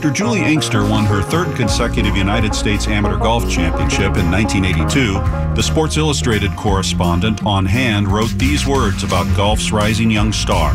After 0.00 0.10
Juli 0.10 0.40
Inkster 0.40 0.82
won 0.82 1.04
her 1.04 1.20
third 1.20 1.54
consecutive 1.54 2.16
United 2.16 2.54
States 2.54 2.88
Amateur 2.88 3.18
Golf 3.18 3.42
Championship 3.50 4.16
in 4.16 4.30
1982, 4.30 5.12
the 5.54 5.62
Sports 5.62 5.98
Illustrated 5.98 6.56
correspondent 6.56 7.44
on 7.44 7.66
hand 7.66 8.08
wrote 8.08 8.30
these 8.30 8.66
words 8.66 9.04
about 9.04 9.26
golf's 9.36 9.72
rising 9.72 10.10
young 10.10 10.32
star. 10.32 10.72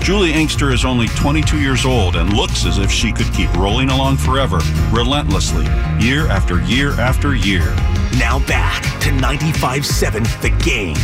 Juli 0.00 0.34
Inkster 0.34 0.72
is 0.72 0.84
only 0.84 1.06
22 1.16 1.58
years 1.58 1.86
old 1.86 2.16
and 2.16 2.34
looks 2.34 2.66
as 2.66 2.76
if 2.76 2.90
she 2.90 3.12
could 3.12 3.32
keep 3.32 3.50
rolling 3.54 3.88
along 3.88 4.18
forever, 4.18 4.60
relentlessly, 4.90 5.64
year 5.98 6.26
after 6.28 6.60
year 6.64 6.90
after 7.00 7.34
year. 7.34 7.74
Now 8.18 8.40
back 8.46 8.82
to 9.00 9.08
95.7 9.08 10.42
The 10.42 10.50
Game. 10.62 10.98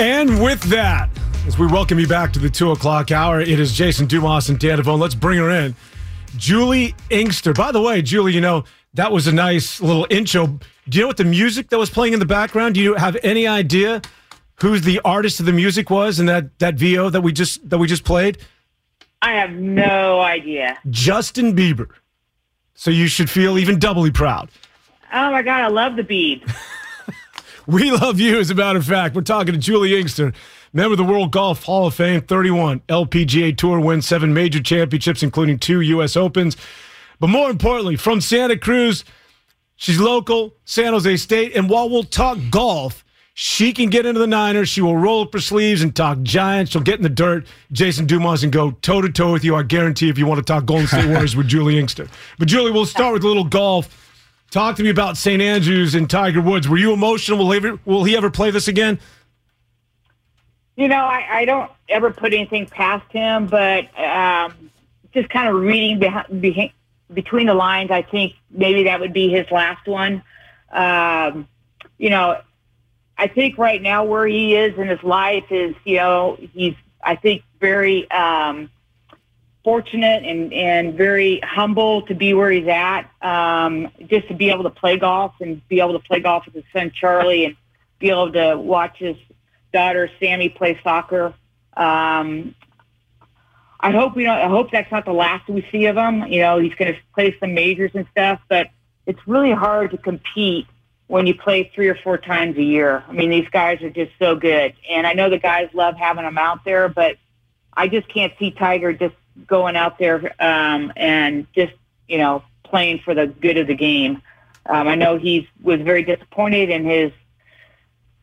And 0.00 0.42
with 0.42 0.62
that, 0.70 1.10
as 1.46 1.58
we 1.58 1.66
welcome 1.66 1.98
you 1.98 2.06
back 2.06 2.32
to 2.32 2.38
the 2.38 2.50
two 2.50 2.70
o'clock 2.70 3.10
hour, 3.10 3.40
it 3.40 3.60
is 3.60 3.72
Jason 3.72 4.06
Dumas 4.06 4.48
and 4.48 4.58
Dan 4.58 4.78
Devone. 4.78 4.98
Let's 4.98 5.14
bring 5.14 5.38
her 5.38 5.50
in. 5.50 5.74
Juli 6.36 6.94
Inkster. 7.10 7.52
By 7.52 7.72
the 7.72 7.80
way, 7.80 8.02
Juli, 8.02 8.32
you 8.32 8.40
know, 8.40 8.64
that 8.94 9.10
was 9.10 9.26
a 9.26 9.32
nice 9.32 9.80
little 9.80 10.06
intro. 10.10 10.58
Do 10.88 10.98
you 10.98 11.02
know 11.02 11.06
what 11.08 11.16
the 11.16 11.24
music 11.24 11.68
that 11.70 11.78
was 11.78 11.90
playing 11.90 12.12
in 12.12 12.20
the 12.20 12.26
background? 12.26 12.74
Do 12.74 12.80
you 12.80 12.94
have 12.94 13.16
any 13.22 13.46
idea 13.46 14.02
who 14.60 14.78
the 14.78 15.00
artist 15.04 15.40
of 15.40 15.46
the 15.46 15.52
music 15.52 15.90
was 15.90 16.20
in 16.20 16.26
that, 16.26 16.58
that 16.58 16.74
VO 16.74 17.10
that 17.10 17.22
we 17.22 17.32
just 17.32 17.68
that 17.68 17.78
we 17.78 17.86
just 17.86 18.04
played? 18.04 18.38
I 19.22 19.32
have 19.32 19.52
no 19.52 20.20
idea. 20.20 20.78
Justin 20.88 21.54
Bieber. 21.54 21.88
So 22.74 22.90
you 22.90 23.08
should 23.08 23.28
feel 23.28 23.58
even 23.58 23.78
doubly 23.78 24.10
proud. 24.10 24.50
Oh 25.12 25.30
my 25.30 25.42
god, 25.42 25.62
I 25.62 25.66
love 25.68 25.96
the 25.96 26.04
beat. 26.04 26.44
we 27.66 27.90
love 27.90 28.18
you, 28.20 28.38
as 28.38 28.50
a 28.50 28.54
matter 28.54 28.78
of 28.78 28.86
fact. 28.86 29.14
We're 29.14 29.22
talking 29.22 29.52
to 29.52 29.58
Juli 29.58 29.98
Inkster. 30.00 30.32
Member 30.72 30.92
of 30.92 30.98
the 30.98 31.04
World 31.04 31.32
Golf 31.32 31.64
Hall 31.64 31.86
of 31.88 31.94
Fame, 31.94 32.20
31 32.20 32.80
LPGA 32.88 33.56
Tour 33.56 33.80
wins, 33.80 34.06
seven 34.06 34.32
major 34.32 34.62
championships, 34.62 35.22
including 35.22 35.58
two 35.58 35.80
U.S. 35.80 36.16
Opens. 36.16 36.56
But 37.18 37.28
more 37.28 37.50
importantly, 37.50 37.96
from 37.96 38.20
Santa 38.20 38.56
Cruz, 38.56 39.04
she's 39.74 39.98
local, 39.98 40.54
San 40.64 40.92
Jose 40.92 41.16
State. 41.16 41.56
And 41.56 41.68
while 41.68 41.90
we'll 41.90 42.04
talk 42.04 42.38
golf, 42.50 43.04
she 43.34 43.72
can 43.72 43.90
get 43.90 44.06
into 44.06 44.20
the 44.20 44.28
Niners. 44.28 44.68
She 44.68 44.80
will 44.80 44.96
roll 44.96 45.22
up 45.22 45.32
her 45.32 45.40
sleeves 45.40 45.82
and 45.82 45.94
talk 45.94 46.22
Giants. 46.22 46.70
She'll 46.70 46.82
get 46.82 46.96
in 46.96 47.02
the 47.02 47.08
dirt, 47.08 47.46
Jason 47.72 48.06
Dumas, 48.06 48.44
and 48.44 48.52
go 48.52 48.70
toe 48.70 49.00
to 49.00 49.10
toe 49.10 49.32
with 49.32 49.44
you. 49.44 49.56
I 49.56 49.64
guarantee 49.64 50.08
if 50.08 50.18
you 50.18 50.26
want 50.26 50.38
to 50.38 50.44
talk 50.44 50.66
Golden 50.66 50.86
State 50.86 51.06
Warriors 51.08 51.34
with 51.34 51.48
Juli 51.48 51.78
Inkster. 51.78 52.06
But 52.38 52.46
Juli, 52.46 52.70
we'll 52.70 52.86
start 52.86 53.12
with 53.14 53.24
a 53.24 53.26
little 53.26 53.44
golf. 53.44 53.96
Talk 54.50 54.76
to 54.76 54.82
me 54.82 54.90
about 54.90 55.16
St. 55.16 55.40
Andrews 55.40 55.94
and 55.94 56.08
Tiger 56.08 56.40
Woods. 56.40 56.68
Were 56.68 56.76
you 56.76 56.92
emotional? 56.92 57.38
Will 57.38 57.50
he 57.52 57.56
ever, 57.56 57.78
will 57.84 58.04
he 58.04 58.16
ever 58.16 58.30
play 58.30 58.50
this 58.50 58.68
again? 58.68 58.98
You 60.80 60.88
know, 60.88 61.04
I, 61.04 61.40
I 61.40 61.44
don't 61.44 61.70
ever 61.90 62.10
put 62.10 62.32
anything 62.32 62.64
past 62.64 63.04
him, 63.12 63.48
but 63.48 63.84
um, 63.98 64.70
just 65.12 65.28
kind 65.28 65.46
of 65.46 65.56
reading 65.56 65.98
behind, 65.98 66.72
between 67.12 67.48
the 67.48 67.52
lines, 67.52 67.90
I 67.90 68.00
think 68.00 68.32
maybe 68.50 68.84
that 68.84 68.98
would 68.98 69.12
be 69.12 69.28
his 69.28 69.44
last 69.50 69.86
one. 69.86 70.22
Um, 70.72 71.46
you 71.98 72.08
know, 72.08 72.40
I 73.18 73.26
think 73.26 73.58
right 73.58 73.82
now 73.82 74.04
where 74.04 74.26
he 74.26 74.56
is 74.56 74.78
in 74.78 74.88
his 74.88 75.02
life 75.02 75.44
is, 75.50 75.74
you 75.84 75.96
know, 75.96 76.38
he's, 76.54 76.76
I 77.04 77.14
think, 77.14 77.42
very 77.60 78.10
um, 78.10 78.70
fortunate 79.62 80.24
and, 80.24 80.50
and 80.50 80.94
very 80.94 81.40
humble 81.40 82.06
to 82.06 82.14
be 82.14 82.32
where 82.32 82.50
he's 82.50 82.68
at. 82.68 83.02
Um, 83.20 83.90
just 84.08 84.28
to 84.28 84.34
be 84.34 84.48
able 84.48 84.62
to 84.62 84.70
play 84.70 84.96
golf 84.96 85.34
and 85.42 85.60
be 85.68 85.80
able 85.80 85.92
to 85.92 86.08
play 86.08 86.20
golf 86.20 86.46
with 86.46 86.54
his 86.54 86.64
son 86.72 86.90
Charlie 86.98 87.44
and 87.44 87.56
be 87.98 88.08
able 88.08 88.32
to 88.32 88.56
watch 88.56 88.96
his 88.96 89.16
daughter 89.72 90.10
Sammy 90.18 90.48
play 90.48 90.78
soccer. 90.82 91.34
Um, 91.76 92.54
I 93.80 93.92
hope 93.92 94.14
we 94.14 94.24
don't. 94.24 94.38
I 94.38 94.48
hope 94.48 94.70
that's 94.70 94.90
not 94.90 95.04
the 95.04 95.12
last 95.12 95.48
we 95.48 95.66
see 95.72 95.86
of 95.86 95.96
him. 95.96 96.26
You 96.26 96.40
know, 96.40 96.58
he's 96.58 96.74
going 96.74 96.92
to 96.92 97.00
play 97.14 97.34
some 97.40 97.54
majors 97.54 97.92
and 97.94 98.06
stuff, 98.10 98.40
but 98.48 98.68
it's 99.06 99.20
really 99.26 99.52
hard 99.52 99.92
to 99.92 99.98
compete 99.98 100.66
when 101.06 101.26
you 101.26 101.34
play 101.34 101.70
three 101.74 101.88
or 101.88 101.96
four 101.96 102.18
times 102.18 102.56
a 102.58 102.62
year. 102.62 103.02
I 103.08 103.12
mean, 103.12 103.30
these 103.30 103.48
guys 103.48 103.82
are 103.82 103.90
just 103.90 104.12
so 104.18 104.36
good, 104.36 104.74
and 104.88 105.06
I 105.06 105.14
know 105.14 105.30
the 105.30 105.38
guys 105.38 105.70
love 105.72 105.96
having 105.96 106.24
them 106.24 106.38
out 106.38 106.64
there, 106.64 106.88
but 106.88 107.16
I 107.72 107.88
just 107.88 108.08
can't 108.08 108.32
see 108.38 108.50
Tiger 108.50 108.92
just 108.92 109.14
going 109.46 109.76
out 109.76 109.98
there 109.98 110.34
um, 110.42 110.92
and 110.96 111.46
just 111.54 111.72
you 112.06 112.18
know 112.18 112.42
playing 112.64 113.00
for 113.00 113.14
the 113.14 113.26
good 113.26 113.56
of 113.56 113.66
the 113.66 113.74
game. 113.74 114.22
Um, 114.66 114.88
I 114.88 114.94
know 114.94 115.16
he 115.16 115.48
was 115.62 115.80
very 115.80 116.02
disappointed 116.02 116.68
in 116.68 116.84
his 116.84 117.12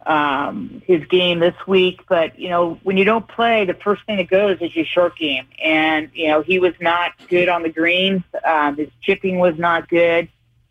um, 0.08 0.82
his 0.86 1.06
game 1.06 1.40
this 1.40 1.56
week. 1.68 2.02
But 2.08 2.40
you 2.40 2.50
know, 2.50 2.80
when 2.84 2.98
you 2.98 3.04
don't 3.04 3.28
play, 3.28 3.66
the 3.66 3.74
first 3.76 4.06
thing 4.06 4.18
that 4.18 4.30
goes 4.30 4.58
is 4.62 4.76
your 4.76 4.86
short 4.86 5.18
game. 5.18 5.46
And 5.62 6.10
you 6.14 6.30
know, 6.30 6.42
he 6.42 6.60
was 6.60 6.74
not 6.80 7.12
good 7.28 7.50
on 7.50 7.62
the 7.62 7.70
greens. 7.70 8.24
Um, 8.44 8.78
his 8.78 8.90
chipping 9.02 9.38
was 9.38 9.58
not 9.58 9.90
good, 9.90 10.30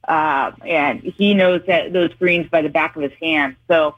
uh, 0.09 0.53
and 0.67 1.01
he 1.01 1.35
knows 1.35 1.63
that 1.67 1.93
those 1.93 2.13
greens 2.15 2.49
by 2.51 2.63
the 2.63 2.71
back 2.71 2.97
of 2.97 3.03
his 3.03 3.13
hand. 3.21 3.57
So 3.69 3.97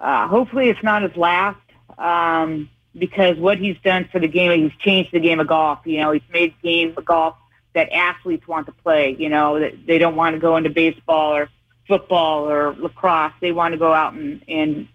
uh, 0.00 0.26
hopefully, 0.26 0.70
it's 0.70 0.82
not 0.82 1.02
his 1.02 1.16
last. 1.16 1.58
Um, 1.98 2.70
because 2.94 3.38
what 3.38 3.58
he's 3.58 3.76
done 3.82 4.08
for 4.10 4.18
the 4.18 4.28
game, 4.28 4.62
he's 4.62 4.78
changed 4.80 5.12
the 5.12 5.20
game 5.20 5.40
of 5.40 5.46
golf. 5.46 5.80
You 5.84 6.00
know, 6.00 6.12
he's 6.12 6.22
made 6.30 6.54
game 6.62 6.94
of 6.96 7.04
golf 7.04 7.36
that 7.74 7.90
athletes 7.92 8.46
want 8.48 8.66
to 8.66 8.72
play. 8.72 9.16
You 9.18 9.28
know, 9.28 9.60
that 9.60 9.86
they 9.86 9.98
don't 9.98 10.16
want 10.16 10.34
to 10.34 10.40
go 10.40 10.56
into 10.56 10.70
baseball 10.70 11.34
or 11.36 11.48
football 11.86 12.48
or 12.48 12.74
lacrosse. 12.74 13.32
They 13.40 13.52
want 13.52 13.72
to 13.72 13.78
go 13.78 13.92
out 13.92 14.14
and, 14.14 14.42
and 14.48 14.88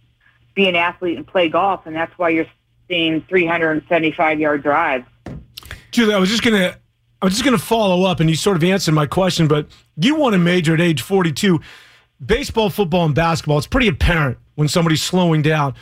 be 0.56 0.68
an 0.68 0.75
athlete 0.75 1.18
and 1.18 1.28
play 1.28 1.50
golf, 1.50 1.86
and 1.86 1.96
that's 1.96 2.18
why 2.18 2.30
you're 2.30 2.48
seeing 2.88 3.22
375 3.30 4.40
yard 4.40 4.64
drives. 4.64 5.06
Juli, 5.92 6.14
I 6.14 6.20
was 6.20 6.30
just 6.30 6.44
gonna, 6.44 6.78
I 7.22 7.26
was 7.26 7.34
just 7.34 7.46
gonna 7.46 7.58
follow 7.58 8.06
up, 8.06 8.20
and 8.20 8.30
you 8.30 8.36
sort 8.36 8.58
of 8.58 8.64
answered 8.64 8.94
my 8.94 9.06
question. 9.06 9.47
But 9.47 9.68
you 9.96 10.16
won 10.16 10.34
a 10.34 10.38
major 10.38 10.74
at 10.74 10.81
age 10.81 11.02
42. 11.02 11.59
Baseball, 12.26 12.70
football, 12.70 13.06
and 13.06 13.14
basketball. 13.14 13.58
It's 13.59 13.68
pretty 13.68 13.88
apparent 13.88 14.38
when 14.56 14.68
somebody's 14.68 15.03
slowing 15.03 15.44
down. 15.44 15.76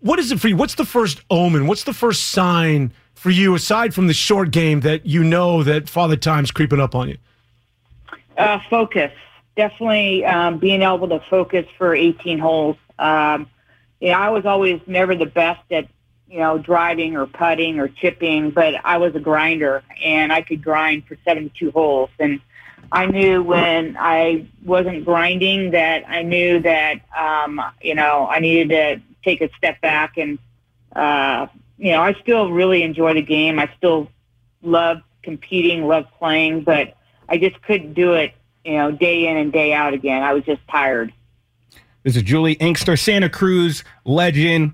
What 0.00 0.18
is 0.18 0.30
it 0.30 0.38
for 0.38 0.48
you? 0.48 0.56
What's 0.56 0.74
the 0.74 0.84
first 0.84 1.22
omen? 1.30 1.66
What's 1.66 1.84
the 1.84 1.94
first 1.94 2.28
sign 2.28 2.92
for 3.14 3.30
you, 3.30 3.54
aside 3.54 3.94
from 3.94 4.06
the 4.06 4.12
short 4.12 4.50
game, 4.50 4.80
that 4.80 5.06
you 5.06 5.24
know 5.24 5.62
that 5.62 5.88
Father 5.88 6.16
Time's 6.16 6.50
creeping 6.50 6.78
up 6.78 6.94
on 6.94 7.08
you? 7.08 7.16
Uh, 8.36 8.58
focus 8.68 9.10
definitely 9.56 10.24
um, 10.24 10.58
being 10.58 10.82
able 10.82 11.08
to 11.08 11.20
focus 11.30 11.66
for 11.78 11.94
18 11.94 12.38
holes. 12.38 12.76
Um, 12.98 13.48
you 14.00 14.10
know, 14.10 14.18
I 14.18 14.30
was 14.30 14.44
always 14.44 14.80
never 14.86 15.16
the 15.16 15.26
best 15.26 15.60
at, 15.70 15.88
you 16.28 16.38
know, 16.38 16.58
driving 16.58 17.16
or 17.16 17.26
putting 17.26 17.80
or 17.80 17.88
chipping, 17.88 18.50
but 18.50 18.74
I 18.84 18.98
was 18.98 19.14
a 19.14 19.20
grinder 19.20 19.82
and 20.04 20.32
I 20.32 20.42
could 20.42 20.62
grind 20.62 21.06
for 21.06 21.16
72 21.24 21.70
holes. 21.70 22.10
And 22.18 22.40
I 22.92 23.06
knew 23.06 23.42
when 23.42 23.96
I 23.98 24.46
wasn't 24.64 25.04
grinding 25.04 25.70
that 25.72 26.08
I 26.08 26.22
knew 26.22 26.60
that, 26.60 27.00
um, 27.16 27.60
you 27.80 27.94
know, 27.94 28.28
I 28.30 28.40
needed 28.40 28.68
to 28.68 29.02
take 29.24 29.40
a 29.40 29.48
step 29.56 29.80
back 29.80 30.18
and, 30.18 30.38
uh, 30.94 31.46
you 31.78 31.92
know, 31.92 32.02
I 32.02 32.14
still 32.14 32.52
really 32.52 32.82
enjoy 32.82 33.14
the 33.14 33.22
game. 33.22 33.58
I 33.58 33.70
still 33.76 34.08
love 34.62 35.00
competing, 35.22 35.86
love 35.86 36.06
playing, 36.18 36.62
but 36.62 36.96
I 37.28 37.38
just 37.38 37.60
couldn't 37.62 37.94
do 37.94 38.12
it 38.12 38.34
you 38.66 38.76
know, 38.76 38.90
day 38.90 39.28
in 39.28 39.36
and 39.36 39.52
day 39.52 39.72
out 39.72 39.94
again. 39.94 40.22
I 40.22 40.32
was 40.32 40.44
just 40.44 40.60
tired. 40.68 41.12
This 42.02 42.16
is 42.16 42.22
Juli 42.22 42.52
Inkster, 42.54 42.96
Santa 42.96 43.28
Cruz 43.28 43.84
legend, 44.04 44.72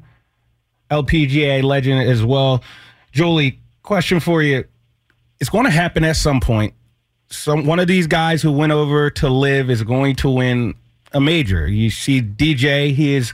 LPGA 0.90 1.62
legend 1.62 2.08
as 2.08 2.24
well. 2.24 2.62
Juli, 3.12 3.58
question 3.82 4.18
for 4.18 4.42
you. 4.42 4.64
It's 5.40 5.50
going 5.50 5.64
to 5.64 5.70
happen 5.70 6.04
at 6.04 6.16
some 6.16 6.40
point. 6.40 6.74
Some 7.28 7.66
one 7.66 7.78
of 7.78 7.86
these 7.86 8.06
guys 8.06 8.42
who 8.42 8.52
went 8.52 8.72
over 8.72 9.10
to 9.10 9.28
LIV 9.28 9.70
is 9.70 9.82
going 9.82 10.16
to 10.16 10.30
win 10.30 10.74
a 11.12 11.20
major. 11.20 11.66
You 11.66 11.90
see 11.90 12.22
DJ, 12.22 12.94
he 12.94 13.14
is 13.14 13.32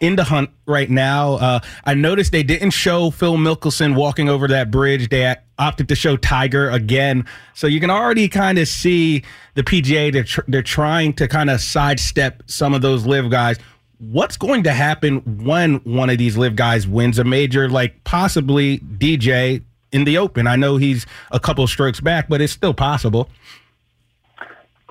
in 0.00 0.16
the 0.16 0.24
hunt 0.24 0.50
right 0.66 0.90
now. 0.90 1.34
Uh, 1.34 1.60
I 1.84 1.94
noticed 1.94 2.32
they 2.32 2.42
didn't 2.42 2.70
show 2.70 3.10
Phil 3.10 3.36
Mickelson 3.36 3.94
walking 3.94 4.28
over 4.28 4.48
that 4.48 4.70
bridge. 4.70 5.08
They 5.08 5.34
opted 5.58 5.88
to 5.88 5.94
show 5.94 6.16
Tiger 6.16 6.70
again. 6.70 7.24
So 7.54 7.66
you 7.66 7.80
can 7.80 7.90
already 7.90 8.28
kind 8.28 8.58
of 8.58 8.68
see 8.68 9.22
the 9.54 9.62
PGA, 9.62 10.12
they're, 10.12 10.24
tr- 10.24 10.42
they're 10.48 10.62
trying 10.62 11.14
to 11.14 11.28
kind 11.28 11.50
of 11.50 11.60
sidestep 11.60 12.42
some 12.46 12.74
of 12.74 12.82
those 12.82 13.06
LIV 13.06 13.30
guys. 13.30 13.58
What's 13.98 14.36
going 14.36 14.64
to 14.64 14.72
happen 14.72 15.44
when 15.44 15.76
one 15.76 16.10
of 16.10 16.18
these 16.18 16.36
LIV 16.36 16.56
guys 16.56 16.86
wins 16.86 17.18
a 17.18 17.24
major, 17.24 17.68
like 17.68 18.04
possibly 18.04 18.78
DJ? 18.78 19.62
in 19.92 20.04
the 20.04 20.18
Open. 20.18 20.46
I 20.46 20.56
know 20.56 20.76
he's 20.76 21.06
a 21.30 21.40
couple 21.40 21.66
strokes 21.66 22.00
back, 22.00 22.28
but 22.28 22.40
it's 22.40 22.52
still 22.52 22.74
possible. 22.74 23.30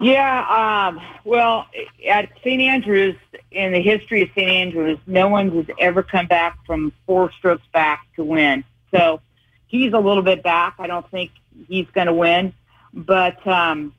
Yeah, 0.01 0.89
um, 0.89 1.01
well, 1.23 1.67
at 2.07 2.29
St. 2.43 2.61
Andrews, 2.61 3.15
in 3.51 3.71
the 3.71 3.81
history 3.81 4.23
of 4.23 4.29
St. 4.35 4.49
Andrews, 4.49 4.99
no 5.07 5.29
one 5.29 5.49
has 5.51 5.65
ever 5.79 6.03
come 6.03 6.27
back 6.27 6.57
from 6.65 6.91
four 7.05 7.31
strokes 7.31 7.65
back 7.73 8.05
to 8.17 8.23
win. 8.23 8.65
So 8.91 9.21
he's 9.67 9.93
a 9.93 9.99
little 9.99 10.23
bit 10.23 10.43
back. 10.43 10.75
I 10.79 10.87
don't 10.87 11.09
think 11.09 11.31
he's 11.69 11.87
going 11.93 12.07
to 12.07 12.13
win. 12.13 12.53
But, 12.93 13.45
um, 13.47 13.93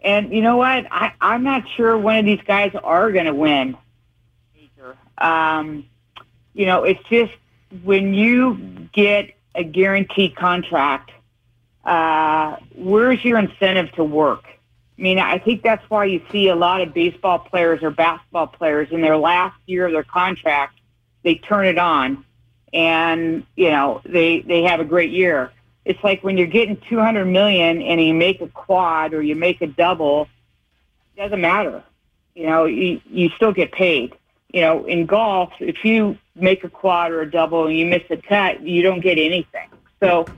and 0.00 0.32
you 0.32 0.42
know 0.42 0.56
what? 0.56 0.86
I, 0.90 1.12
I'm 1.20 1.44
not 1.44 1.64
sure 1.76 1.96
one 1.96 2.18
of 2.18 2.24
these 2.24 2.42
guys 2.44 2.72
are 2.82 3.12
going 3.12 3.26
to 3.26 3.34
win. 3.34 3.76
Um, 5.18 5.86
you 6.54 6.66
know, 6.66 6.82
it's 6.84 7.02
just 7.08 7.32
when 7.84 8.14
you 8.14 8.88
get 8.92 9.30
a 9.54 9.62
guaranteed 9.62 10.34
contract, 10.34 11.12
uh, 11.84 12.56
where's 12.74 13.24
your 13.24 13.38
incentive 13.38 13.92
to 13.92 14.02
work? 14.04 14.44
I 15.00 15.02
mean, 15.02 15.18
I 15.18 15.38
think 15.38 15.62
that's 15.62 15.88
why 15.88 16.04
you 16.04 16.20
see 16.30 16.48
a 16.48 16.54
lot 16.54 16.82
of 16.82 16.92
baseball 16.92 17.38
players 17.38 17.82
or 17.82 17.90
basketball 17.90 18.48
players 18.48 18.88
in 18.90 19.00
their 19.00 19.16
last 19.16 19.56
year 19.64 19.86
of 19.86 19.92
their 19.92 20.04
contract, 20.04 20.78
they 21.22 21.36
turn 21.36 21.64
it 21.64 21.78
on 21.78 22.26
and, 22.74 23.46
you 23.56 23.70
know, 23.70 24.02
they, 24.04 24.40
they 24.40 24.62
have 24.64 24.78
a 24.78 24.84
great 24.84 25.10
year. 25.10 25.52
It's 25.86 26.02
like 26.04 26.22
when 26.22 26.36
you're 26.36 26.46
getting 26.48 26.76
200 26.90 27.24
million 27.24 27.80
and 27.80 27.98
you 27.98 28.12
make 28.12 28.42
a 28.42 28.48
quad 28.48 29.14
or 29.14 29.22
you 29.22 29.34
make 29.34 29.62
a 29.62 29.66
double, 29.66 30.28
it 31.16 31.20
doesn't 31.22 31.40
matter. 31.40 31.82
You 32.34 32.46
know, 32.46 32.66
you, 32.66 33.00
you 33.08 33.30
still 33.36 33.52
get 33.52 33.72
paid. 33.72 34.14
You 34.52 34.60
know, 34.60 34.84
in 34.84 35.06
golf, 35.06 35.54
if 35.60 35.82
you 35.82 36.18
make 36.34 36.62
a 36.62 36.68
quad 36.68 37.10
or 37.10 37.22
a 37.22 37.30
double 37.30 37.66
and 37.66 37.76
you 37.76 37.86
miss 37.86 38.02
a 38.10 38.18
cut, 38.18 38.60
you 38.60 38.82
don't 38.82 39.00
get 39.00 39.16
anything. 39.16 39.70
So, 39.98 40.28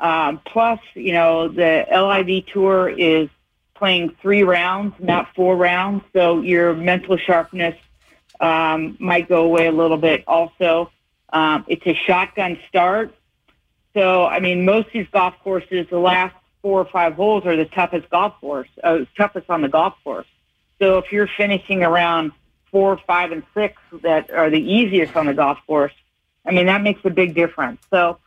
um, 0.00 0.40
plus, 0.46 0.80
you 0.94 1.12
know, 1.12 1.48
the 1.48 1.84
LIV 1.90 2.46
tour 2.46 2.88
is 2.88 3.28
playing 3.78 4.16
three 4.20 4.42
rounds, 4.42 4.94
not 4.98 5.34
four 5.34 5.56
rounds. 5.56 6.04
So 6.12 6.42
your 6.42 6.74
mental 6.74 7.16
sharpness 7.16 7.76
um, 8.40 8.96
might 8.98 9.28
go 9.28 9.44
away 9.44 9.66
a 9.66 9.72
little 9.72 9.96
bit. 9.96 10.24
Also, 10.26 10.90
um, 11.32 11.64
it's 11.68 11.86
a 11.86 11.94
shotgun 11.94 12.58
start. 12.68 13.14
So, 13.94 14.26
I 14.26 14.40
mean, 14.40 14.64
most 14.64 14.86
of 14.88 14.92
these 14.92 15.08
golf 15.12 15.34
courses, 15.42 15.86
the 15.90 15.98
last 15.98 16.34
four 16.62 16.80
or 16.80 16.84
five 16.84 17.14
holes 17.14 17.46
are 17.46 17.56
the 17.56 17.64
toughest 17.64 18.10
golf 18.10 18.34
course, 18.40 18.68
uh, 18.84 19.00
toughest 19.16 19.48
on 19.48 19.62
the 19.62 19.68
golf 19.68 19.94
course. 20.04 20.26
So 20.78 20.98
if 20.98 21.12
you're 21.12 21.30
finishing 21.36 21.82
around 21.82 22.32
four, 22.70 22.98
five, 23.06 23.32
and 23.32 23.42
six 23.54 23.80
that 24.02 24.30
are 24.30 24.50
the 24.50 24.60
easiest 24.60 25.16
on 25.16 25.26
the 25.26 25.34
golf 25.34 25.58
course, 25.66 25.92
I 26.44 26.52
mean, 26.52 26.66
that 26.66 26.82
makes 26.82 27.00
a 27.04 27.10
big 27.10 27.34
difference. 27.34 27.80
So 27.90 28.18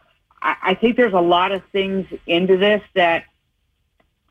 I, 0.42 0.56
I 0.63 0.74
think 0.74 0.98
there's 0.98 1.13
a 1.13 1.21
lot 1.21 1.51
of 1.51 1.63
things 1.71 2.07
into 2.27 2.57
this 2.57 2.81
that 2.95 3.25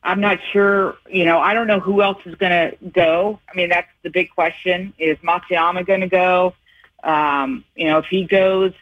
I'm 0.03 0.21
not 0.21 0.39
sure, 0.53 0.97
you 1.09 1.25
know, 1.25 1.39
I 1.41 1.53
don't 1.53 1.67
know 1.67 1.81
who 1.81 2.03
else 2.03 2.19
is 2.25 2.35
going 2.37 2.53
to 2.53 2.77
go. 2.91 3.39
I 3.53 3.57
mean, 3.57 3.69
that's 3.69 3.91
the 4.03 4.11
big 4.11 4.31
question. 4.31 4.95
Is 4.99 5.19
Matsuyama 5.19 5.87
going 5.87 6.01
to 6.01 6.09
go? 6.09 6.55
Um, 7.05 7.65
you 7.75 7.87
know, 7.87 7.99
if 7.99 8.07
he 8.07 8.25
goes, 8.25 8.73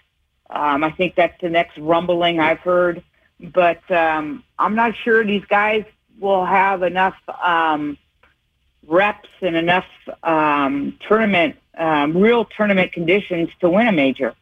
um, 0.50 0.85
I 0.85 0.91
think 0.93 1.17
that's 1.17 1.38
the 1.41 1.49
next 1.49 1.76
rumbling 1.79 2.38
I've 2.41 2.61
heard. 2.61 3.03
But 3.41 3.88
um, 3.91 4.44
I'm 4.59 4.75
not 4.75 4.94
sure 4.97 5.25
these 5.25 5.44
guys 5.44 5.85
will 6.20 6.44
have 6.44 6.82
enough 6.82 7.17
um, 7.43 7.99
reps 8.87 9.29
and 9.41 9.56
enough 9.56 9.87
um, 10.23 10.99
tournament, 11.06 11.56
um, 11.76 12.17
real 12.17 12.44
tournament 12.44 12.93
conditions 12.93 13.49
to 13.61 13.69
win 13.69 13.88
a 13.88 13.93
major. 13.93 14.35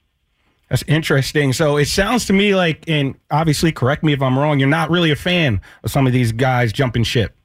That's 0.69 0.83
interesting. 0.89 1.53
So 1.53 1.77
it 1.77 1.87
sounds 1.87 2.27
to 2.27 2.33
me 2.33 2.55
like, 2.55 2.89
and 2.89 3.15
obviously 3.31 3.71
correct 3.71 4.03
me 4.03 4.13
if 4.13 4.21
I'm 4.21 4.39
wrong, 4.39 4.59
you're 4.59 4.69
not 4.69 4.91
really 4.91 5.11
a 5.13 5.17
fan 5.17 5.61
of 5.85 5.91
some 5.91 6.07
of 6.07 6.13
these 6.13 6.33
guys 6.33 6.73
jumping 6.73 7.05
ship. 7.05 7.37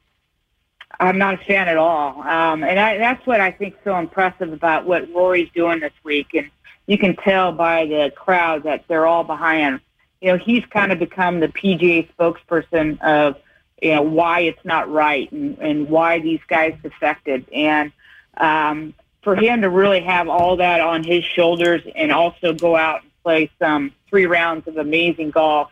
I'm 1.00 1.18
not 1.18 1.36
a 1.36 1.38
fan 1.38 1.68
at 1.68 1.78
all. 1.78 2.22
Um, 2.22 2.64
and 2.64 2.80
I, 2.80 2.98
that's 2.98 3.26
what 3.26 3.42
I 3.42 3.52
think 3.52 3.76
so 3.84 3.98
impressive 3.98 4.54
about 4.54 4.86
what 4.86 5.12
Rory's 5.14 5.50
doing 5.54 5.80
this 5.80 5.94
week. 6.04 6.34
And 6.34 6.50
you 6.88 6.98
can 6.98 7.16
tell 7.16 7.52
by 7.52 7.86
the 7.86 8.12
crowd 8.16 8.64
that 8.64 8.86
they're 8.88 9.08
all 9.08 9.24
behind 9.24 9.62
him. 9.62 9.82
You 10.22 10.32
know, 10.32 10.38
he's 10.38 10.64
kind 10.66 10.92
of 10.92 11.00
become 11.00 11.40
the 11.40 11.48
PGA 11.48 12.08
spokesperson 12.14 13.02
of, 13.02 13.36
you 13.82 13.96
know, 13.96 14.04
why 14.04 14.42
it's 14.42 14.64
not 14.64 14.92
right 14.92 15.32
and, 15.32 15.58
and 15.58 15.90
why 15.90 16.20
these 16.20 16.42
guys 16.48 16.76
defected. 16.84 17.48
And 17.52 17.92
um, 18.38 18.94
for 19.24 19.36
him 19.36 19.62
to 19.62 19.70
really 19.70 20.02
have 20.02 20.28
all 20.28 20.58
that 20.58 20.82
on 20.82 21.04
his 21.04 21.24
shoulders 21.24 21.82
and 21.96 22.12
also 22.12 22.54
go 22.54 22.76
out 22.76 23.02
play 23.24 23.52
some 23.60 23.92
three 24.10 24.26
rounds 24.26 24.68
of 24.68 24.78
amazing 24.78 25.32
golf. 25.32 25.72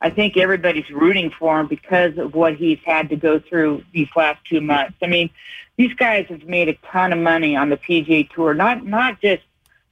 I 0.00 0.10
think 0.10 0.36
everybody's 0.36 0.90
rooting 0.90 1.30
for 1.30 1.58
him 1.58 1.66
because 1.66 2.18
of 2.18 2.34
what 2.34 2.56
he's 2.56 2.78
had 2.84 3.08
to 3.08 3.16
go 3.16 3.40
through 3.40 3.84
these 3.92 4.08
last 4.14 4.44
two 4.44 4.60
months. 4.60 4.96
I 5.02 5.06
mean, 5.06 5.30
these 5.76 5.94
guys 5.94 6.26
have 6.28 6.44
made 6.44 6.68
a 6.68 6.74
ton 6.92 7.12
of 7.12 7.18
money 7.18 7.56
on 7.56 7.70
the 7.70 7.76
PGA 7.76 8.28
Tour, 8.30 8.54
not 8.54 8.84
not 8.84 9.20
just 9.20 9.42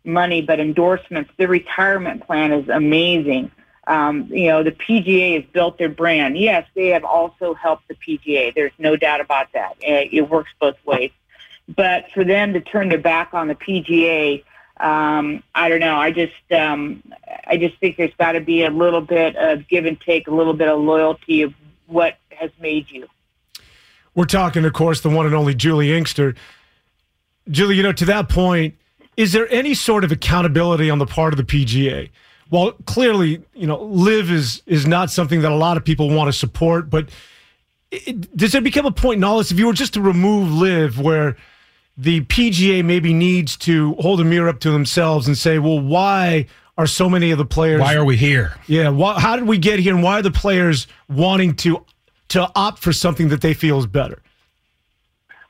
money, 0.05 0.43
but 0.43 0.61
endorsements. 0.61 1.31
The 1.37 1.49
retirement 1.49 2.27
plan 2.27 2.53
is 2.53 2.69
amazing. 2.69 3.51
Um, 3.87 4.29
you 4.31 4.49
know, 4.49 4.63
the 4.63 4.71
PGA 4.71 5.41
has 5.41 5.51
built 5.53 5.79
their 5.79 5.89
brand. 5.89 6.39
Yes, 6.39 6.67
they 6.75 6.89
have 6.89 7.05
also 7.05 7.55
helped 7.55 7.89
the 7.89 7.95
PGA. 7.95 8.55
There's 8.55 8.73
no 8.79 8.97
doubt 8.97 9.21
about 9.21 9.53
that. 9.55 9.77
It 9.81 10.13
it 10.13 10.31
works 10.31 10.51
both 10.61 10.77
ways. 10.85 11.11
But 11.69 12.11
for 12.13 12.25
them 12.25 12.53
to 12.53 12.61
turn 12.61 12.89
their 12.89 12.99
back 12.99 13.35
on 13.35 13.49
the 13.49 13.55
PGA 13.55 14.45
um, 14.83 15.45
I 15.55 15.69
don't 15.69 15.81
know. 15.81 15.97
I 15.97 16.11
just 16.11 16.33
um, 16.51 17.03
I 17.47 17.57
just 17.57 17.79
think 17.79 17.97
there's 17.97 18.15
got 18.19 18.33
to 18.33 18.41
be 18.41 18.65
a 18.65 18.71
little 18.71 19.01
bit 19.01 19.37
of 19.37 19.67
give 19.69 19.87
and 19.87 19.99
take, 20.01 20.27
a 20.27 20.35
little 20.35 20.55
bit 20.55 20.69
of 20.69 20.81
loyalty 20.81 21.43
of 21.43 21.55
what 21.87 22.17
has 22.31 22.51
made 22.61 22.91
you. 22.91 23.07
We're 24.15 24.25
talking, 24.25 24.65
of 24.65 24.73
course, 24.73 25.01
the 25.01 25.09
one 25.09 25.25
and 25.25 25.35
only 25.35 25.55
Juli 25.55 25.97
Inkster. 25.97 26.35
Juli, 27.49 27.77
you 27.77 27.83
know, 27.83 27.93
to 27.93 28.05
that 28.07 28.29
point, 28.29 28.75
is 29.17 29.33
there 29.33 29.51
any 29.53 29.75
sort 29.75 30.05
of 30.05 30.13
accountability 30.13 30.91
on 30.91 30.99
the 30.99 31.07
part 31.07 31.33
of 31.33 31.37
the 31.37 31.45
PGA? 31.45 32.11
Well, 32.51 32.73
clearly, 32.85 33.43
you 33.55 33.67
know, 33.67 33.83
LIV 33.83 34.31
is 34.33 34.63
is 34.67 34.87
not 34.87 35.11
something 35.11 35.43
that 35.43 35.53
a 35.53 35.57
lot 35.57 35.77
of 35.77 35.85
people 35.85 36.11
want 36.11 36.27
to 36.29 36.33
support, 36.33 36.91
but 36.91 37.09
it, 37.93 38.37
does 38.37 38.51
there 38.51 38.61
become 38.61 38.85
a 38.85 38.93
point 38.93 39.19
in 39.19 39.25
all 39.25 39.39
this 39.39 39.53
if 39.53 39.59
you 39.59 39.67
were 39.69 39.73
just 39.73 39.95
to 39.95 40.01
remove 40.01 40.53
LIV 40.53 40.99
where 40.99 41.37
the 41.97 42.23
PGA 42.23 42.85
maybe 42.85 43.13
needs 43.13 43.57
to 43.59 43.95
hold 43.95 44.21
a 44.21 44.25
mirror 44.25 44.49
up 44.49 44.61
to 44.61 44.71
themselves 44.71 45.27
and 45.27 45.37
say, 45.37 45.59
well, 45.59 45.81
why 45.81 46.47
are 46.79 46.87
so 46.87 47.09
many 47.09 47.31
of 47.31 47.39
the 47.39 47.45
players? 47.45 47.81
Why 47.81 47.95
are 47.95 48.05
we 48.05 48.17
here? 48.17 48.55
Yeah. 48.67 48.89
Why, 48.89 49.21
how 49.21 49.37
did 49.37 49.47
we 49.47 49.59
get 49.59 49.79
here? 49.79 49.95
And 49.95 50.03
why 50.03 50.19
are 50.19 50.23
the 50.23 50.31
players 50.31 50.87
wanting 51.09 51.55
to 51.57 51.85
to 52.29 52.51
opt 52.55 52.79
for 52.79 52.95
something 52.95 53.29
that 53.29 53.43
they 53.43 53.53
feel 53.53 53.79
is 53.79 53.87
better? 53.87 54.23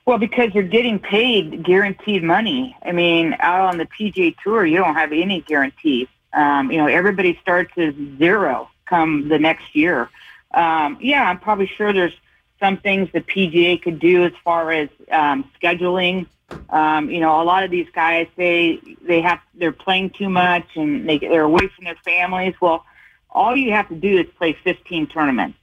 Well, 0.05 0.17
because 0.17 0.53
you're 0.53 0.63
getting 0.63 0.99
paid 0.99 1.63
guaranteed 1.63 2.23
money. 2.23 2.75
I 2.83 2.91
mean, 2.91 3.37
out 3.39 3.61
on 3.61 3.77
the 3.77 3.85
PGA 3.85 4.35
Tour, 4.43 4.65
you 4.65 4.77
don't 4.77 4.95
have 4.95 5.13
any 5.13 5.41
guarantees. 5.41 6.09
Um, 6.33 6.71
you 6.71 6.77
know, 6.77 6.87
everybody 6.87 7.39
starts 7.41 7.71
as 7.77 7.93
zero 8.17 8.69
come 8.85 9.29
the 9.29 9.39
next 9.39 9.75
year. 9.75 10.09
Um, 10.53 10.97
yeah, 10.99 11.23
I'm 11.29 11.39
probably 11.39 11.67
sure 11.67 11.93
there's 11.93 12.13
some 12.59 12.77
things 12.77 13.09
the 13.13 13.21
PGA 13.21 13.81
could 13.81 13.99
do 13.99 14.25
as 14.25 14.33
far 14.43 14.71
as 14.71 14.89
um, 15.09 15.49
scheduling. 15.61 16.27
Um, 16.69 17.09
you 17.09 17.19
know, 17.19 17.41
a 17.41 17.43
lot 17.43 17.63
of 17.63 17.71
these 17.71 17.87
guys 17.93 18.27
they 18.35 18.79
they 19.01 19.21
have 19.21 19.39
they're 19.55 19.71
playing 19.71 20.11
too 20.11 20.29
much 20.29 20.65
and 20.75 21.07
they 21.07 21.17
they're 21.19 21.43
away 21.43 21.67
from 21.75 21.85
their 21.85 21.97
families. 22.03 22.55
Well, 22.61 22.85
all 23.29 23.55
you 23.55 23.71
have 23.71 23.89
to 23.89 23.95
do 23.95 24.19
is 24.19 24.27
play 24.37 24.53
15 24.63 25.07
tournaments, 25.07 25.57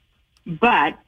but 0.46 0.98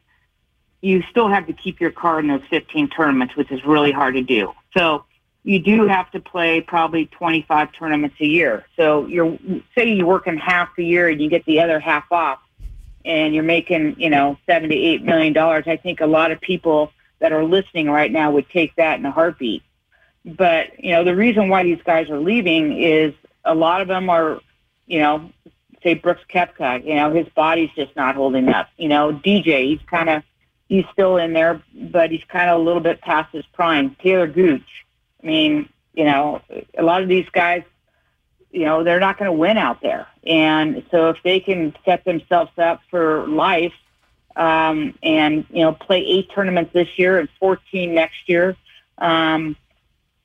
you 0.80 1.02
still 1.10 1.28
have 1.28 1.46
to 1.46 1.52
keep 1.52 1.80
your 1.80 1.90
card 1.90 2.24
in 2.24 2.30
those 2.30 2.46
15 2.50 2.88
tournaments, 2.88 3.36
which 3.36 3.50
is 3.50 3.64
really 3.64 3.92
hard 3.92 4.14
to 4.14 4.22
do. 4.22 4.52
So 4.76 5.04
you 5.44 5.58
do 5.58 5.86
have 5.86 6.10
to 6.12 6.20
play 6.20 6.60
probably 6.60 7.06
25 7.06 7.72
tournaments 7.72 8.16
a 8.20 8.26
year. 8.26 8.64
So 8.76 9.06
you're 9.06 9.38
say 9.76 9.92
you're 9.92 10.06
working 10.06 10.36
half 10.36 10.74
the 10.76 10.84
year 10.84 11.08
and 11.08 11.20
you 11.20 11.28
get 11.28 11.44
the 11.44 11.60
other 11.60 11.80
half 11.80 12.10
off 12.12 12.40
and 13.04 13.34
you're 13.34 13.44
making, 13.44 13.96
you 13.98 14.10
know, 14.10 14.38
seven 14.46 14.70
to 14.70 14.76
eight 14.76 15.02
million 15.02 15.32
dollars, 15.32 15.64
I 15.66 15.76
think 15.76 16.00
a 16.00 16.06
lot 16.06 16.30
of 16.30 16.40
people 16.40 16.92
that 17.22 17.32
are 17.32 17.44
listening 17.44 17.88
right 17.88 18.12
now 18.12 18.30
would 18.30 18.50
take 18.50 18.76
that 18.76 18.98
in 18.98 19.06
a 19.06 19.10
heartbeat. 19.10 19.62
But, 20.24 20.78
you 20.78 20.90
know, 20.90 21.04
the 21.04 21.16
reason 21.16 21.48
why 21.48 21.62
these 21.62 21.80
guys 21.84 22.10
are 22.10 22.18
leaving 22.18 22.78
is 22.78 23.14
a 23.44 23.54
lot 23.54 23.80
of 23.80 23.88
them 23.88 24.10
are, 24.10 24.40
you 24.86 25.00
know, 25.00 25.32
say 25.82 25.94
Brooks 25.94 26.22
Koepka, 26.28 26.84
you 26.84 26.94
know, 26.94 27.12
his 27.12 27.26
body's 27.34 27.70
just 27.74 27.96
not 27.96 28.14
holding 28.14 28.48
up. 28.50 28.68
You 28.76 28.88
know, 28.88 29.12
DJ, 29.12 29.70
he's 29.70 29.80
kind 29.88 30.10
of, 30.10 30.22
he's 30.68 30.84
still 30.92 31.16
in 31.16 31.32
there, 31.32 31.62
but 31.74 32.10
he's 32.10 32.24
kind 32.24 32.50
of 32.50 32.60
a 32.60 32.62
little 32.62 32.82
bit 32.82 33.00
past 33.00 33.32
his 33.32 33.46
prime. 33.46 33.96
Taylor 34.02 34.26
Gooch, 34.26 34.84
I 35.22 35.26
mean, 35.26 35.68
you 35.94 36.04
know, 36.04 36.42
a 36.76 36.82
lot 36.82 37.02
of 37.02 37.08
these 37.08 37.28
guys 37.30 37.62
you 38.52 38.66
know, 38.66 38.84
they're 38.84 39.00
not 39.00 39.18
going 39.18 39.30
to 39.30 39.32
win 39.32 39.56
out 39.56 39.80
there. 39.80 40.06
And 40.24 40.84
so 40.90 41.08
if 41.08 41.16
they 41.24 41.40
can 41.40 41.74
set 41.84 42.04
themselves 42.04 42.52
up 42.58 42.82
for 42.90 43.26
life 43.26 43.72
um, 44.36 44.94
and, 45.02 45.44
you 45.50 45.62
know, 45.62 45.72
play 45.72 45.98
eight 45.98 46.30
tournaments 46.34 46.72
this 46.72 46.88
year 46.98 47.18
and 47.18 47.28
14 47.40 47.94
next 47.94 48.28
year, 48.28 48.56
um, 48.98 49.56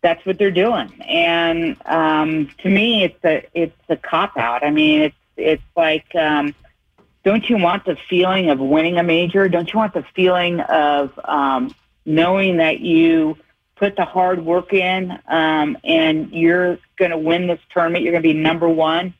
that's 0.02 0.26
what 0.26 0.38
they're 0.38 0.52
doing. 0.52 1.02
And 1.02 1.76
um, 1.86 2.50
to 2.60 2.70
me, 2.70 3.04
it's 3.04 3.24
a 3.26 3.48
it's 3.54 3.76
a 3.90 3.98
cop 3.98 4.38
out. 4.38 4.64
I 4.64 4.70
mean, 4.72 5.02
it's 5.02 5.16
it's 5.36 5.64
like 5.76 6.14
um, 6.16 6.54
don't 7.24 7.50
you 7.50 7.58
want 7.58 7.86
the 7.86 7.98
feeling 8.10 8.50
of 8.50 8.60
winning 8.60 8.98
a 8.98 9.04
major? 9.04 9.50
Don't 9.50 9.72
you 9.72 9.78
want 9.78 9.94
the 9.94 10.06
feeling 10.16 10.62
of 10.62 11.20
um, 11.26 11.76
knowing 12.06 12.58
that 12.58 12.80
you 12.80 13.38
put 13.76 13.96
the 13.98 14.06
hard 14.06 14.46
work 14.46 14.72
in 14.74 15.20
um, 15.28 15.78
and 15.84 16.32
you're 16.32 16.80
going 16.98 17.12
to 17.12 17.18
win 17.18 17.48
this 17.48 17.60
tournament? 17.74 18.04
You're 18.04 18.14
going 18.14 18.24
to 18.24 18.30
be 18.30 18.40
number 18.40 18.70
one. 18.70 19.14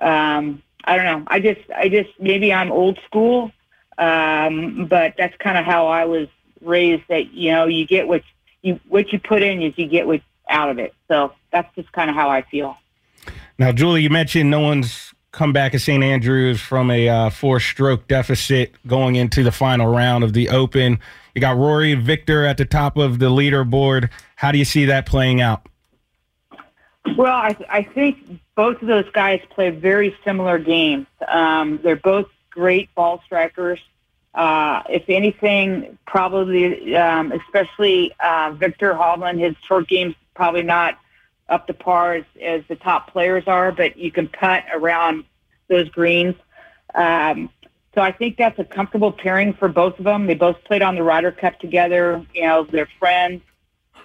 Um, 0.00 0.62
I 0.84 0.96
don't 0.96 1.04
know. 1.04 1.24
I 1.26 1.40
just, 1.40 1.60
I 1.76 1.90
just, 1.90 2.08
maybe 2.18 2.50
I'm 2.50 2.72
old 2.72 2.98
school, 3.04 3.52
um, 4.00 4.86
but 4.86 5.14
that's 5.16 5.36
kind 5.36 5.58
of 5.58 5.64
how 5.64 5.86
I 5.86 6.06
was 6.06 6.28
raised. 6.60 7.04
That 7.08 7.32
you 7.32 7.52
know, 7.52 7.66
you 7.66 7.86
get 7.86 8.08
what 8.08 8.22
you 8.62 8.80
what 8.88 9.12
you 9.12 9.20
put 9.20 9.42
in 9.42 9.62
is 9.62 9.74
you 9.76 9.86
get 9.86 10.06
what 10.06 10.22
out 10.48 10.68
of 10.68 10.78
it. 10.78 10.94
So 11.08 11.32
that's 11.52 11.72
just 11.76 11.92
kind 11.92 12.10
of 12.10 12.16
how 12.16 12.28
I 12.28 12.42
feel. 12.42 12.76
Now, 13.58 13.72
Juli, 13.72 14.02
you 14.02 14.10
mentioned 14.10 14.50
no 14.50 14.60
one's 14.60 15.14
come 15.32 15.52
back 15.52 15.74
at 15.74 15.80
St. 15.80 16.02
Andrews 16.02 16.60
from 16.60 16.90
a 16.90 17.08
uh, 17.08 17.30
four-stroke 17.30 18.08
deficit 18.08 18.74
going 18.86 19.14
into 19.14 19.44
the 19.44 19.52
final 19.52 19.92
round 19.92 20.24
of 20.24 20.32
the 20.32 20.48
Open. 20.48 20.98
You 21.34 21.40
got 21.40 21.56
Rory 21.56 21.92
and 21.92 22.02
Viktor 22.02 22.44
at 22.44 22.56
the 22.56 22.64
top 22.64 22.96
of 22.96 23.20
the 23.20 23.30
leaderboard. 23.30 24.10
How 24.36 24.50
do 24.50 24.58
you 24.58 24.64
see 24.64 24.86
that 24.86 25.06
playing 25.06 25.40
out? 25.40 25.66
Well, 27.16 27.32
I, 27.32 27.56
I 27.68 27.82
think 27.82 28.40
both 28.56 28.82
of 28.82 28.88
those 28.88 29.08
guys 29.12 29.40
play 29.50 29.70
very 29.70 30.16
similar 30.24 30.58
games. 30.58 31.06
Um, 31.28 31.78
they're 31.82 31.96
both 31.96 32.26
great 32.50 32.94
ball 32.94 33.22
strikers. 33.24 33.80
Uh, 34.34 34.82
if 34.88 35.04
anything, 35.08 35.98
probably, 36.06 36.96
um, 36.96 37.32
especially 37.32 38.12
uh, 38.20 38.52
Viktor 38.52 38.94
Hovland, 38.94 39.40
his 39.40 39.56
short 39.66 39.88
game's 39.88 40.14
probably 40.34 40.62
not 40.62 40.98
up 41.48 41.66
to 41.66 41.74
par 41.74 42.14
as, 42.14 42.24
as 42.40 42.62
the 42.68 42.76
top 42.76 43.12
players 43.12 43.44
are, 43.46 43.72
but 43.72 43.96
you 43.96 44.12
can 44.12 44.28
putt 44.28 44.64
around 44.72 45.24
those 45.68 45.88
greens. 45.88 46.36
Um, 46.94 47.50
so 47.94 48.00
I 48.00 48.12
think 48.12 48.36
that's 48.36 48.58
a 48.58 48.64
comfortable 48.64 49.10
pairing 49.10 49.52
for 49.54 49.68
both 49.68 49.98
of 49.98 50.04
them. 50.04 50.26
They 50.26 50.34
both 50.34 50.62
played 50.64 50.82
on 50.82 50.94
the 50.94 51.02
Ryder 51.02 51.32
Cup 51.32 51.58
together. 51.58 52.24
You 52.32 52.42
know, 52.42 52.64
they're 52.64 52.88
friends. 53.00 53.42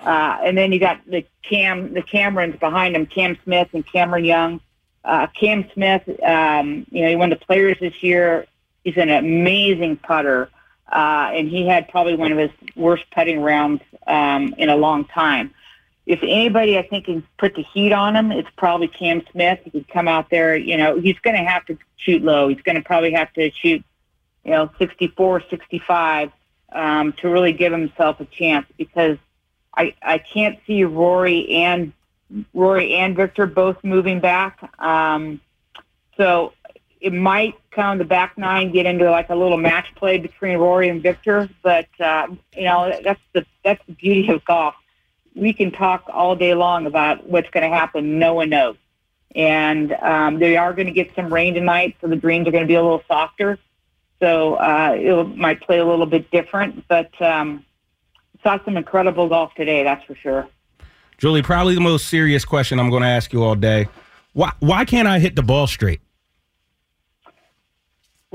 Uh, 0.02 0.38
and 0.44 0.58
then 0.58 0.72
you 0.72 0.80
got 0.80 1.02
the 1.08 1.26
Cam, 1.44 1.94
the 1.94 2.02
Camerons 2.02 2.60
behind 2.60 2.96
them, 2.96 3.06
Cam 3.06 3.38
Smith 3.44 3.70
and 3.74 3.86
Cameron 3.86 4.26
Young. 4.26 4.60
Uh, 5.06 5.28
Cam 5.40 5.70
Smith, 5.74 6.02
um, 6.24 6.88
you 6.90 7.04
know, 7.04 7.10
he 7.10 7.16
won 7.16 7.30
the 7.30 7.36
Players 7.36 7.78
this 7.80 8.02
year. 8.02 8.48
He's 8.84 8.98
an 8.98 9.10
amazing 9.10 9.98
putter, 9.98 10.50
uh, 10.92 11.32
and 11.32 11.48
he 11.48 11.68
had 11.68 11.88
probably 11.90 12.16
one 12.16 12.32
of 12.32 12.40
his 12.40 12.50
worst 12.76 13.04
putting 13.14 13.40
rounds 13.40 13.84
um, 14.08 14.56
in 14.58 14.70
a 14.70 14.76
long 14.76 15.06
time. 15.06 15.54
If 16.08 16.20
anybody, 16.24 16.78
I 16.78 16.88
think, 16.88 17.06
can 17.06 17.24
put 17.38 17.56
the 17.56 17.62
heat 17.62 17.92
on 17.92 18.16
him, 18.16 18.32
it's 18.32 18.50
probably 18.58 18.88
Cam 18.88 19.22
Smith. 19.32 19.60
He 19.64 19.72
could 19.72 19.88
come 19.88 20.08
out 20.08 20.30
there. 20.32 20.56
You 20.56 20.78
know, 20.78 21.00
he's 21.00 21.20
going 21.20 21.36
to 21.36 21.44
have 21.44 21.66
to 21.66 21.78
shoot 21.98 22.24
low. 22.24 22.48
He's 22.48 22.62
going 22.62 22.76
to 22.76 22.84
probably 22.84 23.12
have 23.14 23.32
to 23.34 23.52
shoot, 23.52 23.84
you 24.44 24.52
know, 24.52 24.72
64, 24.80 25.44
65 25.50 26.32
um, 26.72 27.14
to 27.14 27.30
really 27.30 27.54
give 27.54 27.72
himself 27.72 28.20
a 28.20 28.26
chance 28.26 28.68
because 28.78 29.18
I, 29.76 29.94
I 30.02 30.18
can't 30.20 30.60
see 30.66 30.84
Rory 30.84 31.50
and 31.50 31.94
Rory 32.54 32.96
and 32.96 33.16
Viktor 33.16 33.46
both 33.46 33.84
moving 33.84 34.20
back. 34.20 34.72
Um, 34.80 35.42
so 36.18 36.54
it 37.02 37.14
might 37.14 37.56
come 37.72 37.98
the 37.98 38.06
back 38.06 38.38
nine 38.38 38.72
get 38.72 38.86
into 38.86 39.10
like 39.12 39.30
a 39.30 39.36
little 39.36 39.58
match 39.58 39.94
play 39.96 40.18
between 40.18 40.58
Rory 40.58 40.90
and 40.90 41.04
Viktor, 41.04 41.50
but 41.62 41.88
uh, 42.00 42.28
you 42.56 42.64
know 42.64 43.00
that's 43.04 43.22
the 43.34 43.46
that's 43.64 43.86
the 43.86 43.94
beauty 43.94 44.28
of 44.30 44.44
golf. 44.46 44.76
We 45.36 45.54
can 45.54 45.72
talk 45.72 46.06
all 46.12 46.36
day 46.36 46.54
long 46.54 46.86
about 46.88 47.28
what's 47.30 47.50
going 47.50 47.70
to 47.70 47.76
happen. 47.76 48.18
No 48.18 48.34
one 48.34 48.50
knows, 48.50 48.78
and 49.36 49.92
um, 49.94 50.40
they 50.40 50.58
are 50.58 50.74
going 50.74 50.88
to 50.88 50.94
get 50.94 51.14
some 51.16 51.32
rain 51.32 51.54
tonight, 51.54 51.98
so 52.02 52.08
the 52.08 52.16
greens 52.16 52.48
are 52.48 52.52
going 52.52 52.64
to 52.64 52.68
be 52.68 52.76
a 52.76 52.82
little 52.82 53.04
softer. 53.08 53.60
So 54.20 54.56
uh, 54.56 54.96
it 54.98 55.38
might 55.38 55.62
play 55.62 55.78
a 55.78 55.86
little 55.86 56.06
bit 56.06 56.32
different, 56.32 56.88
but 56.88 57.22
um, 57.22 57.66
saw 58.42 58.64
some 58.64 58.78
incredible 58.78 59.28
golf 59.28 59.54
today, 59.56 59.84
that's 59.84 60.04
for 60.06 60.16
sure. 60.16 60.48
Juli, 61.18 61.42
probably 61.42 61.76
the 61.76 61.82
most 61.82 62.08
serious 62.08 62.46
question 62.46 62.80
I'm 62.80 62.90
going 62.90 63.04
to 63.04 63.10
ask 63.10 63.32
you 63.32 63.44
all 63.44 63.56
day. 63.56 63.88
Why 64.34 64.52
why 64.60 64.86
can't 64.86 65.08
I 65.08 65.20
hit 65.20 65.36
the 65.36 65.44
ball 65.44 65.68
straight? 65.68 66.02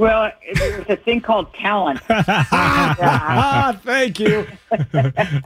Well, 0.00 0.32
there's 0.54 0.88
a 0.88 0.96
thing 0.96 1.20
called 1.20 1.52
talent. 1.52 2.00
ah, 2.08 3.78
thank 3.84 4.18
you. 4.18 4.46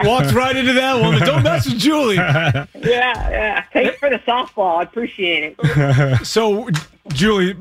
Walked 0.05 0.33
right 0.33 0.55
into 0.55 0.75
that 0.75 1.00
one. 1.00 1.19
But 1.19 1.26
don't 1.26 1.43
mess 1.43 1.69
with 1.69 1.76
Juli. 1.76 2.14
Yeah, 2.14 2.67
yeah. 2.75 3.64
Thanks 3.73 3.99
for 3.99 4.09
the 4.09 4.21
softball. 4.21 4.79
I 4.79 4.83
appreciate 4.83 5.57
it. 5.59 6.25
So, 6.25 6.69
Juli, 7.09 7.57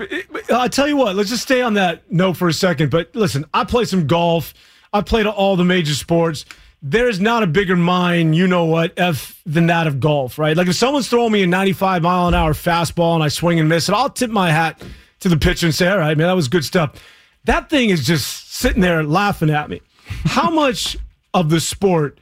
I'll 0.51 0.69
tell 0.69 0.87
you 0.87 0.95
what, 0.95 1.15
let's 1.15 1.31
just 1.31 1.41
stay 1.41 1.63
on 1.63 1.73
that 1.73 2.11
note 2.11 2.37
for 2.37 2.47
a 2.47 2.53
second. 2.53 2.91
But 2.91 3.15
listen, 3.15 3.45
I 3.55 3.63
play 3.63 3.85
some 3.85 4.05
golf. 4.05 4.53
I 4.93 5.01
played 5.01 5.25
all 5.25 5.55
the 5.55 5.65
major 5.65 5.95
sports 5.95 6.45
there's 6.85 7.21
not 7.21 7.43
a 7.43 7.47
bigger 7.47 7.77
mind, 7.77 8.35
you 8.35 8.45
know 8.45 8.65
what, 8.65 8.91
F 8.97 9.41
than 9.45 9.67
that 9.67 9.87
of 9.87 10.01
golf, 10.01 10.37
right? 10.37 10.55
Like 10.55 10.67
if 10.67 10.75
someone's 10.75 11.07
throwing 11.07 11.31
me 11.31 11.43
a 11.43 11.47
95 11.47 12.03
mile 12.03 12.27
an 12.27 12.33
hour 12.33 12.51
fastball 12.51 13.15
and 13.15 13.23
I 13.23 13.29
swing 13.29 13.57
and 13.57 13.69
miss 13.69 13.87
it, 13.87 13.95
I'll 13.95 14.09
tip 14.09 14.29
my 14.29 14.51
hat 14.51 14.83
to 15.21 15.29
the 15.29 15.37
pitcher 15.37 15.65
and 15.65 15.73
say, 15.73 15.87
all 15.87 15.97
right, 15.97 16.17
man, 16.17 16.27
that 16.27 16.33
was 16.33 16.49
good 16.49 16.65
stuff. 16.65 17.01
That 17.45 17.69
thing 17.69 17.89
is 17.89 18.05
just 18.05 18.53
sitting 18.53 18.81
there 18.81 19.01
laughing 19.01 19.49
at 19.49 19.69
me. 19.69 19.81
How 20.25 20.49
much 20.51 20.97
of 21.33 21.49
the 21.49 21.61
sport 21.61 22.19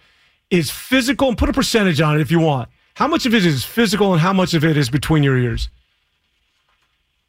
is 0.52 0.70
physical? 0.70 1.30
And 1.30 1.38
put 1.38 1.50
a 1.50 1.54
percentage 1.54 2.00
on 2.00 2.16
it 2.16 2.22
if 2.22 2.30
you 2.30 2.40
want. 2.40 2.70
How 2.94 3.08
much 3.08 3.26
of 3.26 3.34
it 3.34 3.44
is 3.44 3.66
physical 3.66 4.14
and 4.14 4.22
how 4.22 4.32
much 4.32 4.54
of 4.54 4.64
it 4.64 4.78
is 4.78 4.92
between 4.92 5.24
your 5.24 5.38
ears? 5.38 5.70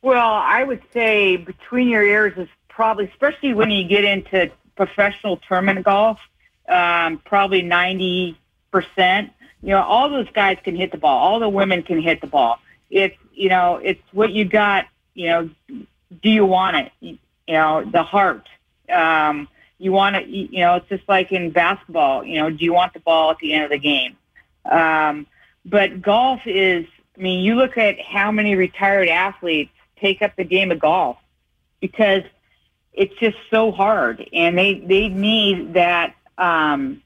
Well, 0.02 0.34
I 0.34 0.64
would 0.64 0.82
say 0.92 1.38
between 1.38 1.88
your 1.88 2.02
ears 2.02 2.34
is 2.36 2.48
probably, 2.68 3.06
especially 3.06 3.54
when 3.54 3.70
you 3.70 3.88
get 3.88 4.04
into 4.04 4.50
professional 4.76 5.38
tournament 5.38 5.84
golf 5.84 6.18
um, 6.72 7.18
probably 7.24 7.62
90%. 7.62 8.36
You 9.64 9.68
know, 9.68 9.82
all 9.82 10.08
those 10.08 10.30
guys 10.30 10.58
can 10.64 10.74
hit 10.74 10.90
the 10.90 10.98
ball. 10.98 11.18
All 11.18 11.38
the 11.38 11.48
women 11.48 11.82
can 11.82 12.00
hit 12.00 12.20
the 12.20 12.26
ball. 12.26 12.58
It's, 12.90 13.16
you 13.34 13.48
know, 13.48 13.76
it's 13.76 14.02
what 14.12 14.32
you 14.32 14.44
got, 14.44 14.86
you 15.14 15.28
know, 15.28 15.50
do 16.22 16.30
you 16.30 16.44
want 16.44 16.76
it? 16.76 16.92
You 17.00 17.18
know, 17.48 17.84
the 17.84 18.02
heart. 18.02 18.48
Um, 18.90 19.48
you 19.78 19.92
want 19.92 20.16
to, 20.16 20.26
you 20.26 20.60
know, 20.60 20.76
it's 20.76 20.88
just 20.88 21.08
like 21.08 21.32
in 21.32 21.50
basketball, 21.50 22.24
you 22.24 22.38
know, 22.38 22.50
do 22.50 22.64
you 22.64 22.72
want 22.72 22.92
the 22.92 23.00
ball 23.00 23.30
at 23.30 23.38
the 23.38 23.52
end 23.52 23.64
of 23.64 23.70
the 23.70 23.78
game? 23.78 24.16
Um, 24.64 25.26
but 25.64 26.00
golf 26.00 26.40
is, 26.46 26.86
I 27.16 27.20
mean, 27.20 27.40
you 27.44 27.56
look 27.56 27.76
at 27.76 28.00
how 28.00 28.30
many 28.30 28.54
retired 28.54 29.08
athletes 29.08 29.72
take 29.96 30.22
up 30.22 30.36
the 30.36 30.44
game 30.44 30.70
of 30.70 30.78
golf 30.78 31.16
because 31.80 32.22
it's 32.92 33.14
just 33.18 33.36
so 33.50 33.72
hard 33.72 34.28
and 34.32 34.56
they, 34.56 34.74
they 34.74 35.08
need 35.08 35.74
that 35.74 36.14
um, 36.38 37.02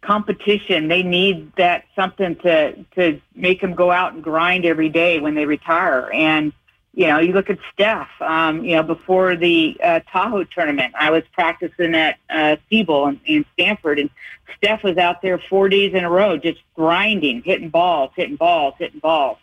competition. 0.00 0.88
They 0.88 1.02
need 1.02 1.52
that 1.56 1.84
something 1.96 2.36
to 2.36 2.84
to 2.96 3.20
make 3.34 3.60
them 3.60 3.74
go 3.74 3.90
out 3.90 4.14
and 4.14 4.22
grind 4.22 4.64
every 4.64 4.88
day 4.88 5.20
when 5.20 5.34
they 5.34 5.46
retire. 5.46 6.10
And 6.12 6.52
you 6.94 7.08
know, 7.08 7.18
you 7.18 7.32
look 7.32 7.50
at 7.50 7.58
Steph. 7.72 8.08
Um, 8.20 8.64
you 8.64 8.76
know, 8.76 8.82
before 8.82 9.34
the 9.36 9.76
uh, 9.82 10.00
Tahoe 10.10 10.44
tournament, 10.44 10.94
I 10.98 11.10
was 11.10 11.24
practicing 11.32 11.94
at 11.94 12.18
uh, 12.30 12.56
Siebel 12.70 13.08
in, 13.08 13.20
in 13.24 13.44
Stanford, 13.54 13.98
and 13.98 14.10
Steph 14.56 14.84
was 14.84 14.96
out 14.96 15.20
there 15.20 15.38
four 15.38 15.68
days 15.68 15.92
in 15.92 16.04
a 16.04 16.10
row, 16.10 16.36
just 16.36 16.60
grinding, 16.74 17.42
hitting 17.42 17.68
balls, 17.68 18.12
hitting 18.14 18.36
balls, 18.36 18.74
hitting 18.78 19.00
balls. 19.00 19.38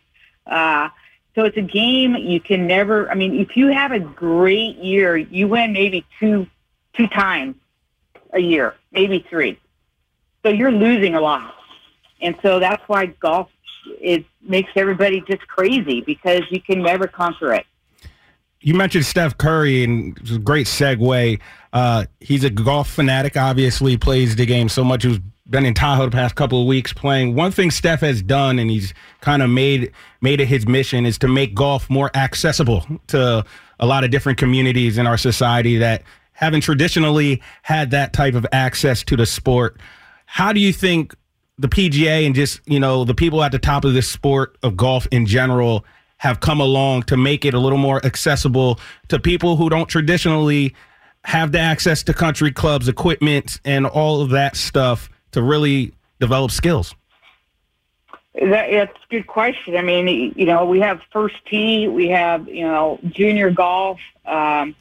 Uh, 0.45 0.89
so 1.35 1.45
it's 1.45 1.57
a 1.57 1.61
game 1.61 2.15
you 2.15 2.39
can 2.39 2.67
never. 2.67 3.09
I 3.09 3.15
mean, 3.15 3.39
if 3.39 3.55
you 3.57 3.67
have 3.67 3.91
a 3.91 3.99
great 3.99 4.77
year, 4.77 5.17
you 5.17 5.47
win 5.47 5.73
maybe 5.73 6.05
two 6.19 6.47
two 6.93 7.07
times 7.07 7.55
a 8.33 8.39
year, 8.39 8.75
maybe 8.91 9.25
three. 9.29 9.59
So 10.43 10.49
you're 10.49 10.71
losing 10.71 11.15
a 11.15 11.21
lot. 11.21 11.55
And 12.21 12.35
so 12.41 12.59
that's 12.59 12.83
why 12.87 13.07
golf 13.07 13.49
it 13.99 14.25
makes 14.41 14.71
everybody 14.75 15.23
just 15.27 15.47
crazy 15.47 16.01
because 16.01 16.41
you 16.49 16.61
can 16.61 16.81
never 16.81 17.07
conquer 17.07 17.53
it. 17.53 17.65
You 18.63 18.75
mentioned 18.75 19.05
Steph 19.05 19.37
Curry, 19.39 19.83
and 19.83 20.45
great 20.45 20.67
segue. 20.67 21.39
Uh, 21.73 22.05
he's 22.19 22.43
a 22.43 22.49
golf 22.49 22.91
fanatic. 22.91 23.35
Obviously, 23.35 23.97
plays 23.97 24.35
the 24.35 24.45
game 24.45 24.69
so 24.69 24.83
much. 24.83 25.03
He's 25.03 25.19
been 25.49 25.65
in 25.65 25.73
Tahoe 25.73 26.05
the 26.05 26.11
past 26.11 26.35
couple 26.35 26.61
of 26.61 26.67
weeks 26.67 26.93
playing. 26.93 27.33
One 27.33 27.51
thing 27.51 27.71
Steph 27.71 28.01
has 28.01 28.21
done, 28.21 28.59
and 28.59 28.69
he's 28.69 28.93
kind 29.19 29.41
of 29.41 29.49
made 29.49 29.91
made 30.21 30.41
it 30.41 30.45
his 30.45 30.67
mission, 30.67 31.07
is 31.07 31.17
to 31.19 31.27
make 31.27 31.55
golf 31.55 31.89
more 31.89 32.11
accessible 32.15 32.85
to 33.07 33.43
a 33.79 33.85
lot 33.85 34.03
of 34.03 34.11
different 34.11 34.37
communities 34.37 34.99
in 34.99 35.07
our 35.07 35.17
society 35.17 35.77
that 35.79 36.03
haven't 36.41 36.61
traditionally 36.61 37.41
had 37.61 37.91
that 37.91 38.11
type 38.11 38.33
of 38.33 38.45
access 38.51 39.03
to 39.03 39.15
the 39.15 39.25
sport. 39.25 39.79
How 40.25 40.51
do 40.51 40.59
you 40.59 40.73
think 40.73 41.15
the 41.57 41.67
PGA 41.67 42.25
and 42.25 42.33
just, 42.33 42.59
you 42.65 42.79
know, 42.79 43.05
the 43.05 43.13
people 43.13 43.43
at 43.43 43.51
the 43.51 43.59
top 43.59 43.85
of 43.85 43.93
this 43.93 44.09
sport 44.09 44.57
of 44.63 44.75
golf 44.75 45.07
in 45.11 45.27
general 45.27 45.85
have 46.17 46.39
come 46.39 46.59
along 46.59 47.03
to 47.03 47.15
make 47.15 47.45
it 47.45 47.53
a 47.53 47.59
little 47.59 47.77
more 47.77 48.03
accessible 48.05 48.79
to 49.07 49.19
people 49.19 49.55
who 49.55 49.69
don't 49.69 49.87
traditionally 49.87 50.73
have 51.23 51.51
the 51.51 51.59
access 51.59 52.01
to 52.03 52.13
country 52.13 52.51
clubs, 52.51 52.87
equipment, 52.87 53.59
and 53.63 53.85
all 53.85 54.21
of 54.21 54.31
that 54.31 54.55
stuff 54.55 55.09
to 55.31 55.41
really 55.41 55.93
develop 56.19 56.49
skills? 56.49 56.95
That, 58.33 58.71
that's 58.71 58.97
a 58.97 59.11
good 59.11 59.27
question. 59.27 59.75
I 59.75 59.81
mean, 59.81 60.33
you 60.35 60.45
know, 60.45 60.65
we 60.65 60.79
have 60.79 61.01
first 61.11 61.35
tee, 61.45 61.87
we 61.87 62.09
have, 62.09 62.47
you 62.47 62.63
know, 62.63 62.99
junior 63.09 63.51
golf. 63.51 63.99
Um, 64.25 64.75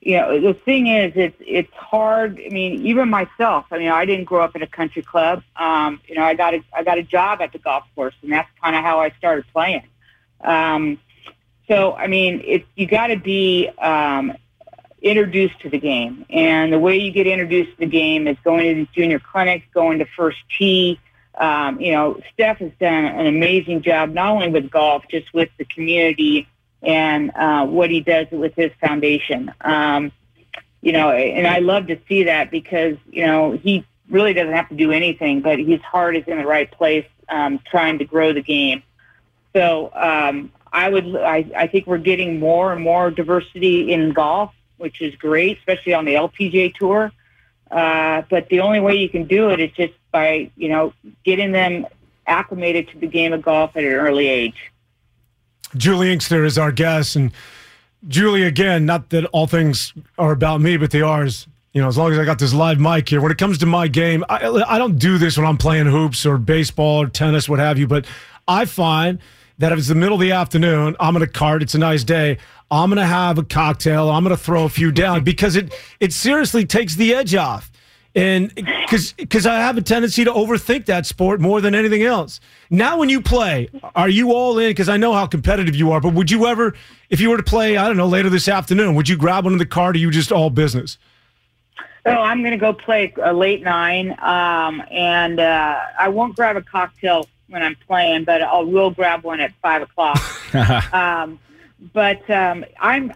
you 0.00 0.16
know, 0.16 0.40
the 0.40 0.54
thing 0.54 0.86
is, 0.86 1.12
it's 1.14 1.36
it's 1.40 1.72
hard. 1.74 2.40
I 2.44 2.48
mean, 2.48 2.86
even 2.86 3.10
myself. 3.10 3.66
I 3.70 3.78
mean, 3.78 3.90
I 3.90 4.06
didn't 4.06 4.24
grow 4.24 4.42
up 4.42 4.56
in 4.56 4.62
a 4.62 4.66
country 4.66 5.02
club. 5.02 5.42
Um, 5.56 6.00
you 6.08 6.14
know, 6.14 6.22
I 6.22 6.34
got 6.34 6.54
a 6.54 6.64
I 6.72 6.82
got 6.82 6.96
a 6.96 7.02
job 7.02 7.42
at 7.42 7.52
the 7.52 7.58
golf 7.58 7.84
course, 7.94 8.14
and 8.22 8.32
that's 8.32 8.48
kind 8.62 8.74
of 8.74 8.82
how 8.82 9.00
I 9.00 9.10
started 9.18 9.44
playing. 9.52 9.86
Um, 10.42 10.98
so, 11.68 11.94
I 11.94 12.06
mean, 12.06 12.42
it's 12.46 12.64
you 12.76 12.86
got 12.86 13.08
to 13.08 13.16
be 13.16 13.68
um, 13.78 14.32
introduced 15.02 15.60
to 15.60 15.70
the 15.70 15.78
game, 15.78 16.24
and 16.30 16.72
the 16.72 16.78
way 16.78 16.96
you 16.96 17.12
get 17.12 17.26
introduced 17.26 17.72
to 17.72 17.80
the 17.80 17.86
game 17.86 18.26
is 18.26 18.38
going 18.42 18.66
to 18.66 18.74
these 18.74 18.88
junior 18.94 19.18
clinics, 19.18 19.66
going 19.74 19.98
to 19.98 20.06
First 20.16 20.38
Tee. 20.56 20.98
Um, 21.34 21.78
you 21.78 21.92
know, 21.92 22.20
Steph 22.32 22.58
has 22.58 22.72
done 22.80 23.04
an 23.04 23.26
amazing 23.26 23.82
job, 23.82 24.12
not 24.12 24.30
only 24.30 24.48
with 24.48 24.70
golf, 24.70 25.04
just 25.10 25.32
with 25.34 25.50
the 25.58 25.66
community 25.66 26.48
and 26.82 27.30
uh, 27.34 27.66
what 27.66 27.90
he 27.90 28.00
does 28.00 28.26
with 28.30 28.54
his 28.54 28.70
foundation. 28.80 29.52
Um, 29.60 30.12
you 30.82 30.92
know, 30.92 31.10
and 31.10 31.46
I 31.46 31.58
love 31.58 31.88
to 31.88 31.98
see 32.08 32.24
that 32.24 32.50
because 32.50 32.96
you 33.10 33.26
know 33.26 33.52
he 33.52 33.84
really 34.08 34.32
doesn't 34.32 34.54
have 34.54 34.68
to 34.70 34.74
do 34.74 34.92
anything, 34.92 35.40
but 35.40 35.58
his 35.58 35.80
heart 35.82 36.16
is 36.16 36.24
in 36.26 36.38
the 36.38 36.46
right 36.46 36.70
place, 36.70 37.06
um, 37.28 37.60
trying 37.70 37.98
to 37.98 38.04
grow 38.04 38.32
the 38.32 38.42
game. 38.42 38.82
So 39.54 39.90
um, 39.94 40.52
I 40.72 40.88
would, 40.88 41.16
I, 41.16 41.50
I 41.56 41.66
think 41.66 41.86
we're 41.86 41.98
getting 41.98 42.38
more 42.38 42.72
and 42.72 42.82
more 42.82 43.10
diversity 43.10 43.92
in 43.92 44.12
golf, 44.12 44.52
which 44.78 45.00
is 45.00 45.14
great, 45.16 45.58
especially 45.58 45.94
on 45.94 46.04
the 46.04 46.14
LPGA 46.14 46.74
tour. 46.74 47.12
Uh, 47.70 48.22
but 48.28 48.48
the 48.48 48.60
only 48.60 48.80
way 48.80 48.96
you 48.96 49.08
can 49.08 49.24
do 49.24 49.50
it 49.50 49.60
is 49.60 49.70
just 49.72 49.92
by 50.10 50.50
you 50.56 50.68
know 50.68 50.92
getting 51.24 51.52
them 51.52 51.86
acclimated 52.26 52.88
to 52.88 52.98
the 52.98 53.06
game 53.06 53.32
of 53.32 53.42
golf 53.42 53.76
at 53.76 53.84
an 53.84 53.92
early 53.92 54.28
age. 54.28 54.72
Juli 55.76 56.12
Inkster 56.12 56.44
is 56.44 56.58
our 56.58 56.72
guest. 56.72 57.16
And 57.16 57.32
Juli, 58.08 58.42
again, 58.44 58.86
not 58.86 59.10
that 59.10 59.24
all 59.26 59.46
things 59.46 59.92
are 60.18 60.32
about 60.32 60.60
me, 60.60 60.76
but 60.76 60.90
they 60.90 61.02
are. 61.02 61.22
As, 61.22 61.46
you 61.72 61.80
know, 61.80 61.88
as 61.88 61.96
long 61.96 62.12
as 62.12 62.18
I 62.18 62.24
got 62.24 62.38
this 62.38 62.52
live 62.52 62.80
mic 62.80 63.08
here. 63.08 63.20
When 63.20 63.30
it 63.30 63.38
comes 63.38 63.58
to 63.58 63.66
my 63.66 63.88
game, 63.88 64.24
I, 64.28 64.46
I 64.46 64.78
don't 64.78 64.98
do 64.98 65.18
this 65.18 65.36
when 65.36 65.46
I'm 65.46 65.58
playing 65.58 65.86
hoops 65.86 66.26
or 66.26 66.38
baseball 66.38 67.02
or 67.02 67.06
tennis, 67.06 67.48
what 67.48 67.58
have 67.58 67.78
you. 67.78 67.86
But 67.86 68.06
I 68.48 68.64
find 68.64 69.20
that 69.58 69.72
if 69.72 69.78
it's 69.78 69.88
the 69.88 69.94
middle 69.94 70.14
of 70.14 70.20
the 70.20 70.32
afternoon, 70.32 70.96
I'm 70.98 71.14
in 71.16 71.22
a 71.22 71.26
cart, 71.26 71.62
it's 71.62 71.74
a 71.74 71.78
nice 71.78 72.02
day. 72.02 72.38
I'm 72.70 72.88
going 72.88 72.98
to 72.98 73.06
have 73.06 73.38
a 73.38 73.44
cocktail. 73.44 74.10
I'm 74.10 74.24
going 74.24 74.36
to 74.36 74.42
throw 74.42 74.64
a 74.64 74.68
few 74.68 74.90
down 74.92 75.24
because 75.24 75.56
it 75.56 75.74
it 75.98 76.12
seriously 76.12 76.64
takes 76.64 76.94
the 76.94 77.14
edge 77.14 77.34
off 77.34 77.70
and 78.14 78.52
because 78.54 79.12
because 79.12 79.46
I 79.46 79.56
have 79.60 79.78
a 79.78 79.82
tendency 79.82 80.24
to 80.24 80.32
overthink 80.32 80.86
that 80.86 81.06
sport 81.06 81.40
more 81.40 81.60
than 81.60 81.74
anything 81.74 82.02
else. 82.02 82.40
Now, 82.68 82.98
when 82.98 83.08
you 83.08 83.20
play, 83.20 83.68
are 83.94 84.08
you 84.08 84.32
all 84.32 84.58
in? 84.58 84.70
Because 84.70 84.88
I 84.88 84.96
know 84.96 85.12
how 85.12 85.26
competitive 85.26 85.76
you 85.76 85.92
are. 85.92 86.00
But 86.00 86.14
would 86.14 86.30
you 86.30 86.46
ever, 86.46 86.74
if 87.08 87.20
you 87.20 87.30
were 87.30 87.36
to 87.36 87.42
play, 87.42 87.76
I 87.76 87.86
don't 87.86 87.96
know, 87.96 88.08
later 88.08 88.28
this 88.28 88.48
afternoon, 88.48 88.94
would 88.96 89.08
you 89.08 89.16
grab 89.16 89.44
one 89.44 89.52
in 89.52 89.58
the 89.58 89.66
car? 89.66 89.88
Or 89.88 89.90
are 89.92 89.96
you 89.96 90.10
just 90.10 90.32
all 90.32 90.50
business? 90.50 90.98
Oh, 92.06 92.12
I'm 92.12 92.40
going 92.40 92.52
to 92.52 92.56
go 92.56 92.72
play 92.72 93.12
a 93.22 93.32
late 93.32 93.62
nine, 93.62 94.16
um, 94.20 94.82
and 94.90 95.38
uh, 95.38 95.78
I 95.98 96.08
won't 96.08 96.34
grab 96.34 96.56
a 96.56 96.62
cocktail 96.62 97.28
when 97.48 97.62
I'm 97.62 97.76
playing, 97.86 98.24
but 98.24 98.42
I 98.42 98.60
will 98.60 98.90
grab 98.90 99.22
one 99.22 99.38
at 99.40 99.52
five 99.60 99.82
o'clock. 99.82 100.18
um, 100.94 101.38
but 101.92 102.28
um, 102.30 102.64
I'm. 102.80 103.12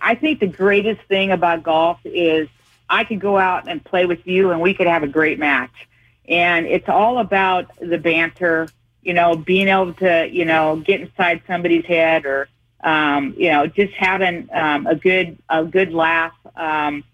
I 0.00 0.14
think 0.16 0.40
the 0.40 0.48
greatest 0.48 1.00
thing 1.02 1.30
about 1.30 1.62
golf 1.62 2.00
is 2.04 2.48
I 2.88 3.04
could 3.04 3.20
go 3.20 3.38
out 3.38 3.68
and 3.68 3.84
play 3.84 4.06
with 4.06 4.26
you 4.26 4.50
and 4.50 4.60
we 4.60 4.74
could 4.74 4.86
have 4.86 5.02
a 5.02 5.08
great 5.08 5.38
match. 5.38 5.88
And 6.28 6.66
it's 6.66 6.88
all 6.88 7.18
about 7.18 7.70
the 7.78 7.98
banter, 7.98 8.68
you 9.02 9.14
know, 9.14 9.36
being 9.36 9.68
able 9.68 9.94
to, 9.94 10.28
you 10.30 10.44
know, 10.44 10.76
get 10.76 11.00
inside 11.00 11.42
somebody's 11.46 11.84
head 11.84 12.24
or, 12.24 12.48
um, 12.82 13.34
you 13.36 13.50
know, 13.50 13.66
just 13.66 13.92
having 13.94 14.48
um, 14.52 14.86
a 14.86 14.94
good 14.94 15.38
a 15.48 15.64
good 15.64 15.92
laugh. 15.92 16.32
Um, 16.56 17.04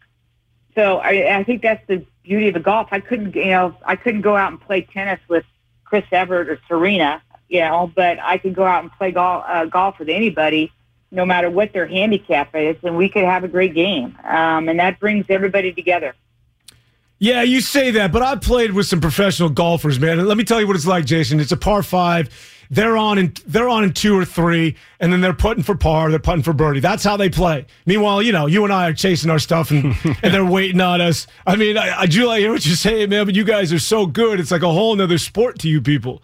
so 0.74 0.98
I, 0.98 1.38
I 1.38 1.44
think 1.44 1.62
that's 1.62 1.84
the 1.86 2.04
beauty 2.22 2.48
of 2.48 2.54
the 2.54 2.60
golf. 2.60 2.88
I 2.92 3.00
couldn't, 3.00 3.34
you 3.34 3.46
know, 3.46 3.76
I 3.84 3.96
couldn't 3.96 4.20
go 4.20 4.36
out 4.36 4.52
and 4.52 4.60
play 4.60 4.82
tennis 4.82 5.20
with 5.28 5.44
Chris 5.84 6.04
Evert 6.12 6.48
or 6.48 6.60
Serena, 6.68 7.22
you 7.48 7.60
know, 7.60 7.90
but 7.94 8.18
I 8.20 8.38
could 8.38 8.54
go 8.54 8.64
out 8.64 8.82
and 8.84 8.92
play 8.92 9.10
golf, 9.10 9.44
uh, 9.48 9.64
golf 9.64 9.98
with 9.98 10.08
anybody 10.08 10.72
no 11.10 11.26
matter 11.26 11.50
what 11.50 11.72
their 11.72 11.86
handicap 11.86 12.54
is, 12.54 12.76
and 12.82 12.96
we 12.96 13.08
could 13.08 13.24
have 13.24 13.44
a 13.44 13.48
great 13.48 13.74
game. 13.74 14.16
Um, 14.24 14.68
and 14.68 14.78
that 14.78 15.00
brings 15.00 15.26
everybody 15.28 15.72
together. 15.72 16.14
Yeah, 17.22 17.42
you 17.42 17.60
say 17.60 17.90
that, 17.92 18.12
but 18.12 18.22
I've 18.22 18.40
played 18.40 18.72
with 18.72 18.86
some 18.86 19.00
professional 19.00 19.50
golfers, 19.50 20.00
man. 20.00 20.18
And 20.18 20.26
let 20.26 20.38
me 20.38 20.44
tell 20.44 20.58
you 20.58 20.66
what 20.66 20.74
it's 20.74 20.86
like, 20.86 21.04
Jason. 21.04 21.38
It's 21.38 21.52
a 21.52 21.56
par 21.56 21.82
five. 21.82 22.30
They're 22.70 22.96
on 22.96 23.18
in 23.18 23.34
they're 23.46 23.68
on 23.68 23.84
in 23.84 23.92
two 23.92 24.16
or 24.16 24.24
three, 24.24 24.76
and 25.00 25.12
then 25.12 25.20
they're 25.20 25.34
putting 25.34 25.62
for 25.62 25.74
par. 25.74 26.08
They're 26.08 26.18
putting 26.18 26.42
for 26.42 26.54
birdie. 26.54 26.80
That's 26.80 27.04
how 27.04 27.18
they 27.18 27.28
play. 27.28 27.66
Meanwhile, 27.84 28.22
you 28.22 28.32
know, 28.32 28.46
you 28.46 28.64
and 28.64 28.72
I 28.72 28.88
are 28.88 28.94
chasing 28.94 29.28
our 29.28 29.40
stuff, 29.40 29.70
and, 29.70 29.94
and 30.22 30.32
they're 30.32 30.46
waiting 30.46 30.80
on 30.80 31.02
us. 31.02 31.26
I 31.46 31.56
mean, 31.56 31.76
I, 31.76 32.00
I, 32.00 32.06
Juli, 32.06 32.36
I 32.36 32.38
hear 32.40 32.52
what 32.52 32.64
you're 32.64 32.76
saying, 32.76 33.10
man. 33.10 33.26
But 33.26 33.34
you 33.34 33.44
guys 33.44 33.70
are 33.72 33.78
so 33.78 34.06
good. 34.06 34.40
It's 34.40 34.52
like 34.52 34.62
a 34.62 34.72
whole 34.72 34.98
other 34.98 35.18
sport 35.18 35.58
to 35.58 35.68
you 35.68 35.82
people. 35.82 36.22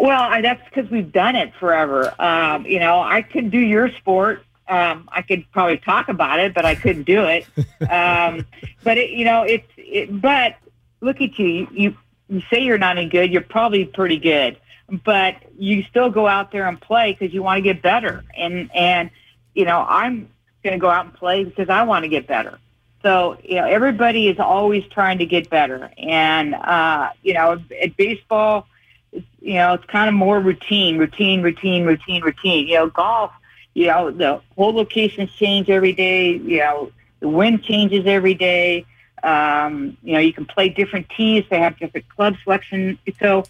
Well, 0.00 0.22
I, 0.22 0.40
that's 0.40 0.62
because 0.68 0.90
we've 0.90 1.12
done 1.12 1.36
it 1.36 1.52
forever. 1.60 2.14
Um, 2.18 2.66
you 2.66 2.78
know, 2.78 3.00
I 3.00 3.22
could 3.22 3.50
do 3.50 3.58
your 3.58 3.90
sport. 3.92 4.44
Um, 4.68 5.08
I 5.12 5.22
could 5.22 5.44
probably 5.52 5.78
talk 5.78 6.08
about 6.08 6.40
it, 6.40 6.54
but 6.54 6.64
I 6.64 6.74
couldn't 6.74 7.04
do 7.04 7.24
it. 7.24 7.46
Um, 7.90 8.46
but 8.84 8.96
it, 8.96 9.10
you 9.10 9.24
know, 9.24 9.42
it's. 9.42 9.66
It, 9.76 10.20
but 10.20 10.54
look 11.00 11.20
at 11.20 11.36
you. 11.36 11.66
You 11.72 11.96
you 12.28 12.40
say 12.48 12.62
you're 12.62 12.78
not 12.78 12.96
any 12.96 13.08
good. 13.08 13.32
You're 13.32 13.42
probably 13.42 13.84
pretty 13.84 14.18
good, 14.18 14.56
but 15.04 15.34
you 15.58 15.82
still 15.82 16.08
go 16.08 16.28
out 16.28 16.52
there 16.52 16.66
and 16.68 16.80
play 16.80 17.12
because 17.12 17.34
you 17.34 17.42
want 17.42 17.58
to 17.58 17.62
get 17.62 17.82
better. 17.82 18.24
And 18.36 18.70
and 18.72 19.10
you 19.54 19.64
know, 19.64 19.84
I'm 19.86 20.30
going 20.62 20.74
to 20.74 20.78
go 20.78 20.88
out 20.88 21.06
and 21.06 21.14
play 21.14 21.44
because 21.44 21.68
I 21.68 21.82
want 21.82 22.04
to 22.04 22.08
get 22.08 22.26
better. 22.28 22.58
So 23.02 23.36
you 23.42 23.56
know, 23.56 23.66
everybody 23.66 24.28
is 24.28 24.38
always 24.38 24.84
trying 24.86 25.18
to 25.18 25.26
get 25.26 25.50
better. 25.50 25.90
And 25.98 26.54
uh, 26.54 27.10
you 27.22 27.34
know, 27.34 27.60
at 27.82 27.96
baseball 27.96 28.68
it's, 29.12 29.26
you 29.40 29.54
know, 29.54 29.74
it's 29.74 29.84
kind 29.84 30.08
of 30.08 30.14
more 30.14 30.40
routine, 30.40 30.98
routine, 30.98 31.42
routine, 31.42 31.84
routine, 31.84 32.22
routine. 32.22 32.66
You 32.66 32.74
know, 32.74 32.86
golf, 32.88 33.32
you 33.74 33.86
know, 33.86 34.10
the 34.10 34.40
whole 34.56 34.72
locations 34.72 35.32
change 35.32 35.70
every 35.70 35.92
day. 35.92 36.32
You 36.32 36.58
know, 36.58 36.92
the 37.20 37.28
wind 37.28 37.62
changes 37.62 38.06
every 38.06 38.34
day. 38.34 38.86
Um, 39.22 39.96
you 40.02 40.14
know, 40.14 40.18
you 40.18 40.32
can 40.32 40.46
play 40.46 40.68
different 40.68 41.08
tees. 41.16 41.44
They 41.48 41.60
have 41.60 41.78
different 41.78 42.08
club 42.08 42.34
selection. 42.42 42.98
So 43.20 43.44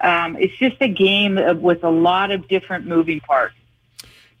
um, 0.00 0.36
it's 0.36 0.56
just 0.56 0.76
a 0.80 0.88
game 0.88 1.34
with 1.60 1.82
a 1.82 1.90
lot 1.90 2.30
of 2.30 2.46
different 2.48 2.86
moving 2.86 3.20
parts. 3.20 3.54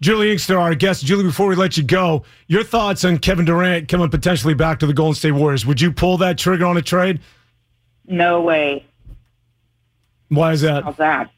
Juli 0.00 0.30
Inkster, 0.30 0.58
our 0.58 0.74
guest. 0.74 1.04
Juli, 1.04 1.24
before 1.24 1.46
we 1.46 1.56
let 1.56 1.76
you 1.76 1.82
go, 1.82 2.22
your 2.48 2.62
thoughts 2.62 3.04
on 3.04 3.18
Kevin 3.18 3.46
Durant 3.46 3.88
coming 3.88 4.10
potentially 4.10 4.52
back 4.52 4.78
to 4.80 4.86
the 4.86 4.92
Golden 4.92 5.14
State 5.14 5.32
Warriors. 5.32 5.64
Would 5.64 5.80
you 5.80 5.90
pull 5.90 6.18
that 6.18 6.36
trigger 6.36 6.66
on 6.66 6.76
a 6.76 6.82
trade? 6.82 7.20
No 8.06 8.42
way. 8.42 8.84
Why 10.28 10.52
is 10.52 10.60
that? 10.62 10.84
How's 10.84 10.96
that? 10.96 11.30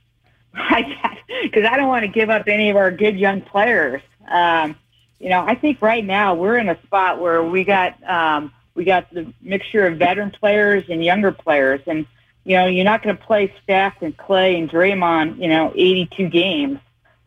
Because 1.43 1.65
I 1.71 1.77
don't 1.77 1.89
want 1.89 2.03
to 2.03 2.09
give 2.09 2.31
up 2.31 2.49
any 2.49 2.69
of 2.71 2.77
our 2.77 2.91
good 2.91 3.17
young 3.17 3.43
players. 3.43 4.03
Um, 4.27 4.77
you 5.21 5.29
know, 5.29 5.45
I 5.47 5.55
think 5.55 5.81
right 5.81 6.05
now 6.05 6.35
we're 6.35 6.57
in 6.57 6.69
a 6.69 6.81
spot 6.83 7.21
where 7.21 7.45
we 7.45 7.65
got 7.65 8.03
um, 8.09 8.53
we 8.75 8.85
got 8.85 9.13
the 9.13 9.33
mixture 9.41 9.87
of 9.87 9.99
veteran 9.99 10.31
players 10.31 10.85
and 10.89 11.05
younger 11.05 11.31
players, 11.31 11.81
and 11.87 12.07
you 12.45 12.57
know, 12.57 12.67
you're 12.67 12.85
not 12.85 13.03
going 13.03 13.17
to 13.17 13.23
play 13.23 13.53
Steph 13.63 14.01
and 14.01 14.17
Clay 14.17 14.57
and 14.59 14.71
Draymond, 14.71 15.39
you 15.39 15.49
know, 15.49 15.71
82 15.75 16.29
games. 16.29 16.79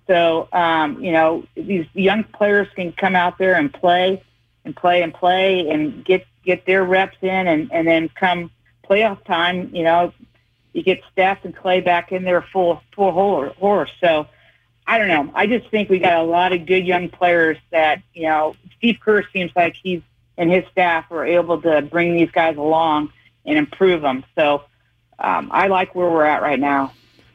So, 0.07 0.49
um, 0.51 1.01
you 1.01 1.11
know, 1.11 1.45
these 1.55 1.85
young 1.93 2.23
players 2.23 2.67
can 2.75 2.91
come 2.91 3.15
out 3.15 3.37
there 3.37 3.53
and 3.53 3.71
play 3.71 4.23
and 4.65 4.75
play 4.75 5.03
and 5.03 5.13
play 5.13 5.69
and 5.69 6.03
get 6.03 6.25
get 6.43 6.65
their 6.65 6.83
reps 6.83 7.17
in, 7.21 7.47
and 7.47 7.71
and 7.71 7.87
then 7.87 8.09
come 8.09 8.49
playoff 8.89 9.23
time, 9.25 9.69
you 9.75 9.83
know, 9.83 10.11
you 10.73 10.83
get 10.83 11.01
Steph 11.11 11.43
and 11.43 11.55
Clay 11.55 11.81
back 11.81 12.11
in 12.11 12.23
there 12.23 12.45
full 12.53 12.81
full 12.95 13.11
horse. 13.11 13.91
So 13.99 14.27
I 14.87 14.97
don't 14.97 15.07
know. 15.07 15.31
I 15.35 15.47
just 15.47 15.69
think 15.69 15.89
we 15.89 15.99
got 15.99 16.19
a 16.19 16.23
lot 16.23 16.53
of 16.53 16.65
good 16.65 16.85
young 16.85 17.09
players 17.09 17.57
that 17.71 18.01
you 18.13 18.23
know. 18.23 18.55
Steve 18.77 18.97
Kerr 18.99 19.23
seems 19.31 19.51
like 19.55 19.75
he's 19.75 20.01
and 20.37 20.51
his 20.51 20.63
staff 20.71 21.05
are 21.11 21.25
able 21.25 21.61
to 21.61 21.83
bring 21.83 22.15
these 22.15 22.31
guys 22.31 22.57
along 22.57 23.11
and 23.45 23.57
improve 23.57 24.01
them. 24.01 24.23
So 24.35 24.63
um, 25.19 25.49
I 25.51 25.67
like 25.67 25.93
where 25.93 26.09
we're 26.09 26.25
at 26.25 26.41
right 26.41 26.59
now. 26.59 26.93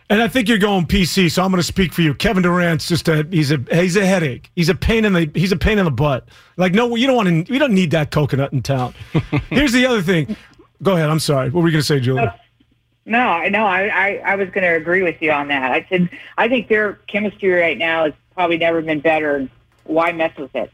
And 0.08 0.22
I 0.22 0.28
think 0.28 0.48
you're 0.48 0.58
going 0.58 0.86
PC, 0.86 1.30
so 1.30 1.42
I'm 1.42 1.50
going 1.50 1.58
to 1.58 1.66
speak 1.66 1.92
for 1.92 2.02
you. 2.02 2.14
Kevin 2.14 2.42
Durant's 2.42 2.86
just 2.86 3.08
a 3.08 3.26
he's 3.30 3.50
a 3.50 3.58
he's 3.72 3.96
a 3.96 4.06
headache. 4.06 4.50
He's 4.54 4.68
a 4.68 4.74
pain 4.74 5.04
in 5.04 5.12
the 5.12 5.30
he's 5.34 5.50
a 5.50 5.56
pain 5.56 5.78
in 5.78 5.84
the 5.84 5.90
butt. 5.90 6.28
Like 6.56 6.74
no, 6.74 6.94
you 6.94 7.08
don't 7.08 7.16
want 7.16 7.46
to. 7.46 7.52
You 7.52 7.58
don't 7.58 7.74
need 7.74 7.90
that 7.90 8.12
coconut 8.12 8.52
in 8.52 8.62
town. 8.62 8.94
Here's 9.50 9.72
the 9.72 9.84
other 9.84 10.02
thing. 10.02 10.36
Go 10.82 10.94
ahead. 10.94 11.10
I'm 11.10 11.18
sorry. 11.18 11.50
What 11.50 11.62
were 11.62 11.68
you 11.68 11.72
going 11.72 11.80
to 11.80 11.86
say, 11.86 11.98
Juli? 11.98 12.28
No, 13.06 13.20
I 13.20 13.48
know. 13.48 13.64
I, 13.64 13.86
I, 13.86 14.22
I 14.24 14.34
was 14.34 14.48
going 14.50 14.62
to 14.62 14.74
agree 14.74 15.02
with 15.02 15.22
you 15.22 15.30
on 15.30 15.48
that. 15.48 15.70
I 15.70 15.86
said 15.88 16.10
I 16.36 16.48
think 16.48 16.68
their 16.68 16.94
chemistry 17.06 17.50
right 17.50 17.78
now 17.78 18.04
has 18.04 18.14
probably 18.34 18.58
never 18.58 18.82
been 18.82 19.00
better. 19.00 19.48
Why 19.84 20.10
mess 20.10 20.36
with 20.36 20.54
it? 20.56 20.72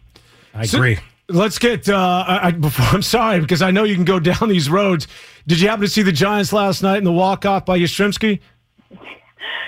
I 0.54 0.64
agree. 0.64 0.98
Let's 1.28 1.58
get. 1.58 1.88
Uh, 1.88 2.24
I, 2.26 2.50
before, 2.52 2.86
I'm 2.86 3.02
sorry 3.02 3.40
because 3.40 3.60
I 3.60 3.70
know 3.70 3.84
you 3.84 3.94
can 3.94 4.06
go 4.06 4.18
down 4.18 4.48
these 4.48 4.70
roads. 4.70 5.06
Did 5.46 5.60
you 5.60 5.68
happen 5.68 5.82
to 5.82 5.88
see 5.88 6.02
the 6.02 6.12
Giants 6.12 6.52
last 6.52 6.82
night 6.82 6.98
in 6.98 7.04
the 7.04 7.12
walk 7.12 7.44
off 7.44 7.66
by 7.66 7.78
Yastrzemski? 7.78 8.40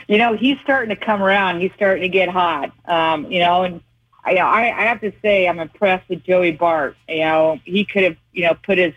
You 0.07 0.19
know 0.19 0.35
he's 0.35 0.59
starting 0.63 0.95
to 0.95 1.03
come 1.03 1.23
around. 1.23 1.61
He's 1.61 1.73
starting 1.77 2.03
to 2.03 2.09
get 2.09 2.29
hot. 2.29 2.73
Um, 2.87 3.31
you 3.31 3.41
know, 3.41 3.63
and 3.63 3.83
I, 4.25 4.37
I 4.37 4.83
I 4.83 4.83
have 4.87 5.01
to 5.03 5.13
say 5.23 5.49
I'm 5.49 5.59
impressed 5.59 6.09
with 6.09 6.23
Joey 6.25 6.53
Bart. 6.53 6.97
You 7.09 7.21
know, 7.21 7.61
he 7.65 7.85
could 7.85 8.05
have 8.05 8.17
you 8.33 8.45
know 8.45 8.55
put 8.55 8.79
his 8.79 8.95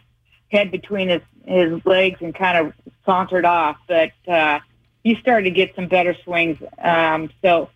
head 0.51 0.71
between 0.71 1.09
his 1.09 1.21
his 1.45 1.85
legs 1.85 2.19
and 2.21 2.35
kind 2.35 2.57
of 2.57 2.73
sauntered 3.07 3.45
off, 3.45 3.77
but 3.87 4.11
uh, 4.27 4.59
he 5.03 5.15
started 5.15 5.45
to 5.45 5.51
get 5.51 5.73
some 5.75 5.87
better 5.87 6.15
swings. 6.23 6.57
Um, 6.77 7.31
so 7.41 7.69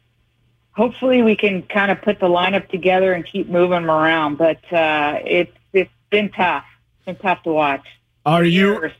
hopefully 0.73 1.23
we 1.23 1.35
can 1.35 1.63
kind 1.63 1.89
of 1.91 2.01
put 2.01 2.19
the 2.19 2.27
lineup 2.27 2.69
together 2.69 3.13
and 3.13 3.25
keep 3.25 3.47
moving 3.47 3.81
them 3.81 3.89
around. 3.89 4.37
But 4.37 4.61
uh, 4.71 5.19
it's 5.25 5.51
it's 5.73 5.89
been 6.11 6.29
tough. 6.29 6.65
It's 6.97 7.05
been 7.05 7.15
tough 7.15 7.41
to 7.43 7.51
watch. 7.51 7.87
Are 8.25 8.43
you? 8.43 8.91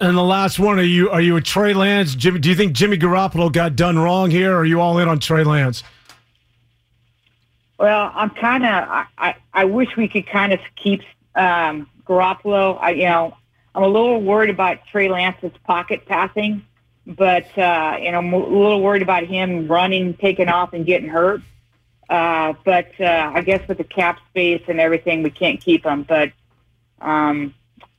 And 0.00 0.16
the 0.16 0.22
last 0.22 0.58
one, 0.58 0.78
are 0.78 0.82
you 0.82 1.10
are 1.10 1.20
you 1.20 1.36
a 1.36 1.40
Trey 1.40 1.74
Lance? 1.74 2.14
Jimmy, 2.14 2.38
do 2.38 2.48
you 2.48 2.54
think 2.54 2.72
Jimmy 2.72 2.96
Garoppolo 2.96 3.52
got 3.52 3.76
done 3.76 3.98
wrong 3.98 4.30
here? 4.30 4.54
Or 4.54 4.60
are 4.60 4.64
you 4.64 4.80
all 4.80 4.98
in 4.98 5.08
on 5.08 5.18
Trey 5.18 5.44
Lance? 5.44 5.82
Well, 7.78 8.10
I'm 8.14 8.30
kind 8.30 8.64
of. 8.64 8.70
I, 8.70 9.06
I 9.18 9.34
I 9.52 9.64
wish 9.64 9.96
we 9.96 10.08
could 10.08 10.26
kind 10.26 10.52
of 10.52 10.60
keep 10.76 11.02
um, 11.34 11.88
Garoppolo. 12.06 12.78
I 12.80 12.90
you 12.90 13.04
know 13.04 13.36
I'm 13.76 13.82
a 13.82 13.88
little 13.88 14.22
worried 14.22 14.48
about 14.48 14.86
Trey 14.90 15.10
Lance's 15.10 15.52
pocket 15.64 16.06
passing, 16.06 16.64
but 17.06 17.46
uh, 17.58 17.98
you 18.00 18.10
know 18.10 18.18
I'm 18.18 18.32
a 18.32 18.38
little 18.38 18.80
worried 18.80 19.02
about 19.02 19.24
him 19.24 19.68
running, 19.68 20.14
taking 20.14 20.48
off, 20.48 20.72
and 20.72 20.86
getting 20.86 21.10
hurt. 21.10 21.42
Uh, 22.08 22.54
but 22.64 22.98
uh, 22.98 23.32
I 23.34 23.42
guess 23.42 23.68
with 23.68 23.76
the 23.76 23.84
cap 23.84 24.18
space 24.30 24.62
and 24.66 24.80
everything, 24.80 25.22
we 25.22 25.30
can't 25.30 25.60
keep 25.60 25.84
him. 25.84 26.04
But 26.04 26.32
um, 27.02 27.54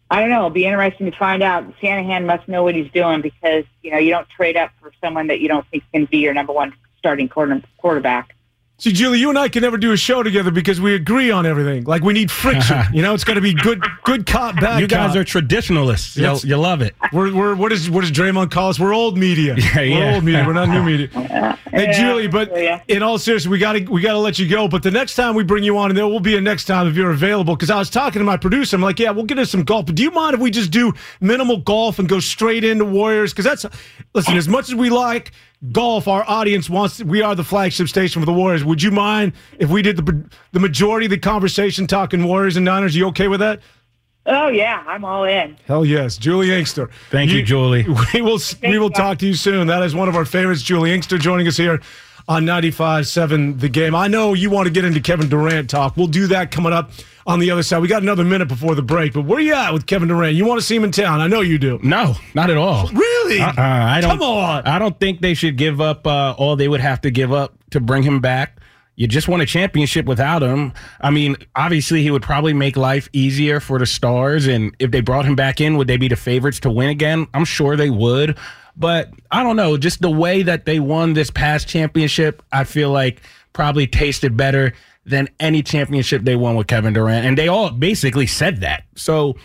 I 0.10 0.20
don't 0.20 0.32
know. 0.32 0.38
It'll 0.38 0.50
be 0.50 0.66
interesting 0.66 1.12
to 1.12 1.18
find 1.18 1.44
out. 1.44 1.72
Shanahan 1.80 2.26
must 2.26 2.48
know 2.48 2.64
what 2.64 2.74
he's 2.74 2.92
doing 2.92 3.22
because 3.22 3.66
you 3.84 3.92
know 3.92 4.00
you 4.00 4.10
don't 4.10 4.28
trade 4.30 4.58
up 4.58 4.72
for 4.82 4.92
someone 5.00 5.28
that 5.28 5.42
you 5.42 5.48
don't 5.48 5.68
think 5.68 5.84
can 5.94 6.06
be 6.06 6.18
your 6.18 6.34
number 6.34 6.54
one 6.54 6.74
starting 6.98 7.30
quarter, 7.30 7.62
quarterback. 7.78 8.36
See, 8.80 8.92
Juli, 8.92 9.18
you 9.20 9.30
and 9.30 9.40
I 9.40 9.50
can 9.50 9.64
never 9.64 9.78
do 9.80 9.92
a 9.92 9.98
show 9.98 10.22
together 10.22 10.52
because 10.52 10.80
we 10.80 10.94
agree 10.94 11.32
on 11.32 11.48
everything. 11.48 11.86
Like 11.86 12.04
we 12.04 12.14
need 12.14 12.30
friction. 12.30 12.80
you 12.94 13.02
know, 13.02 13.16
it's 13.16 13.24
got 13.24 13.34
to 13.34 13.42
be 13.42 13.56
good, 13.56 13.84
good 14.04 14.28
cop, 14.28 14.60
bad 14.60 14.80
You 14.80 14.88
guys 14.88 15.10
cop. 15.10 15.18
are 15.18 15.24
traditionalists. 15.24 16.16
Yes. 16.16 16.44
You, 16.44 16.52
you 16.52 16.58
love 16.58 16.84
it. 16.84 16.94
We're, 17.12 17.34
we're 17.34 17.56
what 17.56 17.72
is 17.72 17.90
what 17.90 18.02
does 18.02 18.12
Draymond 18.12 18.52
call 18.52 18.70
us? 18.70 18.80
We're 18.80 18.94
old 18.94 19.18
media. 19.18 19.56
Yeah, 19.68 19.76
we're 19.78 19.84
yeah. 19.86 20.14
old 20.14 20.24
media. 20.24 20.46
We're 20.46 20.54
not 20.54 20.70
new 20.70 20.84
media. 20.84 21.58
Hey, 21.78 21.92
Juli, 21.92 22.28
but 22.28 22.50
yeah. 22.56 22.82
in 22.88 23.04
all 23.04 23.20
seriousness, 23.20 23.52
we 23.52 23.60
got 23.60 23.74
to 23.74 23.82
we 23.86 24.02
got 24.02 24.14
to 24.14 24.18
let 24.20 24.40
you 24.40 24.48
go. 24.48 24.68
But 24.68 24.82
the 24.82 24.90
next 24.90 25.16
time 25.16 25.36
we 25.36 25.44
bring 25.44 25.64
you 25.64 25.78
on, 25.78 25.92
and 25.92 25.98
there 25.98 26.08
will 26.08 26.22
be 26.22 26.36
a 26.36 26.42
next 26.42 26.66
time 26.66 26.88
if 26.88 26.96
you're 26.96 27.12
available, 27.12 27.56
because 27.56 27.70
I 27.70 27.78
was 27.78 27.90
talking 27.90 28.20
to 28.20 28.24
my 28.26 28.38
producer. 28.38 28.78
I'm 28.78 28.82
like, 28.82 28.98
yeah, 29.00 29.12
we'll 29.12 29.26
get 29.26 29.38
us 29.38 29.52
some 29.52 29.64
golf. 29.64 29.86
But 29.86 29.96
do 29.96 30.02
you 30.02 30.10
mind 30.10 30.34
if 30.34 30.40
we 30.40 30.50
just 30.50 30.72
do 30.72 30.94
minimal 31.20 31.58
golf 31.58 32.00
and 32.00 32.08
go 32.08 32.20
straight 32.20 32.64
into 32.64 32.86
Warriors? 32.86 33.32
Because 33.32 33.46
that's 33.46 33.66
listen, 34.16 34.38
as 34.38 34.48
much 34.48 34.70
as 34.70 34.76
we 34.76 34.90
like 34.90 35.34
golf, 35.72 36.08
our 36.08 36.24
audience 36.28 36.70
wants. 36.70 37.04
We 37.04 37.22
are 37.22 37.36
the 37.36 37.44
flagship 37.44 37.88
station 37.88 38.22
for 38.22 38.26
the 38.26 38.34
Warriors. 38.34 38.64
Would 38.64 38.82
you 38.82 38.92
mind 38.92 39.34
if 39.60 39.70
we 39.70 39.82
did 39.82 39.98
the 39.98 40.30
the 40.52 40.60
majority 40.60 41.06
of 41.06 41.12
the 41.12 41.18
conversation 41.18 41.88
talking 41.88 42.24
Warriors 42.26 42.56
and 42.56 42.66
Niners? 42.66 42.96
You 42.96 43.08
okay 43.08 43.28
with 43.28 43.40
that? 43.40 43.62
Oh 44.26 44.50
yeah, 44.50 44.84
I'm 44.86 45.06
all 45.06 45.24
in. 45.24 45.58
Hell 45.66 45.86
yes, 45.86 46.18
Juli 46.18 46.52
Inkster. 46.52 46.90
Thank 47.10 47.32
you, 47.32 47.44
Juli. 47.44 47.84
We 48.14 48.22
will 48.22 48.40
we 48.62 48.78
will 48.78 48.88
you. 48.88 48.94
talk 48.94 49.20
to 49.20 49.28
you 49.28 49.34
soon. 49.36 49.68
That 49.68 49.84
is 49.84 49.96
one 49.96 50.10
of 50.10 50.16
our 50.16 50.26
favorites, 50.26 50.62
Juli 50.62 50.94
Inkster, 50.94 51.18
joining 51.18 51.48
us 51.48 51.56
here 51.58 51.82
on 52.28 52.46
95.7 52.46 53.60
The 53.60 53.70
Game. 53.70 53.96
I 53.96 54.10
know 54.10 54.34
you 54.34 54.50
want 54.50 54.68
to 54.68 54.72
get 54.74 54.84
into 54.84 55.00
Kevin 55.00 55.30
Durant 55.30 55.70
talk. 55.70 55.96
We'll 55.96 56.08
do 56.08 56.28
that 56.28 56.52
coming 56.52 56.74
up 56.74 56.92
on 57.28 57.40
the 57.40 57.52
other 57.52 57.62
side. 57.62 57.80
We 57.80 57.90
got 57.90 58.02
another 58.02 58.24
minute 58.24 58.48
before 58.48 58.74
the 58.74 58.82
break, 58.82 59.14
but 59.14 59.26
where 59.26 59.38
are 59.38 59.42
you 59.42 59.54
at 59.54 59.74
with 59.74 59.86
Kevin 59.86 60.08
Durant? 60.08 60.36
You 60.36 60.46
want 60.46 60.62
to 60.62 60.66
see 60.66 60.76
him 60.76 60.86
in 60.86 60.92
town? 60.92 61.20
I 61.20 61.28
know 61.28 61.42
you 61.42 61.58
do. 61.58 61.78
No, 61.84 62.16
not 62.34 62.50
at 62.50 62.58
all. 62.58 62.88
Really? 62.88 63.42
Uh-uh, 63.42 63.54
I 63.58 64.00
don't. 64.02 64.12
Come 64.12 64.22
on. 64.22 64.66
I 64.66 64.80
don't 64.80 64.98
think 64.98 65.20
they 65.20 65.34
should 65.34 65.58
give 65.58 65.82
up 65.82 66.08
uh, 66.08 66.34
all 66.38 66.56
they 66.56 66.70
would 66.70 66.80
have 66.80 67.02
to 67.02 67.12
give 67.12 67.34
up 67.34 67.54
to 67.72 67.82
bring 67.82 68.02
him 68.02 68.22
back. 68.22 68.60
You 68.96 69.08
just 69.08 69.28
won 69.28 69.42
a 69.42 69.46
championship 69.46 70.08
without 70.08 70.42
him. 70.42 70.74
I 71.02 71.12
mean, 71.12 71.36
obviously, 71.56 72.02
he 72.02 72.10
would 72.10 72.24
probably 72.24 72.54
make 72.54 72.76
life 72.78 73.10
easier 73.14 73.60
for 73.60 73.78
the 73.78 73.86
stars. 73.86 74.48
And 74.48 74.76
if 74.80 74.90
they 74.90 75.02
brought 75.02 75.26
him 75.26 75.36
back 75.36 75.62
in, 75.62 75.78
would 75.78 75.88
they 75.88 75.98
be 75.98 76.08
the 76.08 76.16
favorites 76.16 76.60
to 76.62 76.72
win 76.72 76.90
again? 76.90 77.28
I'm 77.36 77.46
sure 77.46 77.76
they 77.76 77.92
would. 77.92 78.38
But 78.76 79.12
I 79.30 79.44
don't 79.44 79.56
know. 79.56 79.78
Just 79.78 80.02
the 80.02 80.10
way 80.10 80.42
that 80.44 80.66
they 80.66 80.80
won 80.80 81.14
this 81.14 81.30
past 81.30 81.68
championship, 81.68 82.42
I 82.52 82.64
feel 82.64 82.90
like 82.90 83.22
probably 83.54 83.86
tasted 83.86 84.36
better 84.36 84.74
than 85.08 85.30
any 85.40 85.64
championship 85.64 86.24
they 86.24 86.36
won 86.36 86.56
with 86.56 86.68
Kevin 86.68 86.94
Durant. 86.94 87.26
And 87.26 87.38
they 87.38 87.48
all 87.48 87.72
basically 87.72 88.28
said 88.28 88.62
that. 88.62 88.84
So 88.96 89.38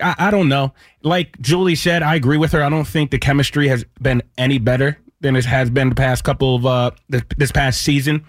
I, 0.00 0.14
I 0.18 0.30
don't 0.30 0.48
know. 0.48 0.72
Like 1.02 1.40
Juli 1.40 1.74
said, 1.74 2.02
I 2.02 2.14
agree 2.14 2.38
with 2.38 2.52
her. 2.52 2.62
I 2.62 2.70
don't 2.70 2.86
think 2.86 3.10
the 3.10 3.18
chemistry 3.18 3.68
has 3.68 3.84
been 4.00 4.22
any 4.38 4.58
better 4.58 4.98
than 5.20 5.36
it 5.36 5.44
has 5.44 5.70
been 5.70 5.90
the 5.90 5.94
past 5.94 6.24
couple 6.24 6.56
of 6.56 6.66
uh 6.66 6.90
this, 7.08 7.22
this 7.36 7.52
past 7.52 7.82
season. 7.82 8.24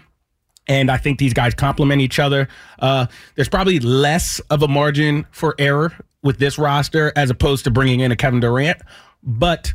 And 0.68 0.92
I 0.92 0.98
think 0.98 1.20
these 1.20 1.34
guys 1.34 1.54
complement 1.54 2.02
each 2.02 2.20
other. 2.20 2.48
Uh, 2.80 3.08
there's 3.36 3.50
probably 3.50 3.80
less 3.80 4.40
of 4.50 4.62
a 4.62 4.68
margin 4.68 5.26
for 5.32 5.56
error 5.60 5.92
with 6.22 6.38
this 6.38 6.58
roster 6.58 7.12
as 7.18 7.30
opposed 7.30 7.66
to 7.66 7.72
bringing 7.72 8.00
in 8.00 8.14
a 8.14 8.16
Kevin 8.16 8.40
Durant. 8.40 8.78
But 9.22 9.74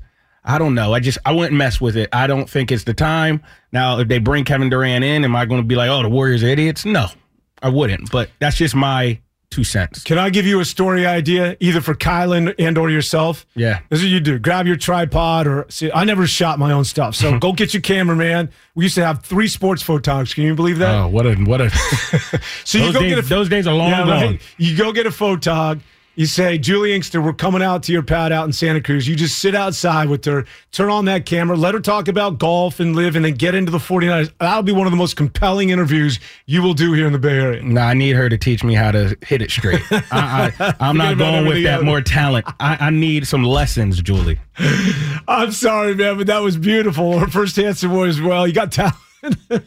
I 0.49 0.59
don't 0.59 0.75
know. 0.75 0.95
I 0.95 1.01
just 1.01 1.19
I 1.27 1.33
wouldn't 1.33 1.57
mess 1.57 1.81
with 1.81 1.97
it. 1.97 2.09
I 2.13 2.27
don't 2.27 2.49
think 2.49 2.73
it's 2.73 2.85
the 2.85 2.95
time. 2.95 3.43
Now, 3.71 3.99
if 3.99 4.09
they 4.09 4.19
bring 4.19 4.45
Kevin 4.45 4.71
Durant 4.71 5.05
in, 5.05 5.23
am 5.25 5.37
I 5.37 5.45
going 5.45 5.61
to 5.61 5.67
be 5.67 5.77
like, 5.77 5.91
oh, 5.91 6.03
the 6.03 6.09
Warriors 6.09 6.43
are 6.43 6.49
idiots? 6.49 6.85
No, 6.87 7.07
I 7.63 7.69
wouldn't. 7.69 8.11
But 8.11 8.31
that's 8.41 8.57
just 8.57 8.75
my 8.75 9.21
two 9.51 9.65
cents. 9.65 10.03
Can 10.05 10.19
I 10.19 10.29
give 10.31 10.45
you 10.47 10.61
a 10.61 10.65
story 10.65 11.07
idea, 11.07 11.57
either 11.61 11.81
for 11.81 11.95
Kylan 11.95 12.55
and 12.59 12.77
or 12.79 12.89
yourself? 12.91 13.47
Yeah. 13.55 13.81
This 13.91 14.01
is 14.01 14.07
what 14.07 14.11
you 14.11 14.21
do. 14.21 14.39
Grab 14.39 14.67
your 14.67 14.77
tripod 14.77 15.47
or 15.47 15.67
see. 15.69 15.91
I 15.93 16.05
never 16.05 16.27
shot 16.27 16.59
my 16.59 16.73
own 16.73 16.85
stuff, 16.85 17.15
so 17.15 17.39
go 17.41 17.53
get 17.53 17.75
your 17.75 17.83
cameraman. 17.83 18.51
We 18.75 18.85
used 18.85 18.95
to 18.97 19.05
have 19.05 19.23
three 19.25 19.49
sports 19.49 19.83
photographers. 19.83 20.33
Can 20.35 20.45
you 20.45 20.55
believe 20.55 20.79
that? 20.79 20.95
Oh, 20.95 21.09
what 21.09 21.27
a 21.27 21.35
what 21.35 21.61
a 21.61 21.71
so 22.65 22.79
you 22.79 22.93
go 22.93 23.01
days, 23.01 23.15
get 23.15 23.19
a 23.25 23.29
those 23.29 23.49
days 23.51 23.67
are 23.67 23.75
long 23.75 23.91
Yeah, 23.91 23.99
gone. 23.99 24.09
right. 24.09 24.41
You 24.57 24.77
go 24.77 24.93
get 24.93 25.07
a 25.07 25.11
photog. 25.11 25.81
You 26.19 26.27
say, 26.27 26.59
Juli 26.59 26.95
Inkster, 26.95 27.23
we're 27.23 27.33
coming 27.33 27.63
out 27.63 27.85
to 27.85 27.93
your 27.93 28.03
pad 28.03 28.33
out 28.33 28.45
in 28.45 28.53
Santa 28.53 28.81
Cruz. 28.81 29.07
You 29.07 29.15
just 29.15 29.39
sit 29.39 29.55
outside 29.55 30.09
with 30.09 30.25
her, 30.25 30.47
turn 30.73 30.91
on 30.91 31.05
that 31.05 31.27
camera, 31.27 31.57
let 31.57 31.75
her 31.75 31.81
talk 31.81 32.09
about 32.09 32.39
golf 32.39 32.81
and 32.81 32.97
LIV, 32.97 33.15
and 33.15 33.25
then 33.25 33.35
get 33.35 33.55
into 33.55 33.71
the 33.71 33.79
49ers. 33.79 34.33
That'll 34.41 34.65
be 34.65 34.73
one 34.73 34.89
of 34.89 34.91
the 34.91 34.97
most 34.97 35.15
compelling 35.15 35.71
interviews 35.71 36.19
you 36.47 36.61
will 36.61 36.75
do 36.75 36.93
here 36.93 37.07
in 37.07 37.13
the 37.13 37.21
Bay 37.21 37.39
Area. 37.39 37.63
No, 37.63 37.83
I 37.83 37.95
need 37.95 38.17
her 38.17 38.29
to 38.29 38.37
teach 38.37 38.65
me 38.65 38.75
how 38.75 38.91
to 38.91 39.17
hit 39.23 39.43
it 39.43 39.53
straight. 39.53 39.81
I, 39.93 40.53
I, 40.59 40.75
I'm 40.81 40.97
not 40.97 41.19
going 41.19 41.47
with 41.47 41.63
that 41.63 41.75
else. 41.75 41.85
more 41.85 42.01
talent. 42.01 42.47
I, 42.59 42.77
I 42.81 42.91
need 42.91 43.25
some 43.29 43.45
lessons, 43.45 44.03
Juli. 44.03 44.41
I'm 45.29 45.53
sorry, 45.53 45.95
man, 45.95 46.19
but 46.19 46.27
that 46.27 46.41
was 46.41 46.57
beautiful. 46.57 47.21
Her 47.21 47.29
first 47.29 47.57
answer 47.61 47.89
was, 47.89 48.21
well, 48.21 48.45
you 48.45 48.55
got 48.55 48.73
talent. 48.73 48.97
All 49.23 49.61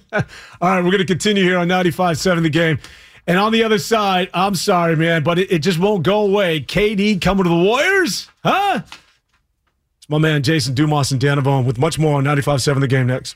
right, 0.59 0.83
we're 0.83 0.91
going 0.91 0.97
to 0.97 1.05
continue 1.05 1.43
here 1.43 1.57
on 1.57 1.69
95.7 1.69 2.43
The 2.43 2.49
Game. 2.49 2.77
And 3.27 3.37
on 3.37 3.51
the 3.51 3.63
other 3.63 3.77
side, 3.77 4.29
I'm 4.33 4.55
sorry, 4.55 4.95
man, 4.95 5.23
but 5.23 5.37
it, 5.39 5.51
it 5.51 5.59
just 5.59 5.79
won't 5.79 6.03
go 6.03 6.21
away. 6.21 6.61
KD 6.61 7.21
coming 7.21 7.43
to 7.43 7.49
the 7.49 7.55
Warriors? 7.55 8.29
Huh? 8.43 8.81
It's 9.97 10.09
my 10.09 10.17
man, 10.17 10.43
Jason 10.43 10.73
Dumas 10.73 11.11
and 11.11 11.21
Danavone 11.21 11.65
with 11.65 11.77
much 11.77 11.99
more 11.99 12.17
on 12.17 12.23
95.7 12.23 12.79
The 12.79 12.87
Game 12.87 13.07
next. 13.07 13.35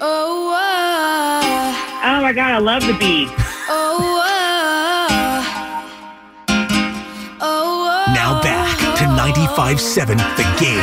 Oh, 0.00 0.54
oh, 0.54 2.00
Oh 2.04 2.22
my 2.22 2.32
God, 2.32 2.52
I 2.52 2.58
love 2.58 2.86
the 2.86 2.92
beat. 2.94 3.28
oh, 3.68 4.22
oh, 7.40 7.40
oh, 7.40 8.12
Now 8.14 8.40
back 8.42 8.78
to 8.98 9.04
95.7 9.04 10.16
The 10.36 10.42
Game. 10.60 10.78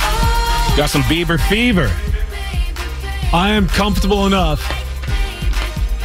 Oh, 0.00 0.74
Got 0.76 0.90
some 0.90 1.02
Bieber 1.02 1.40
fever. 1.48 1.90
I 3.32 3.50
am 3.50 3.66
comfortable 3.68 4.26
enough 4.26 4.60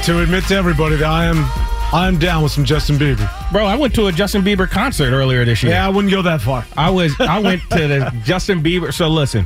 to 0.04 0.20
admit 0.22 0.44
to 0.46 0.56
everybody 0.56 0.96
that 0.98 1.08
I 1.10 1.26
am 1.26 1.46
I 1.94 2.08
am 2.08 2.18
down 2.18 2.42
with 2.42 2.52
some 2.52 2.66
Justin 2.66 2.98
Bieber. 2.98 3.30
Bro, 3.52 3.68
I 3.68 3.76
went 3.76 3.94
to 3.96 4.08
a 4.08 4.12
Justin 4.12 4.42
Bieber 4.42 4.68
concert 4.68 5.14
earlier 5.14 5.46
this 5.46 5.62
year. 5.62 5.74
Yeah, 5.74 5.86
I 5.86 5.90
wouldn't 5.90 6.12
go 6.12 6.24
that 6.24 6.42
far. 6.42 6.66
I 6.76 6.90
was 6.90 7.14
I 7.20 7.38
went 7.40 7.62
to 7.70 7.88
the 7.88 8.12
Justin 8.26 8.64
Bieber. 8.64 8.92
So 8.92 9.08
listen, 9.10 9.46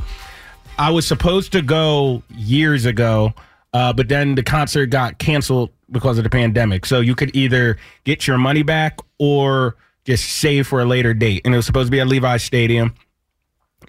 I 0.78 0.90
was 0.90 1.06
supposed 1.06 1.52
to 1.52 1.62
go 1.62 2.22
years 2.30 2.84
ago, 2.84 3.34
uh, 3.72 3.92
but 3.92 4.08
then 4.08 4.34
the 4.34 4.42
concert 4.42 4.86
got 4.86 5.18
canceled 5.18 5.70
because 5.90 6.18
of 6.18 6.24
the 6.24 6.30
pandemic. 6.30 6.86
So 6.86 7.00
you 7.00 7.14
could 7.14 7.34
either 7.34 7.76
get 8.04 8.26
your 8.26 8.38
money 8.38 8.62
back 8.62 8.98
or 9.18 9.76
just 10.04 10.24
save 10.24 10.66
for 10.66 10.80
a 10.80 10.84
later 10.84 11.14
date. 11.14 11.42
And 11.44 11.54
it 11.54 11.56
was 11.56 11.66
supposed 11.66 11.88
to 11.88 11.90
be 11.90 12.00
at 12.00 12.06
Levi's 12.06 12.42
Stadium. 12.42 12.94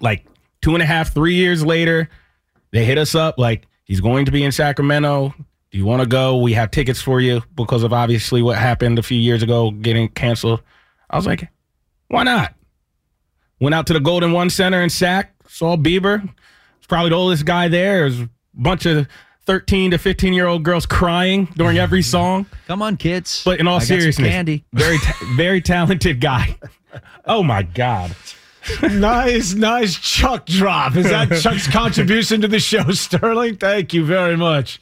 Like 0.02 0.26
two 0.62 0.74
and 0.74 0.82
a 0.82 0.86
half, 0.86 1.14
three 1.14 1.36
years 1.36 1.66
later, 1.66 2.10
They 2.72 2.86
hit 2.86 2.98
us 2.98 3.16
up 3.16 3.38
like 3.38 3.68
he's 3.84 4.02
going 4.02 4.26
to 4.26 4.32
be 4.32 4.44
in 4.44 4.52
Sacramento. 4.52 5.34
Do 5.72 5.78
you 5.78 5.86
want 5.86 6.02
to 6.02 6.08
go? 6.08 6.38
We 6.38 6.54
have 6.54 6.72
tickets 6.72 7.02
for 7.02 7.20
you 7.20 7.42
because 7.56 7.84
of 7.84 7.94
obviously 7.94 8.42
what 8.42 8.58
happened 8.58 9.00
a 9.00 9.04
few 9.04 9.20
years 9.20 9.44
ago 9.44 9.72
getting 9.72 10.10
canceled. 10.10 10.62
I 11.10 11.16
was 11.16 11.26
like, 11.26 11.50
why 12.08 12.24
not? 12.24 12.54
Went 13.60 13.76
out 13.76 13.88
to 13.88 13.94
the 13.94 14.00
Golden 14.00 14.32
One 14.32 14.50
Center 14.50 14.82
in 14.82 14.90
Sac, 14.90 15.34
saw 15.48 15.76
Bieber. 15.76 16.28
It's 16.90 16.92
probably 16.92 17.12
the 17.12 17.18
oldest 17.18 17.46
guy 17.46 17.68
there. 17.68 18.00
There's 18.10 18.22
a 18.22 18.30
bunch 18.56 18.88
of 18.88 19.08
13 19.46 19.92
to 19.92 20.00
15 20.00 20.34
year 20.34 20.48
old 20.48 20.64
girls 20.64 20.88
crying 20.88 21.46
during 21.56 21.78
every 21.78 22.02
song. 22.16 22.48
Come 22.66 22.82
on, 22.82 22.98
kids. 22.98 23.44
But 23.46 23.60
in 23.60 23.68
all 23.68 23.76
I 23.76 23.84
seriousness, 23.84 24.28
candy. 24.28 24.66
very 24.74 24.98
ta- 24.98 25.18
very 25.36 25.62
talented 25.62 26.20
guy. 26.20 26.58
Oh 27.26 27.44
my 27.44 27.62
god. 27.62 28.16
nice, 28.82 29.54
nice 29.54 30.00
Chuck 30.00 30.48
drop. 30.48 30.96
Is 30.96 31.08
that 31.12 31.30
Chuck's 31.44 31.68
contribution 31.68 32.42
to 32.42 32.48
the 32.48 32.60
show, 32.60 32.90
Sterling? 32.90 33.58
Thank 33.58 33.94
you 33.94 34.04
very 34.04 34.36
much. 34.36 34.82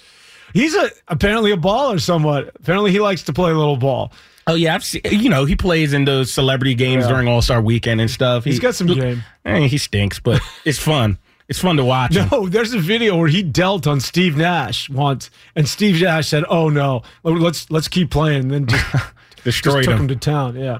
He's 0.53 0.75
a 0.75 0.89
apparently 1.09 1.51
a 1.51 1.57
baller 1.57 1.99
somewhat. 1.99 2.51
Apparently 2.55 2.91
he 2.93 3.01
likes 3.01 3.23
to 3.23 3.33
play 3.33 3.51
a 3.51 3.53
little 3.53 3.75
ball. 3.75 4.13
Oh 4.47 4.55
yeah, 4.55 4.75
I've 4.75 4.83
seen, 4.85 5.01
you 5.11 5.29
know 5.29 5.43
he 5.43 5.57
plays 5.57 5.91
in 5.91 6.05
those 6.05 6.31
celebrity 6.31 6.73
games 6.73 7.03
Yeah. 7.03 7.09
during 7.11 7.27
All 7.27 7.41
Star 7.41 7.61
Weekend 7.61 7.99
and 7.99 8.09
stuff. 8.09 8.45
He's 8.45 8.53
He- 8.55 8.61
got 8.61 8.75
some 8.75 8.87
game. 8.87 9.25
Eh, 9.43 9.67
he 9.67 9.77
stinks, 9.77 10.21
but 10.21 10.41
it's 10.63 10.79
fun. 10.79 11.17
It's 11.49 11.59
fun 11.59 11.77
to 11.77 11.83
watch. 11.85 12.15
him. 12.15 12.27
No, 12.31 12.47
there's 12.49 12.73
a 12.73 12.79
video 12.79 13.15
where 13.17 13.29
he 13.29 13.41
dealt 13.43 13.87
on 13.87 13.99
Steve 14.01 14.35
Nash 14.35 14.89
once, 14.89 15.29
and 15.55 15.67
Steve 15.67 16.01
Nash 16.01 16.27
said, 16.27 16.43
"Oh 16.49 16.69
no, 16.69 17.03
let's 17.23 17.69
let's 17.71 17.87
keep 17.87 18.11
playing." 18.11 18.51
And 18.51 18.51
then 18.51 18.65
just, 18.67 18.91
just 18.91 19.43
Destroyed 19.43 19.85
took 19.85 19.93
him. 19.93 19.99
him 20.01 20.07
to 20.09 20.15
town. 20.17 20.55
Yeah. 20.57 20.79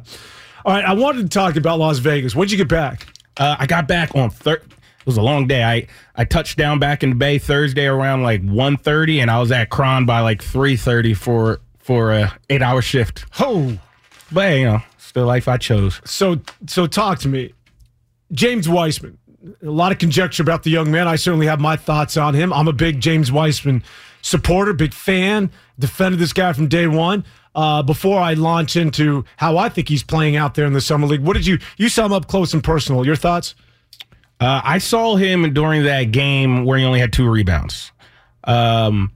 All 0.66 0.74
right, 0.74 0.84
I 0.84 0.94
wanted 0.94 1.22
to 1.24 1.30
talk 1.30 1.56
about 1.56 1.80
Las 1.80 2.00
Vegas. 2.00 2.36
When'd 2.36 2.52
you 2.52 2.58
get 2.58 2.68
back? 2.68 3.08
Uh, 3.38 3.56
I 3.58 3.66
got 3.68 3.88
back 3.88 4.14
on 4.16 4.30
thir- 4.30 4.56
It 4.56 5.06
was 5.06 5.16
a 5.16 5.22
long 5.22 5.48
day. 5.48 5.64
I 5.64 5.88
I 6.16 6.26
touched 6.26 6.58
down 6.58 6.80
back 6.80 7.02
in 7.04 7.10
the 7.12 7.16
Bay 7.16 7.38
Thursday 7.38 7.86
around 7.86 8.24
like 8.24 8.42
1.30, 8.44 9.22
and 9.22 9.32
I 9.32 9.40
was 9.40 9.52
at 9.54 9.70
KRON 9.70 10.06
by 10.06 10.20
like 10.20 10.42
three 10.44 10.76
thirty 10.76 11.14
for 11.14 11.62
for 11.78 12.12
a 12.12 12.38
eight 12.50 12.62
hour 12.62 12.82
shift. 12.82 13.24
Oh, 13.40 13.78
But 14.34 14.58
you 14.58 14.66
know, 14.66 14.82
it's 14.96 15.14
the 15.14 15.24
life 15.24 15.48
I 15.48 15.56
chose. 15.56 16.02
so 16.04 16.42
so 16.68 16.88
talk 16.88 17.20
to 17.20 17.30
me, 17.30 17.54
James 18.34 18.68
Wiseman. 18.68 19.18
A 19.62 19.72
lot 19.72 19.92
of 19.92 19.98
conjecture 19.98 20.44
about 20.44 20.64
the 20.64 20.70
young 20.70 20.92
man. 20.92 21.08
I 21.08 21.16
certainly 21.16 21.48
have 21.48 21.60
my 21.60 21.76
thoughts 21.76 22.18
on 22.18 22.34
him. 22.34 22.52
I'm 22.54 22.68
a 22.68 22.74
big 22.74 23.00
James 23.00 23.32
Wiseman 23.32 23.84
supporter, 24.22 24.74
big 24.74 24.94
fan. 24.94 25.52
Defended 25.80 26.20
this 26.20 26.34
guy 26.34 26.54
from 26.54 26.68
day 26.68 26.88
one. 26.88 27.26
Uh, 27.56 27.82
before 27.82 28.20
I 28.20 28.34
launch 28.34 28.76
into 28.76 29.26
how 29.38 29.58
I 29.58 29.70
think 29.70 29.90
he's 29.90 30.04
playing 30.04 30.36
out 30.36 30.54
there 30.56 30.66
in 30.66 30.74
the 30.74 30.82
summer 30.82 31.08
league, 31.08 31.22
what 31.22 31.34
did 31.34 31.48
you 31.48 31.58
you 31.78 31.90
saw 31.90 32.06
him 32.06 32.14
up 32.14 32.28
close 32.28 32.54
and 32.54 32.64
personal? 32.64 33.06
Your 33.06 33.16
thoughts? 33.16 33.56
Uh, 34.40 34.62
I 34.64 34.78
saw 34.78 35.16
him 35.16 35.54
during 35.54 35.84
that 35.84 36.12
game 36.12 36.66
where 36.66 36.78
he 36.78 36.86
only 36.86 37.00
had 37.00 37.12
two 37.12 37.28
rebounds. 37.28 37.92
Um, 38.44 39.12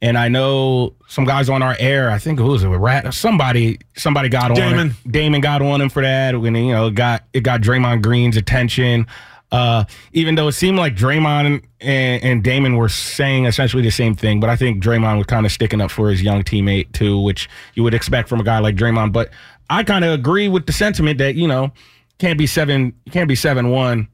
and 0.00 0.18
I 0.18 0.28
know 0.28 0.94
some 1.06 1.24
guys 1.24 1.48
on 1.48 1.62
our 1.62 1.76
air. 1.78 2.10
I 2.10 2.18
think 2.18 2.38
who 2.38 2.46
was 2.46 2.64
it? 2.64 2.68
Rat? 2.68 3.12
Somebody. 3.14 3.78
Somebody 3.94 4.28
got 4.28 4.50
on. 4.50 4.56
Damon. 4.56 4.90
him. 4.90 4.96
Damon 5.10 5.40
got 5.40 5.62
on 5.62 5.80
him 5.80 5.90
for 5.90 6.02
that. 6.02 6.40
When 6.40 6.54
you 6.54 6.72
know 6.72 6.86
it 6.86 6.94
got 6.94 7.24
it 7.32 7.42
got 7.42 7.60
Draymond 7.60 8.02
Green's 8.02 8.36
attention. 8.36 9.06
Uh, 9.52 9.84
even 10.14 10.34
though 10.34 10.48
it 10.48 10.52
seemed 10.52 10.78
like 10.78 10.96
Draymond 10.96 11.62
and, 11.80 12.24
and 12.24 12.42
Damon 12.42 12.76
were 12.76 12.88
saying 12.88 13.44
essentially 13.44 13.82
the 13.82 13.90
same 13.90 14.14
thing, 14.14 14.40
but 14.40 14.48
I 14.48 14.56
think 14.56 14.82
Draymond 14.82 15.18
was 15.18 15.26
kind 15.26 15.44
of 15.44 15.52
sticking 15.52 15.82
up 15.82 15.90
for 15.90 16.08
his 16.08 16.22
young 16.22 16.42
teammate 16.42 16.92
too, 16.92 17.20
which 17.20 17.50
you 17.74 17.82
would 17.82 17.92
expect 17.92 18.30
from 18.30 18.40
a 18.40 18.44
guy 18.44 18.60
like 18.60 18.76
Draymond. 18.76 19.12
But 19.12 19.30
I 19.68 19.84
kind 19.84 20.06
of 20.06 20.12
agree 20.12 20.48
with 20.48 20.64
the 20.66 20.72
sentiment 20.72 21.18
that 21.18 21.34
you 21.34 21.46
know 21.46 21.70
can't 22.18 22.38
be 22.38 22.46
seven 22.46 22.94
can't 23.10 23.28
be 23.28 23.34
seven 23.34 23.68
one 23.68 24.08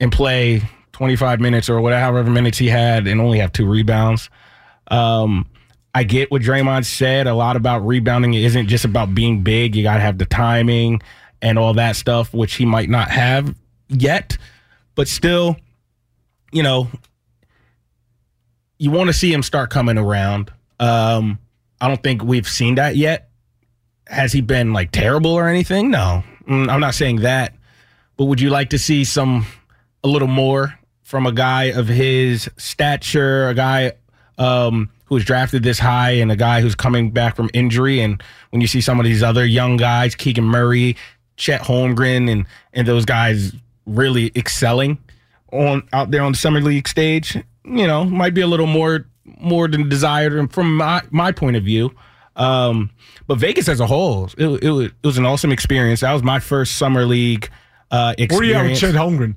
and 0.00 0.10
play 0.10 0.60
25 0.92 1.40
minutes 1.40 1.70
or 1.70 1.80
whatever 1.80 2.24
minutes 2.24 2.58
he 2.58 2.68
had 2.68 3.06
and 3.06 3.20
only 3.20 3.38
have 3.38 3.52
two 3.52 3.66
rebounds. 3.66 4.30
Um, 4.88 5.46
I 5.94 6.02
get 6.04 6.30
what 6.30 6.42
Draymond 6.42 6.86
said 6.86 7.26
a 7.26 7.34
lot 7.34 7.54
about 7.54 7.86
rebounding. 7.86 8.34
It 8.34 8.42
isn't 8.44 8.66
just 8.66 8.84
about 8.84 9.14
being 9.14 9.42
big. 9.42 9.76
You 9.76 9.82
got 9.82 9.94
to 9.94 10.00
have 10.00 10.18
the 10.18 10.26
timing 10.26 11.02
and 11.40 11.58
all 11.58 11.74
that 11.74 11.96
stuff, 11.96 12.32
which 12.34 12.54
he 12.54 12.64
might 12.64 12.88
not 12.88 13.10
have 13.10 13.54
yet. 13.88 14.38
But 14.94 15.08
still, 15.08 15.56
you 16.52 16.62
know, 16.62 16.88
you 18.78 18.90
want 18.90 19.08
to 19.08 19.12
see 19.12 19.32
him 19.32 19.42
start 19.42 19.70
coming 19.70 19.98
around. 19.98 20.52
Um, 20.80 21.38
I 21.80 21.88
don't 21.88 22.02
think 22.02 22.22
we've 22.22 22.48
seen 22.48 22.76
that 22.76 22.96
yet. 22.96 23.30
Has 24.06 24.32
he 24.32 24.40
been 24.40 24.72
like 24.72 24.90
terrible 24.90 25.30
or 25.30 25.48
anything? 25.48 25.90
No, 25.90 26.24
Mm, 26.48 26.68
I'm 26.68 26.80
not 26.80 26.94
saying 26.94 27.20
that. 27.20 27.54
But 28.16 28.24
would 28.24 28.40
you 28.40 28.50
like 28.50 28.70
to 28.70 28.78
see 28.78 29.04
some 29.04 29.46
a 30.02 30.08
little 30.08 30.28
more 30.28 30.78
from 31.02 31.26
a 31.26 31.32
guy 31.32 31.64
of 31.64 31.86
his 31.86 32.50
stature, 32.56 33.48
a 33.48 33.54
guy 33.54 33.92
um, 34.38 34.90
who 35.04 35.14
was 35.14 35.24
drafted 35.24 35.62
this 35.62 35.78
high, 35.78 36.10
and 36.12 36.32
a 36.32 36.36
guy 36.36 36.60
who's 36.60 36.74
coming 36.74 37.10
back 37.12 37.36
from 37.36 37.48
injury? 37.54 38.00
And 38.00 38.20
when 38.50 38.60
you 38.60 38.66
see 38.66 38.80
some 38.80 38.98
of 38.98 39.04
these 39.04 39.22
other 39.22 39.46
young 39.46 39.76
guys, 39.76 40.14
Keegan 40.16 40.44
Murray, 40.44 40.96
Chet 41.36 41.62
Holmgren, 41.62 42.30
and 42.30 42.46
and 42.72 42.88
those 42.88 43.04
guys 43.04 43.52
really 43.86 44.32
excelling 44.36 44.98
on 45.52 45.86
out 45.92 46.10
there 46.10 46.22
on 46.22 46.32
the 46.32 46.38
summer 46.38 46.60
league 46.60 46.88
stage, 46.88 47.36
you 47.64 47.86
know, 47.86 48.04
might 48.04 48.34
be 48.34 48.40
a 48.40 48.46
little 48.46 48.66
more 48.66 49.06
more 49.24 49.68
than 49.68 49.88
desired 49.88 50.32
and 50.34 50.52
from 50.52 50.76
my 50.76 51.02
my 51.10 51.32
point 51.32 51.56
of 51.56 51.64
view. 51.64 51.90
Um, 52.34 52.90
but 53.26 53.38
Vegas 53.38 53.68
as 53.68 53.78
a 53.78 53.86
whole, 53.86 54.30
it, 54.38 54.46
it, 54.62 54.70
was, 54.70 54.86
it 54.86 55.06
was 55.06 55.18
an 55.18 55.26
awesome 55.26 55.52
experience. 55.52 56.00
That 56.00 56.12
was 56.12 56.22
my 56.22 56.40
first 56.40 56.76
summer 56.76 57.04
league 57.04 57.50
uh, 57.90 58.14
experience. 58.16 58.32
Where 58.32 58.42
are 58.42 58.64
you 58.64 58.68
at 58.68 58.70
with 58.70 58.80
Chet 58.80 58.94
Holmgren? 58.94 59.34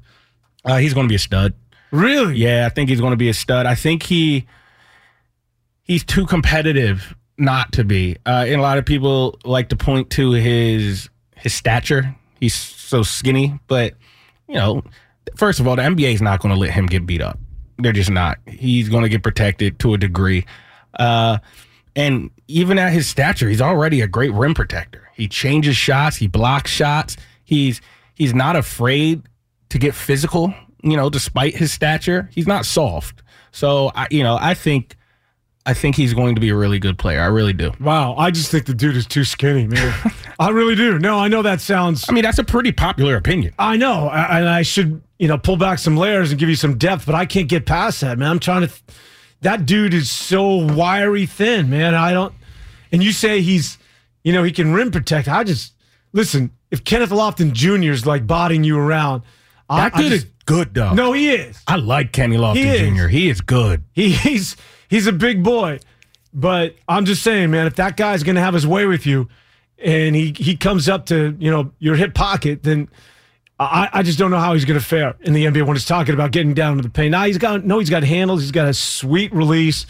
Uh, 0.64 0.78
he's 0.78 0.94
going 0.94 1.06
to 1.06 1.10
be 1.10 1.16
a 1.16 1.20
stud. 1.20 1.54
Really? 1.92 2.38
Yeah, 2.38 2.66
I 2.66 2.70
think 2.70 2.90
he's 2.90 3.02
going 3.02 3.12
to 3.12 3.18
be 3.18 3.30
a 3.30 3.34
stud. 3.34 3.66
I 3.66 3.76
think 3.76 4.04
he 4.04 4.46
he's 5.84 6.04
too 6.04 6.26
competitive 6.26 7.16
not 7.38 7.74
to 7.74 7.84
be. 7.84 8.18
Uh, 8.26 8.46
and 8.48 8.60
a 8.60 8.62
lot 8.62 8.78
of 8.78 8.86
people 8.86 9.40
like 9.44 9.70
to 9.70 9.76
point 9.76 10.10
to 10.12 10.32
his 10.32 11.10
his 11.36 11.54
stature. 11.54 12.16
He's 12.40 12.56
so 12.56 13.04
skinny, 13.04 13.60
but 13.68 13.94
you 14.48 14.56
know, 14.56 14.84
first 15.36 15.60
of 15.60 15.68
all, 15.68 15.76
the 15.76 15.82
NBA 15.82 16.14
is 16.14 16.22
not 16.22 16.42
going 16.42 16.54
to 16.54 16.60
let 16.60 16.72
him 16.72 16.86
get 16.86 17.06
beat 17.06 17.22
up. 17.22 17.40
They're 17.78 17.92
just 17.92 18.10
not. 18.10 18.38
He's 18.48 18.90
going 18.90 19.04
to 19.04 19.10
get 19.10 19.24
protected 19.24 19.80
to 19.80 19.94
a 19.94 19.98
degree. 19.98 20.46
Uh, 20.98 21.40
and 21.96 22.30
even 22.48 22.78
at 22.78 22.94
his 22.94 23.08
stature, 23.08 23.50
he's 23.50 23.62
already 23.62 24.02
a 24.02 24.08
great 24.08 24.34
rim 24.34 24.54
protector. 24.54 25.10
He 25.14 25.28
changes 25.28 25.78
shots, 25.78 26.18
he 26.18 26.28
blocks 26.28 26.72
shots. 26.72 27.18
He's 27.44 27.82
he's 28.16 28.34
not 28.34 28.56
afraid 28.56 29.24
to 29.70 29.78
get 29.78 29.96
physical, 29.96 30.54
you 30.84 30.98
know, 30.98 31.10
despite 31.10 31.56
his 31.56 31.72
stature. 31.72 32.30
He's 32.34 32.48
not 32.48 32.66
soft. 32.66 33.22
So 33.52 33.92
I 33.96 34.08
you 34.12 34.24
know, 34.24 34.38
I 34.40 34.54
think 34.54 34.98
I 35.66 35.74
think 35.74 35.96
he's 35.96 36.14
going 36.14 36.36
to 36.36 36.42
be 36.42 36.50
a 36.50 36.56
really 36.56 36.78
good 36.80 36.98
player. 37.00 37.20
I 37.22 37.26
really 37.26 37.54
do. 37.54 37.72
Wow, 37.80 38.16
I 38.18 38.30
just 38.32 38.52
think 38.52 38.66
the 38.66 38.74
dude 38.74 38.96
is 38.96 39.08
too 39.08 39.24
skinny, 39.24 39.66
man. 39.68 39.94
I 40.40 40.50
really 40.50 40.76
do. 40.76 41.00
No, 41.00 41.18
I 41.18 41.28
know 41.28 41.42
that 41.42 41.60
sounds. 41.62 42.06
I 42.08 42.12
mean, 42.14 42.24
that's 42.24 42.38
a 42.38 42.44
pretty 42.44 42.72
popular 42.72 43.16
opinion. 43.16 43.54
I 43.58 43.76
know, 43.78 44.10
and 44.10 44.48
I 44.48 44.62
should, 44.62 45.02
you 45.18 45.28
know, 45.28 45.38
pull 45.40 45.58
back 45.58 45.80
some 45.80 45.98
layers 45.98 46.30
and 46.32 46.40
give 46.40 46.50
you 46.50 46.56
some 46.56 46.78
depth, 46.78 47.06
but 47.08 47.16
I 47.16 47.26
can't 47.26 47.50
get 47.50 47.66
past 47.66 48.02
that, 48.02 48.18
man. 48.20 48.30
I'm 48.32 48.40
trying 48.40 48.62
to. 48.62 48.68
Th- 48.68 48.82
that 49.42 49.66
dude 49.66 49.94
is 49.94 50.10
so 50.10 50.56
wiry 50.74 51.26
thin, 51.26 51.70
man. 51.70 51.94
I 51.94 52.14
don't. 52.14 52.34
And 52.92 53.04
you 53.04 53.12
say 53.12 53.42
he's, 53.42 53.78
you 54.24 54.34
know, 54.34 54.44
he 54.44 54.52
can 54.52 54.74
rim 54.74 54.92
protect. 54.92 55.28
I 55.28 55.44
just 55.44 55.74
listen. 56.14 56.52
If 56.72 56.84
Kenneth 56.84 57.12
Lofton 57.12 57.54
Jr. 57.54 57.92
is 57.92 58.06
like 58.06 58.26
bodying 58.28 58.64
you 58.64 58.78
around, 58.78 59.22
I, 59.70 59.90
That 59.90 59.96
I 59.96 60.02
dude 60.02 60.12
just- 60.12 60.26
is 60.28 60.32
good 60.46 60.74
though. 60.74 60.94
No, 60.94 61.14
he 61.14 61.30
is. 61.32 61.60
I 61.68 61.76
like 61.78 62.12
Kenny 62.12 62.38
Lofton 62.38 62.56
He. 62.58 62.96
Jr. 62.98 63.08
He 63.08 63.30
is 63.30 63.42
good. 63.42 63.84
He, 63.94 64.12
he's 64.12 64.56
he's 64.96 65.08
a 65.08 65.12
big 65.12 65.44
boy, 65.44 65.80
but 66.34 66.76
I'm 66.88 67.06
just 67.06 67.22
saying, 67.22 67.52
man, 67.52 67.68
if 67.68 67.76
that 67.76 67.98
guy's 67.98 68.24
gonna 68.24 68.40
have 68.40 68.54
his 68.54 68.66
way 68.66 68.86
with 68.86 69.06
you, 69.06 69.28
and 69.78 70.16
he 70.16 70.34
he 70.38 70.56
comes 70.56 70.88
up 70.88 71.06
to 71.08 71.36
you 71.38 71.52
know 71.52 71.72
your 71.80 71.96
hip 71.96 72.14
pocket, 72.14 72.64
then 72.64 72.88
I, 73.60 73.90
I 73.92 74.04
just 74.04 74.18
don't 74.18 74.32
know 74.32 74.40
how 74.40 74.54
he's 74.54 74.66
gonna 74.66 74.80
fare 74.80 75.16
in 75.22 75.34
the 75.34 75.46
NBA 75.46 75.68
when 75.68 75.76
it's 75.76 75.86
talking 75.86 76.14
about 76.14 76.32
getting 76.32 76.54
down 76.54 76.78
to 76.78 76.82
the 76.82 76.90
paint. 76.90 77.12
Now 77.12 77.26
he's 77.26 77.38
got 77.38 77.66
no, 77.66 77.80
he's 77.80 77.90
got 77.90 78.04
handles, 78.04 78.42
he's 78.42 78.52
got 78.52 78.70
a 78.70 78.74
sweet 78.74 79.34
release, 79.34 79.86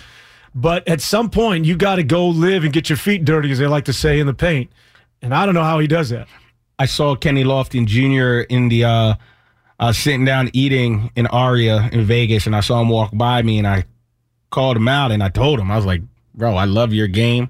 but 0.56 0.88
at 0.88 1.02
some 1.02 1.30
point 1.30 1.65
you 1.65 1.78
got 1.78 1.98
to 1.98 2.04
go 2.04 2.28
live 2.28 2.63
and 2.63 2.74
get 2.74 2.89
your 2.89 2.98
feet 2.98 3.26
dirty, 3.26 3.52
as 3.52 3.60
they 3.60 3.68
like 3.68 3.86
to 3.86 3.94
say 3.94 4.20
in 4.20 4.26
the 4.26 4.34
paint, 4.34 4.72
and 5.22 5.36
I 5.36 5.46
don't 5.46 5.56
know 5.56 5.63
how 5.63 5.78
he 5.80 5.88
does 5.88 6.10
that. 6.10 6.28
I 6.80 6.88
saw 6.88 7.15
Kenny 7.15 7.44
Lofton 7.44 7.86
Jr. 7.86 8.52
in 8.54 8.70
the 8.70 8.86
uh, 8.86 9.13
uh 9.80 9.94
sitting 9.94 10.26
down 10.26 10.50
eating 10.54 11.12
in 11.15 11.28
Aria 11.28 11.89
in 11.91 12.06
Vegas, 12.06 12.48
and 12.48 12.56
I 12.56 12.62
saw 12.62 12.82
him 12.82 12.89
walk 12.89 13.12
by 13.13 13.44
me, 13.44 13.60
and 13.60 13.68
I 13.68 13.86
called 14.56 14.78
him 14.78 14.88
out, 14.88 15.12
and 15.12 15.22
I 15.22 15.28
told 15.28 15.60
him 15.60 15.70
I 15.70 15.76
was 15.76 15.86
like, 15.86 16.02
"Bro, 16.34 16.56
I 16.56 16.63
love 16.63 16.94
your 16.94 17.08
game. 17.08 17.50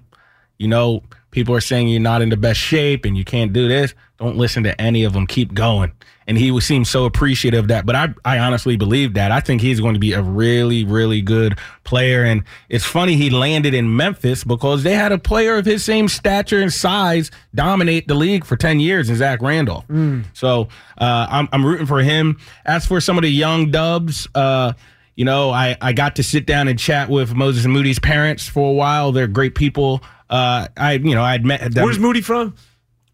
You 0.57 0.67
know, 0.67 1.03
people 1.29 1.53
are 1.53 1.61
saying 1.61 1.87
you're 1.87 2.01
not 2.01 2.23
in 2.23 2.29
the 2.29 2.37
best 2.37 2.59
shape 2.59 3.05
and 3.05 3.15
you 3.15 3.23
can't 3.23 3.53
do 3.53 3.67
this. 3.67 3.93
Don't 4.17 4.37
listen 4.37 4.63
to 4.63 4.81
any 4.81 5.03
of 5.03 5.13
them. 5.13 5.27
Keep 5.27 5.53
going." 5.53 5.91
And 6.27 6.39
he 6.39 6.49
was 6.49 6.65
seemed 6.65 6.87
so 6.87 7.05
appreciative 7.05 7.65
of 7.65 7.67
that. 7.67 7.85
But 7.85 7.95
I, 7.95 8.13
I 8.25 8.39
honestly 8.39 8.77
believe 8.77 9.13
that. 9.13 9.31
I 9.31 9.39
think 9.41 9.61
he's 9.61 9.79
going 9.79 9.93
to 9.93 9.99
be 9.99 10.13
a 10.13 10.23
really, 10.23 10.83
really 10.83 11.21
good 11.21 11.59
player. 11.83 12.23
And 12.23 12.43
it's 12.67 12.83
funny 12.83 13.15
he 13.15 13.29
landed 13.29 13.75
in 13.75 13.95
Memphis 13.95 14.43
because 14.43 14.81
they 14.81 14.95
had 14.95 15.11
a 15.11 15.19
player 15.19 15.57
of 15.57 15.67
his 15.67 15.85
same 15.85 16.07
stature 16.07 16.59
and 16.59 16.73
size 16.73 17.29
dominate 17.53 18.07
the 18.07 18.15
league 18.15 18.43
for 18.43 18.55
10 18.57 18.79
years 18.79 19.07
in 19.07 19.17
Zach 19.17 19.39
Randolph. 19.43 19.85
So 20.33 20.69
uh, 20.97 21.27
I'm, 21.29 21.47
I'm 21.51 21.63
rooting 21.63 21.85
for 21.85 21.99
him. 21.99 22.39
As 22.65 22.87
for 22.87 22.99
some 22.99 23.19
of 23.19 23.21
the 23.21 23.29
young 23.29 23.69
dubs, 23.69 24.27
uh, 24.33 24.73
You 25.15 25.25
know, 25.25 25.49
I, 25.49 25.77
I 25.81 25.93
got 25.93 26.17
to 26.17 26.23
sit 26.23 26.45
down 26.45 26.67
and 26.67 26.77
chat 26.77 27.09
with 27.09 27.33
Moses 27.33 27.63
and 27.63 27.73
Moody's 27.73 27.99
parents 27.99 28.47
for 28.47 28.69
a 28.69 28.73
while. 28.73 29.11
They're 29.11 29.27
great 29.27 29.55
people. 29.55 30.03
Uh, 30.29 30.67
I, 30.75 30.93
you 30.93 31.15
know, 31.15 31.23
I 31.23 31.31
had 31.31 31.45
met 31.45 31.73
them. 31.73 31.85
Where's 31.85 31.99
Moody 31.99 32.21
from? 32.21 32.55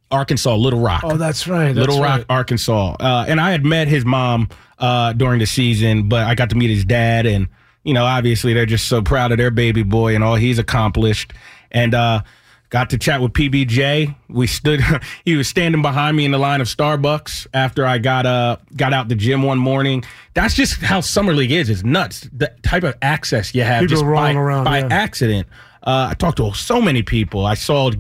Arkansas, 0.10 0.56
Little 0.56 0.80
Rock. 0.80 1.04
Oh, 1.06 1.16
that's 1.16 1.48
right. 1.48 1.74
That's 1.74 1.88
Little 1.88 2.02
Rock, 2.02 2.18
right. 2.18 2.26
Arkansas. 2.30 2.96
Uh, 3.00 3.26
and 3.28 3.40
I 3.40 3.52
had 3.52 3.64
met 3.64 3.88
his 3.88 4.04
mom 4.04 4.50
uh, 4.80 5.14
during 5.14 5.40
the 5.40 5.46
season, 5.46 6.10
but 6.10 6.26
I 6.26 6.36
got 6.36 6.50
to 6.50 6.56
meet 6.56 6.70
his 6.70 6.84
dad. 6.84 7.26
And, 7.26 7.48
you 7.84 7.94
know, 7.94 8.04
obviously 8.04 8.54
they're 8.54 8.66
just 8.66 8.88
so 8.88 9.02
proud 9.02 9.32
of 9.32 9.38
their 9.38 9.52
baby 9.52 9.84
boy 9.84 10.16
and 10.16 10.24
all 10.24 10.36
he's 10.36 10.60
accomplished. 10.60 11.34
And 11.72 11.94
uh, 11.94 12.24
got 12.72 12.90
to 12.90 12.98
chat 12.98 13.22
with 13.22 13.34
PBJ. 13.34 14.16
We 14.30 14.48
stood, 14.48 14.82
he 15.26 15.36
was 15.36 15.48
standing 15.48 15.84
behind 15.84 16.18
me 16.18 16.26
in 16.26 16.32
the 16.32 16.40
line 16.40 16.62
of 16.62 16.68
Starbucks 16.68 17.46
after 17.54 17.86
I 17.86 18.00
got 18.00 18.26
uh, 18.26 18.58
got 18.76 18.94
out 18.94 19.10
the 19.10 19.16
gym 19.16 19.44
one 19.44 19.60
morning. 19.60 20.04
That's 20.34 20.56
just 20.56 20.82
how 20.82 21.02
Summer 21.02 21.34
League 21.34 21.52
is. 21.52 21.70
It's 21.70 21.84
nuts. 21.84 22.28
The 22.34 22.52
type 22.64 22.84
of 22.84 22.98
access 23.04 23.54
you 23.54 23.64
have 23.64 23.82
People 23.82 23.98
just 23.98 24.06
rolling 24.06 24.36
by, 24.36 24.42
around, 24.42 24.64
by 24.64 24.80
yeah. 24.80 24.88
accident. 24.90 25.48
Uh, 25.84 26.10
I 26.12 26.14
talked 26.14 26.38
to 26.38 26.54
so 26.54 26.80
many 26.80 27.02
people. 27.02 27.44
I 27.44 27.56
saw 27.56 27.92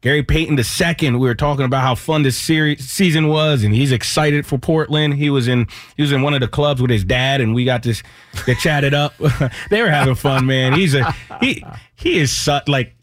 Gary 0.00 0.24
Payton 0.24 0.56
the 0.56 0.64
second. 0.64 1.20
We 1.20 1.28
were 1.28 1.36
talking 1.36 1.64
about 1.64 1.82
how 1.82 1.94
fun 1.94 2.24
this 2.24 2.36
series 2.36 2.90
season 2.90 3.28
was, 3.28 3.62
and 3.62 3.72
he's 3.72 3.92
excited 3.92 4.44
for 4.44 4.58
Portland. 4.58 5.14
He 5.14 5.30
was 5.30 5.46
in 5.46 5.68
he 5.96 6.02
was 6.02 6.10
in 6.10 6.22
one 6.22 6.34
of 6.34 6.40
the 6.40 6.48
clubs 6.48 6.82
with 6.82 6.90
his 6.90 7.04
dad, 7.04 7.40
and 7.40 7.54
we 7.54 7.64
got 7.64 7.84
this. 7.84 8.02
They 8.44 8.56
chatted 8.56 8.92
up. 8.92 9.14
they 9.70 9.82
were 9.82 9.88
having 9.88 10.16
fun, 10.16 10.46
man. 10.46 10.72
He's 10.72 10.94
a 10.94 11.12
he 11.40 11.64
he 11.94 12.18
is 12.18 12.36
su- 12.36 12.58
like 12.66 12.96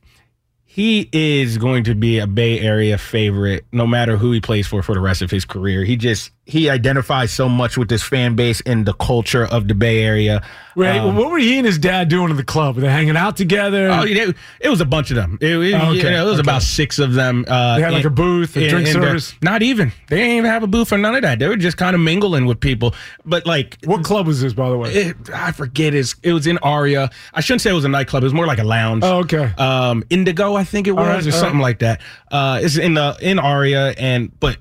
he 0.76 1.08
is 1.14 1.58
going 1.58 1.86
to 1.86 1.96
be 1.96 2.20
a 2.20 2.28
Bay 2.28 2.60
Area 2.60 2.98
favorite, 2.98 3.64
no 3.72 3.88
matter 3.88 4.18
who 4.18 4.34
he 4.34 4.42
plays 4.42 4.68
for 4.68 4.84
for 4.84 4.94
the 4.94 5.00
rest 5.00 5.22
of 5.22 5.32
his 5.32 5.46
career. 5.46 5.86
He 5.86 5.96
just 5.96 6.32
he 6.46 6.70
identifies 6.70 7.32
so 7.32 7.50
much 7.50 7.76
with 7.78 7.90
this 7.90 8.04
fan 8.04 8.36
base 8.36 8.62
and 8.68 8.86
the 8.86 8.94
culture 8.94 9.46
of 9.46 9.68
the 9.68 9.74
Bay 9.74 10.04
Area. 10.04 10.44
Right. 10.76 10.98
Um, 11.00 11.16
what 11.16 11.32
were 11.32 11.40
he 11.40 11.58
and 11.58 11.66
his 11.66 11.78
dad 11.80 12.08
doing 12.10 12.30
in 12.30 12.36
the 12.38 12.44
club? 12.44 12.76
Were 12.76 12.82
they 12.82 12.90
hanging 12.90 13.18
out 13.18 13.36
together? 13.38 13.90
Oh, 13.90 14.04
yeah, 14.04 14.32
it 14.60 14.70
was 14.70 14.82
a 14.82 14.86
bunch 14.86 15.10
of 15.10 15.16
them. 15.16 15.38
It, 15.42 15.56
it- 15.58 15.74
Oh, 15.74 15.88
okay, 15.90 15.98
you 15.98 16.04
know, 16.04 16.28
it 16.28 16.30
was 16.30 16.40
okay. 16.40 16.42
about 16.42 16.62
six 16.62 17.00
of 17.00 17.14
them. 17.14 17.46
Uh, 17.48 17.78
They 17.78 17.82
had, 17.84 17.94
like, 17.94 18.02
in- 18.02 18.08
a 18.08 18.12
booth, 18.12 18.56
a 18.58 18.64
in- 18.66 18.70
drink 18.70 18.88
in 18.90 18.94
the- 19.00 19.08
service? 19.08 19.34
not 19.42 19.64
even. 19.64 19.92
They 20.10 20.18
didn't 20.18 20.32
even 20.38 20.52
have 20.52 20.62
a 20.64 20.68
booth 20.68 20.92
or 20.94 20.98
none 21.00 21.16
of 21.16 21.22
that. 21.24 21.40
They 21.40 21.48
were 21.48 21.56
just 21.56 21.78
kind 21.78 21.96
of 21.96 22.02
mingling 22.02 22.46
with 22.46 22.60
people. 22.60 22.94
But 23.26 23.46
like, 23.48 23.78
what 23.86 24.04
club 24.04 24.28
was 24.28 24.42
this, 24.42 24.54
by 24.54 24.70
the 24.70 24.78
way? 24.78 24.94
it, 24.94 25.16
I 25.34 25.52
forget. 25.52 25.94
Is 25.96 26.16
it 26.22 26.34
was 26.34 26.46
in 26.46 26.58
Aria. 26.60 27.10
I 27.34 27.42
shouldn't 27.42 27.62
say 27.62 27.70
it 27.72 27.74
was 27.74 27.86
a 27.86 27.90
nightclub. 27.90 28.22
It 28.24 28.28
was 28.28 28.34
more 28.34 28.46
like 28.46 28.60
a 28.60 28.64
lounge. 28.64 29.04
oh, 29.04 29.20
okay. 29.20 29.52
Um, 29.58 30.04
Indigo, 30.12 30.54
I 30.56 30.64
think 30.64 30.88
it 30.88 30.92
was, 30.92 31.08
right, 31.08 31.26
or 31.26 31.32
something 31.32 31.60
like 31.60 31.80
that. 31.80 32.02
Uh, 32.30 32.60
it's 32.62 32.78
in 32.78 32.94
the 32.94 33.18
in 33.22 33.40
Aria, 33.40 33.96
and 33.98 34.38
but 34.40 34.58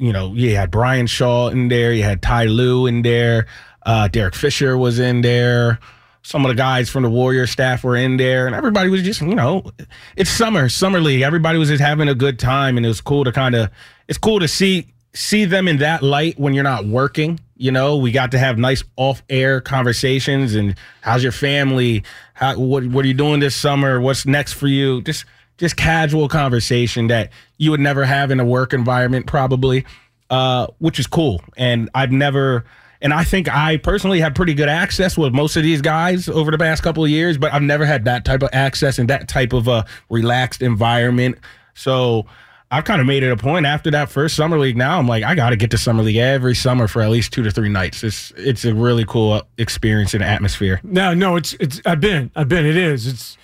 you 0.00 0.12
know, 0.12 0.32
you 0.34 0.56
had 0.56 0.70
Brian 0.70 1.06
Shaw 1.06 1.48
in 1.48 1.68
there, 1.68 1.92
you 1.92 2.02
had 2.02 2.22
Ty 2.22 2.44
Lue 2.44 2.86
in 2.86 3.02
there, 3.02 3.46
uh, 3.84 4.08
Derek 4.08 4.34
Fisher 4.34 4.76
was 4.76 4.98
in 4.98 5.20
there. 5.20 5.78
Some 6.22 6.44
of 6.44 6.50
the 6.50 6.54
guys 6.54 6.90
from 6.90 7.02
the 7.02 7.10
Warrior 7.10 7.46
staff 7.46 7.82
were 7.82 7.96
in 7.96 8.16
there, 8.16 8.46
and 8.46 8.54
everybody 8.54 8.90
was 8.90 9.02
just, 9.02 9.22
you 9.22 9.34
know, 9.34 9.64
it's 10.16 10.28
summer, 10.30 10.68
summer 10.68 11.00
league. 11.00 11.22
Everybody 11.22 11.58
was 11.58 11.68
just 11.68 11.80
having 11.82 12.08
a 12.08 12.14
good 12.14 12.38
time, 12.38 12.76
and 12.76 12.84
it 12.84 12.88
was 12.88 13.00
cool 13.00 13.24
to 13.24 13.32
kind 13.32 13.54
of, 13.54 13.70
it's 14.08 14.18
cool 14.18 14.40
to 14.40 14.48
see 14.48 14.86
see 15.12 15.44
them 15.44 15.66
in 15.66 15.78
that 15.78 16.02
light 16.02 16.38
when 16.38 16.54
you're 16.54 16.64
not 16.64 16.86
working. 16.86 17.40
You 17.56 17.72
know, 17.72 17.96
we 17.96 18.12
got 18.12 18.30
to 18.32 18.38
have 18.38 18.58
nice 18.58 18.84
off 18.96 19.22
air 19.28 19.60
conversations, 19.60 20.54
and 20.54 20.74
how's 21.02 21.22
your 21.22 21.32
family? 21.32 22.04
How 22.34 22.58
what 22.58 22.86
what 22.86 23.04
are 23.04 23.08
you 23.08 23.14
doing 23.14 23.40
this 23.40 23.56
summer? 23.56 24.00
What's 24.00 24.26
next 24.26 24.54
for 24.54 24.66
you? 24.66 25.02
Just 25.02 25.24
just 25.60 25.76
casual 25.76 26.26
conversation 26.26 27.06
that 27.08 27.30
you 27.58 27.70
would 27.70 27.80
never 27.80 28.04
have 28.04 28.30
in 28.30 28.40
a 28.40 28.44
work 28.44 28.72
environment, 28.72 29.26
probably, 29.26 29.84
uh, 30.30 30.66
which 30.78 30.98
is 30.98 31.06
cool. 31.06 31.42
And 31.58 31.90
I've 31.94 32.10
never, 32.10 32.64
and 33.02 33.12
I 33.12 33.24
think 33.24 33.46
I 33.46 33.76
personally 33.76 34.20
have 34.20 34.34
pretty 34.34 34.54
good 34.54 34.70
access 34.70 35.18
with 35.18 35.34
most 35.34 35.56
of 35.56 35.62
these 35.62 35.82
guys 35.82 36.30
over 36.30 36.50
the 36.50 36.56
past 36.56 36.82
couple 36.82 37.04
of 37.04 37.10
years, 37.10 37.36
but 37.36 37.52
I've 37.52 37.62
never 37.62 37.84
had 37.84 38.06
that 38.06 38.24
type 38.24 38.42
of 38.42 38.48
access 38.54 38.98
and 38.98 39.10
that 39.10 39.28
type 39.28 39.52
of 39.52 39.68
a 39.68 39.84
relaxed 40.08 40.62
environment. 40.62 41.36
So 41.74 42.24
I've 42.70 42.84
kind 42.84 43.02
of 43.02 43.06
made 43.06 43.22
it 43.22 43.30
a 43.30 43.36
point 43.36 43.66
after 43.66 43.90
that 43.90 44.08
first 44.08 44.36
summer 44.36 44.58
league. 44.58 44.78
Now 44.78 44.98
I'm 44.98 45.06
like, 45.06 45.24
I 45.24 45.34
got 45.34 45.50
to 45.50 45.56
get 45.56 45.70
to 45.72 45.78
summer 45.78 46.02
league 46.02 46.16
every 46.16 46.54
summer 46.54 46.88
for 46.88 47.02
at 47.02 47.10
least 47.10 47.34
two 47.34 47.42
to 47.42 47.50
three 47.50 47.68
nights. 47.68 48.02
It's 48.02 48.32
it's 48.36 48.64
a 48.64 48.72
really 48.72 49.04
cool 49.04 49.42
experience 49.58 50.14
and 50.14 50.24
atmosphere. 50.24 50.80
No, 50.82 51.12
no, 51.12 51.36
it's 51.36 51.52
it's. 51.54 51.82
I've 51.84 52.00
been, 52.00 52.30
I've 52.34 52.48
been. 52.48 52.64
It 52.64 52.78
is. 52.78 53.06
It's, 53.06 53.36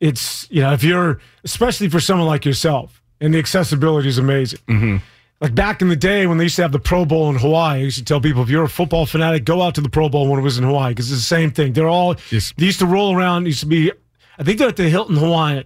it's. 0.00 0.46
You 0.50 0.62
know, 0.62 0.72
if 0.72 0.82
you're, 0.84 1.20
especially 1.44 1.88
for 1.88 2.00
someone 2.00 2.26
like 2.26 2.44
yourself, 2.44 3.02
and 3.20 3.34
the 3.34 3.38
accessibility 3.38 4.08
is 4.08 4.18
amazing. 4.18 4.60
Mm-hmm. 4.68 4.96
Like 5.40 5.54
back 5.54 5.82
in 5.82 5.88
the 5.88 5.96
day 5.96 6.26
when 6.26 6.38
they 6.38 6.44
used 6.44 6.56
to 6.56 6.62
have 6.62 6.72
the 6.72 6.80
Pro 6.80 7.04
Bowl 7.04 7.30
in 7.30 7.36
Hawaii, 7.36 7.78
I 7.78 7.82
used 7.82 7.98
to 7.98 8.04
tell 8.04 8.20
people 8.20 8.42
if 8.42 8.48
you're 8.48 8.64
a 8.64 8.68
football 8.68 9.06
fanatic, 9.06 9.44
go 9.44 9.62
out 9.62 9.76
to 9.76 9.80
the 9.80 9.88
Pro 9.88 10.08
Bowl 10.08 10.28
when 10.28 10.40
it 10.40 10.42
was 10.42 10.58
in 10.58 10.64
Hawaii 10.64 10.90
because 10.92 11.12
it's 11.12 11.20
the 11.20 11.24
same 11.26 11.52
thing. 11.52 11.72
They're 11.74 11.88
all 11.88 12.14
Just- 12.14 12.56
they 12.56 12.66
used 12.66 12.80
to 12.80 12.86
roll 12.86 13.14
around. 13.16 13.46
Used 13.46 13.60
to 13.60 13.66
be, 13.66 13.92
I 14.38 14.42
think 14.42 14.58
they're 14.58 14.68
at 14.68 14.76
the 14.76 14.88
Hilton 14.88 15.14
Hawaiian, 15.16 15.64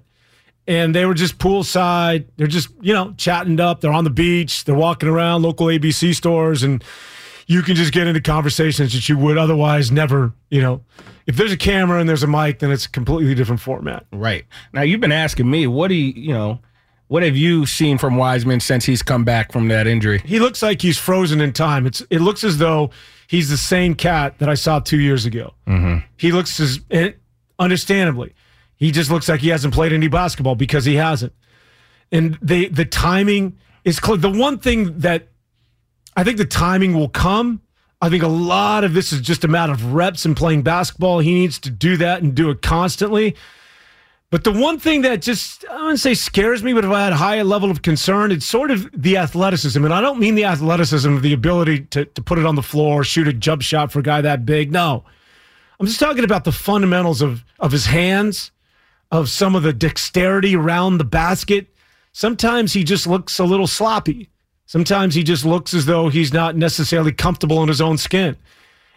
and 0.68 0.94
they 0.94 1.06
were 1.06 1.14
just 1.14 1.38
poolside. 1.38 2.26
They're 2.36 2.46
just 2.46 2.68
you 2.82 2.92
know 2.92 3.14
chatting 3.16 3.58
up. 3.60 3.80
They're 3.80 3.92
on 3.92 4.04
the 4.04 4.10
beach. 4.10 4.64
They're 4.64 4.74
walking 4.74 5.08
around 5.08 5.40
local 5.42 5.66
ABC 5.68 6.14
stores, 6.14 6.62
and 6.62 6.84
you 7.46 7.62
can 7.62 7.74
just 7.74 7.92
get 7.92 8.06
into 8.06 8.20
conversations 8.20 8.92
that 8.92 9.08
you 9.08 9.16
would 9.18 9.38
otherwise 9.38 9.90
never. 9.90 10.32
You 10.50 10.62
know, 10.62 10.84
if 11.26 11.36
there's 11.36 11.52
a 11.52 11.56
camera 11.56 12.00
and 12.00 12.08
there's 12.08 12.22
a 12.22 12.26
mic, 12.26 12.58
then 12.58 12.70
it's 12.70 12.86
a 12.86 12.90
completely 12.90 13.34
different 13.34 13.60
format. 13.60 14.06
Right. 14.12 14.44
Now 14.72 14.82
you've 14.82 15.00
been 15.00 15.12
asking 15.12 15.50
me, 15.50 15.66
what 15.66 15.88
do 15.88 15.94
you, 15.94 16.12
you 16.14 16.32
know, 16.32 16.60
what 17.08 17.22
have 17.22 17.36
you 17.36 17.66
seen 17.66 17.98
from 17.98 18.16
Wiseman 18.16 18.60
since 18.60 18.86
he's 18.86 19.02
come 19.02 19.22
back 19.22 19.52
from 19.52 19.68
that 19.68 19.86
injury? 19.86 20.22
He 20.24 20.40
looks 20.40 20.62
like 20.62 20.80
he's 20.80 20.96
frozen 20.96 21.42
in 21.42 21.52
time. 21.52 21.86
It's 21.86 22.00
it 22.08 22.20
looks 22.20 22.42
as 22.42 22.56
though 22.56 22.90
he's 23.26 23.50
the 23.50 23.58
same 23.58 23.94
cat 23.94 24.38
that 24.38 24.48
I 24.48 24.54
saw 24.54 24.80
two 24.80 24.98
years 24.98 25.26
ago. 25.26 25.52
Mm-hmm. 25.66 26.06
He 26.16 26.32
looks 26.32 26.58
as 26.58 26.80
and 26.90 27.14
understandably, 27.58 28.34
he 28.76 28.90
just 28.90 29.10
looks 29.10 29.28
like 29.28 29.40
he 29.40 29.50
hasn't 29.50 29.74
played 29.74 29.92
any 29.92 30.08
basketball 30.08 30.54
because 30.54 30.86
he 30.86 30.94
hasn't. 30.94 31.34
And 32.10 32.38
the 32.40 32.68
the 32.68 32.86
timing 32.86 33.58
is 33.84 34.00
clear. 34.00 34.16
The 34.16 34.30
one 34.30 34.58
thing 34.58 34.98
that 35.00 35.28
I 36.16 36.24
think 36.24 36.38
the 36.38 36.44
timing 36.44 36.94
will 36.94 37.08
come. 37.08 37.62
I 38.00 38.08
think 38.08 38.22
a 38.22 38.28
lot 38.28 38.84
of 38.84 38.94
this 38.94 39.12
is 39.12 39.20
just 39.20 39.44
a 39.44 39.48
matter 39.48 39.72
of 39.72 39.94
reps 39.94 40.24
and 40.24 40.36
playing 40.36 40.62
basketball. 40.62 41.20
He 41.20 41.34
needs 41.34 41.58
to 41.60 41.70
do 41.70 41.96
that 41.98 42.22
and 42.22 42.34
do 42.34 42.50
it 42.50 42.60
constantly. 42.60 43.36
But 44.32 44.44
the 44.44 44.50
one 44.50 44.80
thing 44.80 45.02
that 45.02 45.20
just, 45.20 45.64
I 45.70 45.76
wouldn't 45.82 46.00
say 46.00 46.14
scares 46.14 46.62
me, 46.62 46.72
but 46.72 46.86
if 46.86 46.90
I 46.90 47.04
had 47.04 47.12
a 47.12 47.16
higher 47.16 47.44
level 47.44 47.70
of 47.70 47.82
concern, 47.82 48.32
it's 48.32 48.46
sort 48.46 48.70
of 48.70 48.90
the 48.94 49.18
athleticism. 49.18 49.84
And 49.84 49.92
I 49.92 50.00
don't 50.00 50.18
mean 50.18 50.34
the 50.34 50.46
athleticism 50.46 51.12
of 51.12 51.22
the 51.22 51.34
ability 51.34 51.80
to, 51.90 52.06
to 52.06 52.22
put 52.22 52.38
it 52.38 52.46
on 52.46 52.54
the 52.54 52.62
floor, 52.62 53.04
shoot 53.04 53.28
a 53.28 53.32
jump 53.32 53.60
shot 53.60 53.92
for 53.92 54.00
a 54.00 54.02
guy 54.02 54.22
that 54.22 54.46
big. 54.46 54.72
No. 54.72 55.04
I'm 55.78 55.86
just 55.86 56.00
talking 56.00 56.24
about 56.24 56.44
the 56.44 56.50
fundamentals 56.50 57.20
of, 57.20 57.44
of 57.60 57.72
his 57.72 57.86
hands, 57.86 58.52
of 59.10 59.28
some 59.28 59.54
of 59.54 59.62
the 59.62 59.72
dexterity 59.72 60.56
around 60.56 60.96
the 60.96 61.04
basket. 61.04 61.66
Sometimes 62.12 62.72
he 62.72 62.84
just 62.84 63.06
looks 63.06 63.38
a 63.38 63.44
little 63.44 63.66
sloppy. 63.66 64.30
Sometimes 64.72 65.14
he 65.14 65.22
just 65.22 65.44
looks 65.44 65.74
as 65.74 65.84
though 65.84 66.08
he's 66.08 66.32
not 66.32 66.56
necessarily 66.56 67.12
comfortable 67.12 67.62
in 67.62 67.68
his 67.68 67.82
own 67.82 67.98
skin. 67.98 68.38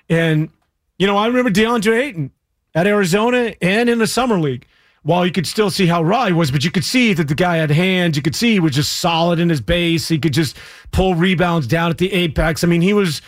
And, 0.07 0.49
you 0.97 1.05
know, 1.05 1.17
I 1.17 1.27
remember 1.27 1.51
DeAndre 1.51 2.01
Ayton 2.01 2.31
at 2.73 2.87
Arizona 2.87 3.53
and 3.61 3.89
in 3.89 3.99
the 3.99 4.07
summer 4.07 4.39
league. 4.39 4.65
While 5.03 5.25
you 5.25 5.33
could 5.33 5.45
still 5.45 5.69
see 5.69 5.85
how 5.85 6.01
raw 6.01 6.27
he 6.27 6.31
was, 6.31 6.49
but 6.49 6.63
you 6.63 6.71
could 6.71 6.85
see 6.85 7.11
that 7.15 7.27
the 7.27 7.35
guy 7.35 7.57
had 7.57 7.71
hands. 7.71 8.15
You 8.15 8.23
could 8.23 8.37
see 8.37 8.53
he 8.53 8.59
was 8.61 8.73
just 8.73 9.01
solid 9.01 9.37
in 9.37 9.49
his 9.49 9.59
base. 9.59 10.07
He 10.07 10.17
could 10.17 10.31
just 10.31 10.55
pull 10.93 11.13
rebounds 11.13 11.67
down 11.67 11.91
at 11.91 11.97
the 11.97 12.09
apex. 12.13 12.63
I 12.63 12.67
mean, 12.67 12.79
he 12.79 12.93
was, 12.93 13.21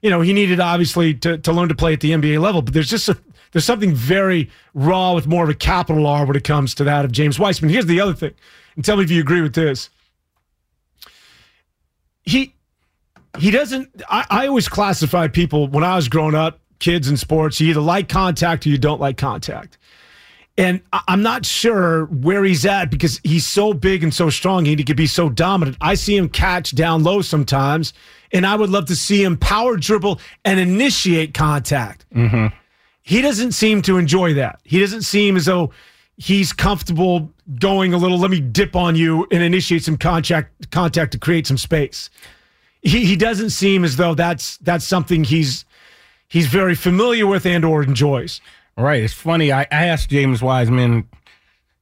you 0.00 0.10
know, 0.10 0.22
he 0.22 0.32
needed 0.32 0.58
obviously 0.58 1.14
to, 1.14 1.38
to 1.38 1.52
learn 1.52 1.68
to 1.68 1.76
play 1.76 1.92
at 1.92 2.00
the 2.00 2.10
NBA 2.10 2.40
level, 2.40 2.62
but 2.62 2.74
there's 2.74 2.90
just 2.90 3.08
a, 3.10 3.16
there's 3.52 3.64
something 3.64 3.94
very 3.94 4.50
raw 4.74 5.14
with 5.14 5.28
more 5.28 5.44
of 5.44 5.50
a 5.50 5.54
capital 5.54 6.04
R 6.08 6.26
when 6.26 6.34
it 6.34 6.42
comes 6.42 6.74
to 6.74 6.84
that 6.84 7.04
of 7.04 7.12
James 7.12 7.38
Wiseman. 7.38 7.70
Here's 7.70 7.86
the 7.86 8.00
other 8.00 8.12
thing, 8.12 8.34
and 8.74 8.84
tell 8.84 8.96
me 8.96 9.04
if 9.04 9.10
you 9.12 9.20
agree 9.20 9.40
with 9.40 9.54
this. 9.54 9.88
He 12.22 12.54
he 13.38 13.50
doesn't 13.50 14.02
I, 14.08 14.26
I 14.30 14.46
always 14.46 14.68
classify 14.68 15.28
people 15.28 15.68
when 15.68 15.84
I 15.84 15.96
was 15.96 16.08
growing 16.08 16.34
up, 16.34 16.60
kids 16.78 17.08
in 17.08 17.16
sports, 17.16 17.60
you 17.60 17.70
either 17.70 17.80
like 17.80 18.08
contact 18.08 18.66
or 18.66 18.70
you 18.70 18.78
don't 18.78 19.00
like 19.00 19.16
contact. 19.16 19.78
And 20.58 20.82
I'm 21.08 21.22
not 21.22 21.46
sure 21.46 22.04
where 22.06 22.44
he's 22.44 22.66
at 22.66 22.90
because 22.90 23.20
he's 23.24 23.46
so 23.46 23.72
big 23.72 24.02
and 24.02 24.12
so 24.12 24.28
strong. 24.28 24.66
He 24.66 24.76
could 24.84 24.98
be 24.98 25.06
so 25.06 25.30
dominant. 25.30 25.78
I 25.80 25.94
see 25.94 26.14
him 26.14 26.28
catch 26.28 26.74
down 26.74 27.02
low 27.02 27.22
sometimes, 27.22 27.94
and 28.32 28.46
I 28.46 28.54
would 28.54 28.68
love 28.68 28.84
to 28.86 28.96
see 28.96 29.24
him 29.24 29.38
power 29.38 29.78
dribble 29.78 30.20
and 30.44 30.60
initiate 30.60 31.32
contact. 31.32 32.04
Mm-hmm. 32.14 32.54
He 33.02 33.22
doesn't 33.22 33.52
seem 33.52 33.80
to 33.82 33.96
enjoy 33.96 34.34
that. 34.34 34.60
He 34.62 34.78
doesn't 34.78 35.02
seem 35.02 35.36
as 35.36 35.46
though 35.46 35.72
he's 36.18 36.52
comfortable 36.52 37.32
going 37.58 37.94
a 37.94 37.96
little. 37.96 38.18
Let 38.18 38.30
me 38.30 38.40
dip 38.40 38.76
on 38.76 38.96
you 38.96 39.26
and 39.30 39.42
initiate 39.42 39.84
some 39.84 39.96
contact 39.96 40.70
contact 40.70 41.12
to 41.12 41.18
create 41.18 41.46
some 41.46 41.58
space. 41.58 42.10
He 42.82 43.04
he 43.04 43.16
doesn't 43.16 43.50
seem 43.50 43.84
as 43.84 43.96
though 43.96 44.14
that's 44.14 44.56
that's 44.58 44.84
something 44.84 45.24
he's 45.24 45.64
he's 46.28 46.46
very 46.46 46.74
familiar 46.74 47.26
with 47.26 47.46
and 47.46 47.64
or 47.64 47.82
enjoys. 47.82 48.40
Right. 48.76 49.02
It's 49.02 49.12
funny. 49.12 49.52
I, 49.52 49.62
I 49.62 49.86
asked 49.86 50.08
James 50.08 50.40
Wiseman, 50.40 51.06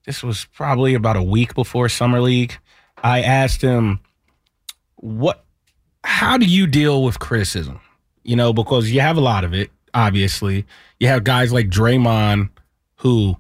this 0.07 0.23
was 0.25 0.47
probably 0.53 0.95
about 0.95 1.17
a 1.17 1.23
week 1.23 1.55
before 1.55 1.89
Summer 1.89 2.21
League. 2.21 2.59
I 3.03 3.23
asked 3.23 3.63
him, 3.63 4.01
what, 4.97 5.45
how 6.03 6.37
do 6.37 6.47
you 6.47 6.67
deal 6.67 7.05
with 7.05 7.21
criticism? 7.21 7.81
You 8.25 8.35
know, 8.35 8.53
because 8.53 8.91
you 8.91 9.01
have 9.01 9.17
a 9.17 9.21
lot 9.21 9.45
of 9.45 9.55
it. 9.55 9.71
obviously. 9.95 10.67
You 10.99 11.09
have 11.09 11.25
guys 11.25 11.53
like 11.53 11.69
Draymond 11.69 12.51
who 12.97 13.37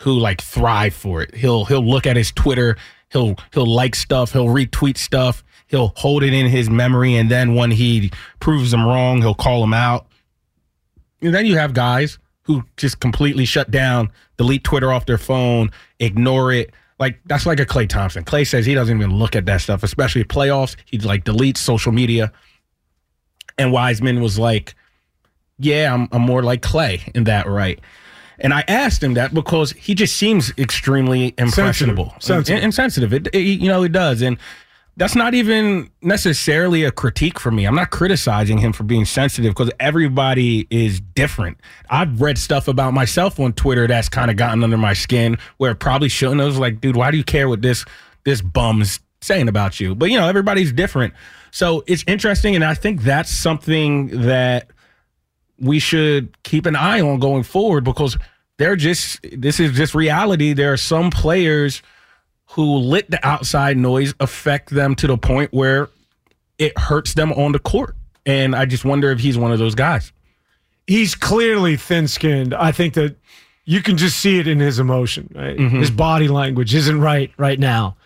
who 0.00 0.18
like 0.18 0.40
thrive 0.40 0.94
for 0.94 1.22
it. 1.22 1.34
He'll 1.34 1.64
he'll 1.66 1.86
look 1.86 2.06
at 2.06 2.16
his 2.16 2.32
Twitter, 2.32 2.76
he'll 3.10 3.36
he'll 3.52 3.66
like 3.66 3.94
stuff, 3.94 4.32
he'll 4.32 4.46
retweet 4.46 4.96
stuff, 4.96 5.44
he'll 5.66 5.92
hold 5.96 6.22
it 6.22 6.32
in 6.32 6.46
his 6.46 6.70
memory, 6.70 7.14
and 7.16 7.30
then 7.30 7.54
when 7.54 7.70
he 7.70 8.10
proves 8.40 8.70
them 8.70 8.84
wrong, 8.84 9.20
he'll 9.20 9.34
call 9.34 9.60
them 9.60 9.74
out. 9.74 10.06
And 11.20 11.34
then 11.34 11.44
you 11.44 11.56
have 11.56 11.74
guys 11.74 12.18
who 12.42 12.64
just 12.78 13.00
completely 13.00 13.44
shut 13.44 13.70
down, 13.70 14.10
delete 14.38 14.64
Twitter 14.64 14.90
off 14.90 15.04
their 15.04 15.18
phone, 15.18 15.70
ignore 15.98 16.52
it. 16.52 16.72
Like 16.98 17.20
that's 17.26 17.44
like 17.44 17.60
a 17.60 17.66
Klay 17.66 17.88
Thompson. 17.88 18.24
Klay 18.24 18.46
says 18.46 18.64
he 18.64 18.74
doesn't 18.74 18.96
even 18.96 19.16
look 19.16 19.36
at 19.36 19.44
that 19.46 19.60
stuff, 19.60 19.82
especially 19.82 20.24
playoffs. 20.24 20.76
He 20.86 20.98
like 20.98 21.24
deletes 21.24 21.58
social 21.58 21.92
media. 21.92 22.32
And 23.58 23.70
Wiseman 23.70 24.22
was 24.22 24.38
like, 24.38 24.74
"Yeah, 25.58 25.92
I'm, 25.92 26.08
I'm 26.12 26.22
more 26.22 26.42
like 26.42 26.62
Klay 26.62 27.06
in 27.14 27.24
that 27.24 27.46
right." 27.46 27.78
And 28.40 28.54
I 28.54 28.64
asked 28.68 29.02
him 29.02 29.14
that 29.14 29.34
because 29.34 29.72
he 29.72 29.94
just 29.94 30.16
seems 30.16 30.52
extremely 30.58 31.34
impressionable, 31.38 32.14
Sensitive. 32.20 32.56
And, 32.56 32.64
and 32.64 32.74
sensitive. 32.74 33.12
It, 33.12 33.28
it- 33.34 33.38
you 33.38 33.68
know, 33.68 33.82
it 33.82 33.92
does, 33.92 34.22
and 34.22 34.38
that's 34.96 35.14
not 35.14 35.32
even 35.34 35.88
necessarily 36.02 36.84
a 36.84 36.90
critique 36.90 37.38
for 37.38 37.50
me. 37.50 37.64
I'm 37.64 37.74
not 37.74 37.90
criticizing 37.90 38.58
him 38.58 38.72
for 38.72 38.82
being 38.82 39.04
sensitive 39.06 39.52
because 39.54 39.70
everybody 39.80 40.66
is 40.68 41.00
different. 41.00 41.58
I've 41.88 42.20
read 42.20 42.36
stuff 42.36 42.68
about 42.68 42.92
myself 42.92 43.40
on 43.40 43.52
Twitter 43.54 43.86
that's 43.86 44.08
kind 44.10 44.30
of 44.30 44.36
gotten 44.36 44.62
under 44.62 44.76
my 44.76 44.92
skin 44.92 45.38
where 45.56 45.70
it 45.70 45.76
probably 45.76 46.08
shouldn't. 46.10 46.40
I 46.40 46.44
was 46.44 46.58
like, 46.58 46.80
dude, 46.80 46.96
why 46.96 47.10
do 47.12 47.16
you 47.16 47.24
care 47.24 47.48
what 47.48 47.62
this 47.62 47.84
this 48.24 48.42
bum's 48.42 49.00
saying 49.22 49.48
about 49.48 49.80
you? 49.80 49.94
But 49.94 50.10
you 50.10 50.18
know, 50.18 50.28
everybody's 50.28 50.72
different. 50.72 51.14
So 51.50 51.82
it's 51.86 52.04
interesting, 52.06 52.54
and 52.54 52.64
I 52.64 52.74
think 52.74 53.02
that's 53.02 53.30
something 53.30 54.08
that 54.22 54.70
we 55.58 55.78
should 55.78 56.42
keep 56.42 56.66
an 56.66 56.76
eye 56.76 57.00
on 57.00 57.20
going 57.20 57.42
forward 57.42 57.84
because 57.84 58.18
they're 58.60 58.76
just 58.76 59.18
this 59.32 59.58
is 59.58 59.72
just 59.72 59.94
reality. 59.94 60.52
There 60.52 60.70
are 60.72 60.76
some 60.76 61.10
players 61.10 61.82
who 62.50 62.76
let 62.76 63.10
the 63.10 63.18
outside 63.26 63.76
noise 63.78 64.12
affect 64.20 64.68
them 64.70 64.94
to 64.96 65.06
the 65.06 65.16
point 65.16 65.50
where 65.52 65.88
it 66.58 66.76
hurts 66.78 67.14
them 67.14 67.32
on 67.32 67.52
the 67.52 67.58
court. 67.58 67.96
And 68.26 68.54
I 68.54 68.66
just 68.66 68.84
wonder 68.84 69.10
if 69.10 69.18
he's 69.20 69.38
one 69.38 69.50
of 69.50 69.58
those 69.58 69.74
guys. 69.74 70.12
he's 70.86 71.14
clearly 71.14 71.76
thin 71.76 72.06
skinned. 72.06 72.52
I 72.52 72.70
think 72.72 72.94
that 72.94 73.16
you 73.64 73.80
can 73.80 73.96
just 73.96 74.18
see 74.18 74.38
it 74.38 74.46
in 74.46 74.60
his 74.60 74.78
emotion. 74.78 75.32
Right? 75.34 75.56
Mm-hmm. 75.56 75.78
His 75.78 75.90
body 75.90 76.28
language 76.28 76.74
isn't 76.74 77.00
right 77.00 77.30
right 77.38 77.58
now. 77.58 77.96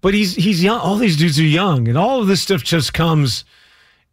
But 0.00 0.14
he's 0.14 0.34
he's 0.36 0.62
young. 0.62 0.80
All 0.80 0.96
these 0.96 1.16
dudes 1.16 1.38
are 1.38 1.42
young, 1.42 1.86
and 1.88 1.98
all 1.98 2.20
of 2.20 2.28
this 2.28 2.40
stuff 2.40 2.62
just 2.62 2.94
comes 2.94 3.44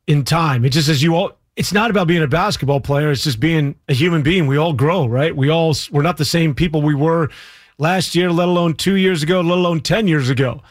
in 0.08 0.24
time. 0.26 0.66
It 0.66 0.72
just 0.72 0.90
as 0.90 1.02
you 1.02 1.16
all. 1.16 1.38
It's 1.56 1.72
not 1.72 1.90
about 1.90 2.08
being 2.08 2.22
a 2.24 2.28
basketball 2.28 2.82
player. 2.82 3.12
It's 3.12 3.24
just 3.24 3.40
being 3.40 3.76
a 3.88 3.94
human 3.94 4.22
being. 4.24 4.46
We 4.48 4.58
all 4.58 4.74
grow, 4.74 5.06
right? 5.06 5.36
We 5.36 5.50
all 5.50 5.74
we're 5.92 6.02
not 6.02 6.18
the 6.18 6.26
same 6.26 6.54
people 6.54 6.82
we 6.82 6.96
were 6.96 7.30
last 7.78 8.14
year, 8.16 8.30
let 8.32 8.48
alone 8.50 8.74
two 8.74 8.96
years 8.96 9.24
ago, 9.24 9.40
let 9.42 9.58
alone 9.58 9.80
ten 9.80 10.08
years 10.08 10.30
ago. 10.30 10.62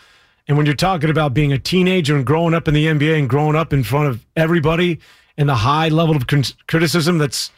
And 0.47 0.59
when 0.59 0.67
you're 0.67 0.75
talking 0.75 1.09
about 1.09 1.33
being 1.33 1.53
a 1.53 1.59
teenager 1.59 2.15
and 2.17 2.27
growing 2.27 2.53
up 2.53 2.69
in 2.69 2.75
the 2.75 2.85
NBA 2.87 3.19
and 3.19 3.31
growing 3.31 3.57
up 3.57 3.73
in 3.73 3.83
front 3.83 4.09
of 4.09 4.27
everybody 4.37 5.01
and 5.39 5.49
the 5.49 5.55
high 5.55 5.89
level 5.89 6.15
of 6.17 6.27
criticism 6.67 7.17
that's 7.17 7.51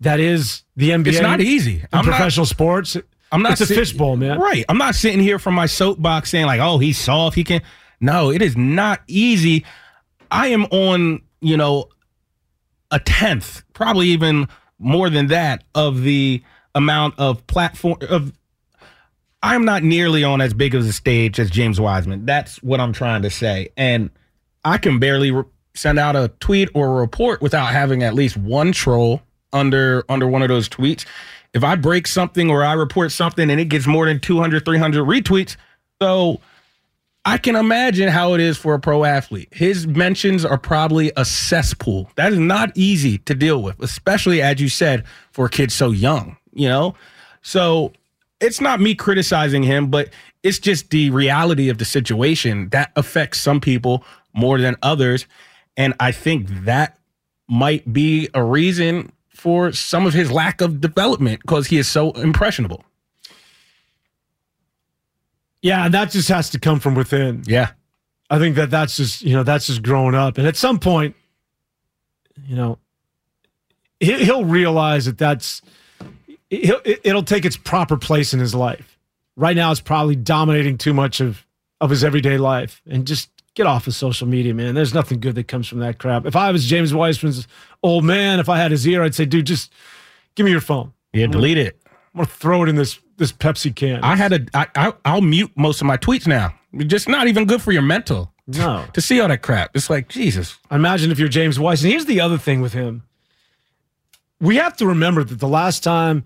that 0.00 0.20
is 0.20 0.62
the 0.76 0.90
NBA. 0.90 1.06
It's 1.06 1.20
not 1.20 1.40
easy. 1.40 1.76
in 1.80 1.88
I'm 1.92 2.04
not- 2.04 2.16
professional 2.16 2.44
sports. 2.46 2.96
I'm 3.32 3.42
not 3.42 3.52
It's 3.52 3.62
a 3.62 3.66
sit- 3.66 3.76
fishbowl, 3.78 4.16
man. 4.16 4.38
Right. 4.38 4.64
I'm 4.68 4.78
not 4.78 4.94
sitting 4.94 5.20
here 5.20 5.38
from 5.38 5.54
my 5.54 5.66
soapbox 5.66 6.30
saying 6.30 6.46
like, 6.46 6.60
"Oh, 6.60 6.78
he's 6.78 6.98
soft. 6.98 7.34
He 7.34 7.42
can." 7.44 7.62
No, 8.00 8.30
it 8.30 8.42
is 8.42 8.56
not 8.56 9.00
easy. 9.08 9.64
I 10.30 10.48
am 10.48 10.64
on, 10.66 11.22
you 11.40 11.56
know, 11.56 11.88
a 12.94 13.00
tenth, 13.00 13.62
probably 13.72 14.06
even 14.08 14.48
more 14.78 15.10
than 15.10 15.26
that, 15.26 15.64
of 15.74 16.02
the 16.02 16.42
amount 16.74 17.18
of 17.18 17.46
platform 17.46 17.96
of. 18.08 18.32
I'm 19.42 19.66
not 19.66 19.82
nearly 19.82 20.24
on 20.24 20.40
as 20.40 20.54
big 20.54 20.74
of 20.74 20.86
a 20.86 20.92
stage 20.92 21.38
as 21.38 21.50
James 21.50 21.78
Wiseman. 21.78 22.24
That's 22.24 22.62
what 22.62 22.80
I'm 22.80 22.94
trying 22.94 23.20
to 23.22 23.30
say, 23.30 23.68
and 23.76 24.10
I 24.64 24.78
can 24.78 24.98
barely 24.98 25.32
re- 25.32 25.44
send 25.74 25.98
out 25.98 26.16
a 26.16 26.28
tweet 26.40 26.70
or 26.72 26.86
a 26.86 27.00
report 27.00 27.42
without 27.42 27.66
having 27.72 28.02
at 28.02 28.14
least 28.14 28.36
one 28.36 28.72
troll 28.72 29.20
under 29.52 30.04
under 30.08 30.28
one 30.28 30.42
of 30.42 30.48
those 30.48 30.68
tweets. 30.68 31.04
If 31.52 31.62
I 31.62 31.74
break 31.76 32.06
something 32.06 32.48
or 32.48 32.64
I 32.64 32.72
report 32.72 33.12
something 33.12 33.50
and 33.50 33.60
it 33.60 33.66
gets 33.66 33.86
more 33.86 34.06
than 34.06 34.20
200, 34.20 34.64
300 34.64 35.04
retweets, 35.04 35.56
so 36.00 36.40
I 37.26 37.38
can 37.38 37.56
imagine 37.56 38.08
how 38.08 38.34
it 38.34 38.40
is 38.40 38.58
for 38.58 38.74
a 38.74 38.80
pro 38.80 39.04
athlete. 39.04 39.48
His 39.50 39.86
mentions 39.86 40.44
are 40.44 40.58
probably 40.58 41.10
a 41.16 41.24
cesspool. 41.24 42.10
That 42.16 42.32
is 42.32 42.38
not 42.38 42.72
easy 42.74 43.18
to 43.18 43.34
deal 43.34 43.62
with, 43.62 43.80
especially 43.80 44.42
as 44.42 44.60
you 44.60 44.68
said, 44.68 45.04
for 45.32 45.46
a 45.46 45.50
kid 45.50 45.72
so 45.72 45.90
young, 45.90 46.36
you 46.52 46.68
know? 46.68 46.94
So 47.40 47.92
it's 48.40 48.60
not 48.60 48.80
me 48.80 48.94
criticizing 48.94 49.62
him, 49.62 49.88
but 49.90 50.10
it's 50.42 50.58
just 50.58 50.90
the 50.90 51.08
reality 51.10 51.70
of 51.70 51.78
the 51.78 51.86
situation 51.86 52.68
that 52.70 52.92
affects 52.94 53.40
some 53.40 53.60
people 53.60 54.04
more 54.34 54.58
than 54.58 54.76
others. 54.82 55.26
And 55.76 55.94
I 56.00 56.12
think 56.12 56.48
that 56.64 56.98
might 57.48 57.90
be 57.90 58.28
a 58.34 58.44
reason 58.44 59.12
for 59.30 59.72
some 59.72 60.06
of 60.06 60.12
his 60.12 60.30
lack 60.30 60.60
of 60.60 60.80
development 60.80 61.40
because 61.40 61.66
he 61.68 61.78
is 61.78 61.88
so 61.88 62.12
impressionable. 62.12 62.84
Yeah, 65.64 65.86
and 65.86 65.94
that 65.94 66.10
just 66.10 66.28
has 66.28 66.50
to 66.50 66.60
come 66.60 66.78
from 66.78 66.94
within. 66.94 67.42
Yeah. 67.46 67.70
I 68.28 68.38
think 68.38 68.54
that 68.56 68.68
that's 68.70 68.98
just 68.98 69.22
you 69.22 69.32
know 69.34 69.42
that's 69.42 69.66
just 69.66 69.82
growing 69.82 70.14
up, 70.14 70.36
and 70.36 70.46
at 70.46 70.56
some 70.56 70.78
point, 70.78 71.16
you 72.46 72.54
know, 72.54 72.78
he- 73.98 74.24
he'll 74.24 74.44
realize 74.44 75.06
that 75.06 75.16
that's 75.16 75.62
he'll, 76.50 76.80
it'll 76.84 77.22
take 77.22 77.44
its 77.46 77.56
proper 77.56 77.96
place 77.96 78.34
in 78.34 78.40
his 78.40 78.54
life. 78.54 78.98
Right 79.36 79.56
now, 79.56 79.70
it's 79.70 79.80
probably 79.80 80.16
dominating 80.16 80.76
too 80.78 80.92
much 80.92 81.20
of 81.20 81.46
of 81.80 81.88
his 81.90 82.04
everyday 82.04 82.36
life, 82.38 82.82
and 82.86 83.06
just 83.06 83.30
get 83.54 83.66
off 83.66 83.86
of 83.86 83.94
social 83.94 84.26
media, 84.26 84.52
man. 84.52 84.74
There's 84.74 84.92
nothing 84.94 85.18
good 85.20 85.34
that 85.36 85.48
comes 85.48 85.66
from 85.66 85.78
that 85.78 85.98
crap. 85.98 86.26
If 86.26 86.36
I 86.36 86.50
was 86.50 86.66
James 86.66 86.92
Wiseman's 86.92 87.46
old 87.82 88.04
man, 88.04 88.38
if 88.38 88.48
I 88.50 88.58
had 88.58 88.70
his 88.70 88.86
ear, 88.86 89.02
I'd 89.02 89.14
say, 89.14 89.24
dude, 89.24 89.46
just 89.46 89.72
give 90.34 90.44
me 90.44 90.50
your 90.50 90.60
phone. 90.60 90.92
Yeah, 91.14 91.26
delete 91.26 91.58
it. 91.58 91.78
I'm 91.86 92.18
gonna 92.18 92.26
throw 92.26 92.62
it 92.64 92.68
in 92.68 92.76
this 92.76 92.98
this 93.16 93.32
Pepsi 93.32 93.74
can. 93.74 94.02
I 94.02 94.16
had 94.16 94.32
a 94.32 94.46
I, 94.54 94.66
I 94.74 94.92
I'll 95.04 95.20
mute 95.20 95.52
most 95.56 95.80
of 95.80 95.86
my 95.86 95.96
tweets 95.96 96.26
now. 96.26 96.54
Just 96.76 97.08
not 97.08 97.28
even 97.28 97.44
good 97.46 97.62
for 97.62 97.70
your 97.72 97.82
mental 97.82 98.32
no. 98.46 98.84
to 98.92 99.00
see 99.00 99.20
all 99.20 99.28
that 99.28 99.42
crap. 99.42 99.70
It's 99.74 99.88
like 99.88 100.08
Jesus. 100.08 100.58
Imagine 100.70 101.10
if 101.10 101.18
you're 101.18 101.28
James 101.28 101.58
Weiss. 101.58 101.82
And 101.82 101.90
here's 101.92 102.06
the 102.06 102.20
other 102.20 102.38
thing 102.38 102.60
with 102.60 102.72
him. 102.72 103.02
We 104.40 104.56
have 104.56 104.76
to 104.78 104.86
remember 104.86 105.22
that 105.24 105.38
the 105.38 105.48
last 105.48 105.82
time 105.84 106.24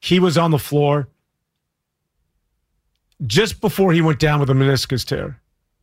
he 0.00 0.20
was 0.20 0.38
on 0.38 0.50
the 0.52 0.58
floor, 0.58 1.08
just 3.26 3.60
before 3.60 3.92
he 3.92 4.00
went 4.00 4.18
down 4.20 4.40
with 4.40 4.48
a 4.48 4.54
meniscus 4.54 5.04
tear, 5.04 5.40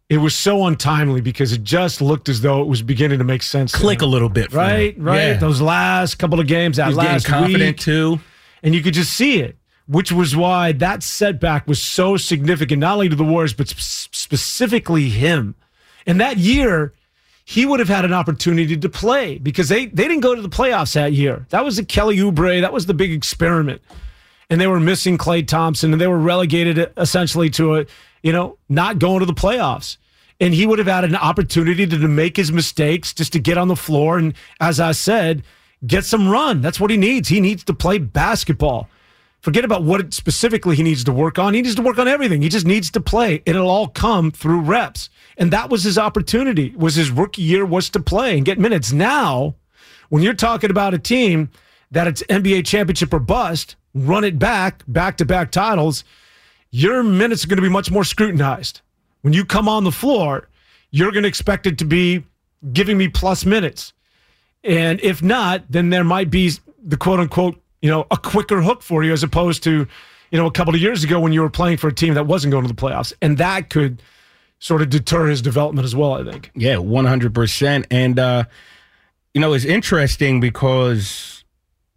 it 0.09 0.17
was 0.17 0.33
so 0.35 0.65
untimely 0.65 1.19
because 1.19 1.51
it 1.51 1.63
just 1.63 2.01
looked 2.01 2.29
as 2.29 2.41
though 2.41 2.61
it 2.61 2.67
was 2.67 2.81
beginning 2.81 3.17
to 3.17 3.23
make 3.25 3.43
sense. 3.43 3.73
Click 3.75 4.01
a 4.01 4.05
little 4.05 4.29
bit, 4.29 4.53
Right, 4.53 4.95
right. 4.97 5.17
Yeah. 5.17 5.33
Those 5.37 5.59
last 5.61 6.15
couple 6.19 6.39
of 6.39 6.47
games, 6.47 6.77
that 6.77 6.87
He's 6.87 6.95
last 6.95 7.25
confident 7.25 7.61
week, 7.61 7.77
too. 7.77 8.19
and 8.63 8.73
you 8.73 8.81
could 8.81 8.93
just 8.93 9.13
see 9.13 9.41
it, 9.41 9.57
which 9.87 10.11
was 10.11 10.35
why 10.35 10.71
that 10.71 11.03
setback 11.03 11.67
was 11.67 11.81
so 11.81 12.17
significant, 12.17 12.79
not 12.79 12.93
only 12.93 13.09
to 13.09 13.15
the 13.15 13.23
Warriors, 13.23 13.53
but 13.53 13.67
sp- 13.69 14.13
specifically 14.13 15.09
him. 15.09 15.55
And 16.07 16.19
that 16.19 16.37
year, 16.37 16.93
he 17.45 17.65
would 17.65 17.79
have 17.79 17.89
had 17.89 18.05
an 18.05 18.13
opportunity 18.13 18.75
to 18.75 18.89
play 18.89 19.37
because 19.37 19.69
they, 19.69 19.85
they 19.85 20.07
didn't 20.07 20.21
go 20.21 20.33
to 20.33 20.41
the 20.41 20.49
playoffs 20.49 20.93
that 20.93 21.13
year. 21.13 21.45
That 21.49 21.63
was 21.63 21.75
the 21.75 21.85
Kelly 21.85 22.17
Oubre, 22.17 22.61
that 22.61 22.73
was 22.73 22.87
the 22.87 22.93
big 22.93 23.11
experiment. 23.11 23.81
And 24.49 24.59
they 24.59 24.67
were 24.67 24.79
missing 24.79 25.17
Klay 25.17 25.47
Thompson 25.47 25.91
and 25.91 26.01
they 26.01 26.07
were 26.07 26.19
relegated 26.19 26.79
uh, 26.79 26.87
essentially 26.97 27.49
to 27.51 27.77
a, 27.77 27.85
you 28.23 28.31
know, 28.31 28.57
not 28.67 28.97
going 28.97 29.19
to 29.19 29.25
the 29.25 29.33
playoffs. 29.33 29.97
And 30.39 30.53
he 30.53 30.65
would 30.65 30.79
have 30.79 30.87
had 30.87 31.03
an 31.03 31.15
opportunity 31.15 31.85
to, 31.85 31.97
to 31.97 32.07
make 32.07 32.35
his 32.35 32.51
mistakes, 32.51 33.13
just 33.13 33.31
to 33.33 33.39
get 33.39 33.57
on 33.57 33.67
the 33.67 33.75
floor. 33.75 34.17
And 34.17 34.33
as 34.59 34.79
I 34.79 34.91
said, 34.91 35.43
get 35.85 36.03
some 36.03 36.27
run. 36.27 36.61
That's 36.61 36.79
what 36.79 36.91
he 36.91 36.97
needs. 36.97 37.29
He 37.29 37.39
needs 37.39 37.63
to 37.65 37.73
play 37.73 37.99
basketball. 37.99 38.89
Forget 39.45 39.63
about 39.63 39.83
what 39.83 40.11
specifically 40.11 40.75
he 40.75 40.81
needs 40.81 41.03
to 41.03 41.11
work 41.11 41.37
on. 41.37 41.53
He 41.53 41.61
needs 41.61 41.75
to 41.75 41.83
work 41.83 41.99
on 41.99 42.07
everything. 42.07 42.41
He 42.41 42.49
just 42.49 42.65
needs 42.65 42.89
to 42.89 42.99
play. 42.99 43.43
It'll 43.45 43.69
all 43.69 43.87
come 43.87 44.31
through 44.31 44.61
reps. 44.61 45.07
And 45.37 45.53
that 45.53 45.69
was 45.69 45.83
his 45.83 45.99
opportunity. 45.99 46.73
Was 46.75 46.95
his 46.95 47.11
rookie 47.11 47.43
year 47.43 47.63
was 47.63 47.91
to 47.91 47.99
play 47.99 48.37
and 48.37 48.43
get 48.43 48.57
minutes. 48.57 48.91
Now, 48.91 49.53
when 50.09 50.23
you're 50.23 50.33
talking 50.33 50.71
about 50.71 50.95
a 50.95 50.97
team 50.97 51.51
that 51.91 52.07
it's 52.07 52.23
NBA 52.23 52.65
championship 52.65 53.13
or 53.13 53.19
bust, 53.19 53.75
run 53.93 54.23
it 54.23 54.39
back, 54.39 54.81
back 54.87 55.15
to 55.17 55.25
back 55.25 55.51
titles, 55.51 56.03
your 56.71 57.03
minutes 57.03 57.45
are 57.45 57.47
going 57.47 57.57
to 57.57 57.61
be 57.61 57.69
much 57.69 57.91
more 57.91 58.03
scrutinized. 58.03 58.81
When 59.21 59.33
you 59.33 59.45
come 59.45 59.69
on 59.69 59.83
the 59.83 59.91
floor, 59.91 60.49
you're 60.89 61.11
going 61.11 61.21
to 61.21 61.29
expect 61.29 61.67
it 61.67 61.77
to 61.77 61.85
be 61.85 62.23
giving 62.73 62.97
me 62.97 63.09
plus 63.09 63.45
minutes. 63.45 63.93
And 64.63 64.99
if 65.01 65.21
not, 65.21 65.65
then 65.69 65.91
there 65.91 66.03
might 66.03 66.31
be 66.31 66.51
the 66.83 66.97
quote 66.97 67.19
unquote, 67.19 67.61
you 67.85 67.91
know, 67.91 68.07
a 68.09 68.17
quicker 68.17 68.63
hook 68.63 68.81
for 68.81 69.03
you 69.03 69.13
as 69.13 69.21
opposed 69.21 69.61
to, 69.61 69.87
you 70.31 70.39
know, 70.39 70.47
a 70.47 70.51
couple 70.51 70.73
of 70.73 70.81
years 70.81 71.03
ago 71.03 71.19
when 71.19 71.31
you 71.31 71.41
were 71.41 71.51
playing 71.51 71.77
for 71.77 71.87
a 71.87 71.93
team 71.93 72.15
that 72.15 72.25
wasn't 72.25 72.49
going 72.49 72.63
to 72.63 72.67
the 72.67 72.73
playoffs. 72.73 73.13
And 73.21 73.37
that 73.37 73.69
could 73.69 74.01
sort 74.57 74.81
of 74.81 74.89
deter 74.89 75.27
his 75.27 75.39
development 75.39 75.85
as 75.85 75.95
well, 75.95 76.13
I 76.13 76.23
think. 76.23 76.49
Yeah, 76.55 76.77
one 76.77 77.05
hundred 77.05 77.35
percent. 77.35 77.85
And 77.91 78.17
uh, 78.17 78.45
you 79.35 79.41
know, 79.41 79.53
it's 79.53 79.65
interesting 79.65 80.39
because 80.39 81.43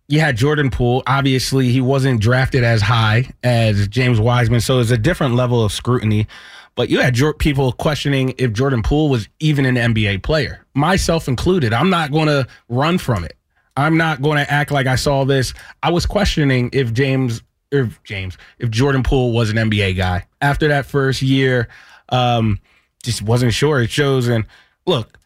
you 0.08 0.20
had 0.20 0.36
Jordan 0.36 0.68
Poole. 0.68 1.02
Obviously, 1.06 1.70
he 1.70 1.80
wasn't 1.80 2.20
drafted 2.20 2.64
as 2.64 2.82
high 2.82 3.30
as 3.42 3.88
James 3.88 4.20
Wiseman, 4.20 4.60
so 4.60 4.80
it's 4.80 4.90
a 4.90 4.98
different 4.98 5.36
level 5.36 5.64
of 5.64 5.72
scrutiny. 5.72 6.26
But 6.74 6.90
you 6.90 7.00
had 7.00 7.16
people 7.38 7.72
questioning 7.72 8.34
if 8.36 8.52
Jordan 8.52 8.82
Poole 8.82 9.08
was 9.08 9.26
even 9.40 9.64
an 9.64 9.76
NBA 9.76 10.22
player, 10.22 10.66
myself 10.74 11.28
included. 11.28 11.72
I'm 11.72 11.88
not 11.88 12.12
going 12.12 12.28
to 12.28 12.46
run 12.68 12.98
from 12.98 13.24
it. 13.24 13.38
I'm 13.78 13.96
not 13.96 14.20
going 14.20 14.38
to 14.38 14.50
act 14.50 14.72
like 14.72 14.86
I 14.86 14.96
saw 14.96 15.24
this. 15.24 15.54
I 15.82 15.90
was 15.90 16.04
questioning 16.04 16.70
if 16.72 16.92
James, 16.92 17.42
if 17.70 18.02
James, 18.02 18.36
if 18.58 18.70
Jordan 18.70 19.04
Poole 19.04 19.32
was 19.32 19.50
an 19.50 19.56
NBA 19.56 19.96
guy 19.96 20.26
after 20.40 20.66
that 20.68 20.84
first 20.84 21.22
year. 21.22 21.68
Um, 22.08 22.58
just 23.04 23.22
wasn't 23.22 23.54
sure. 23.54 23.80
It 23.80 23.90
shows. 23.90 24.26
And 24.26 24.46
look, 24.84 25.16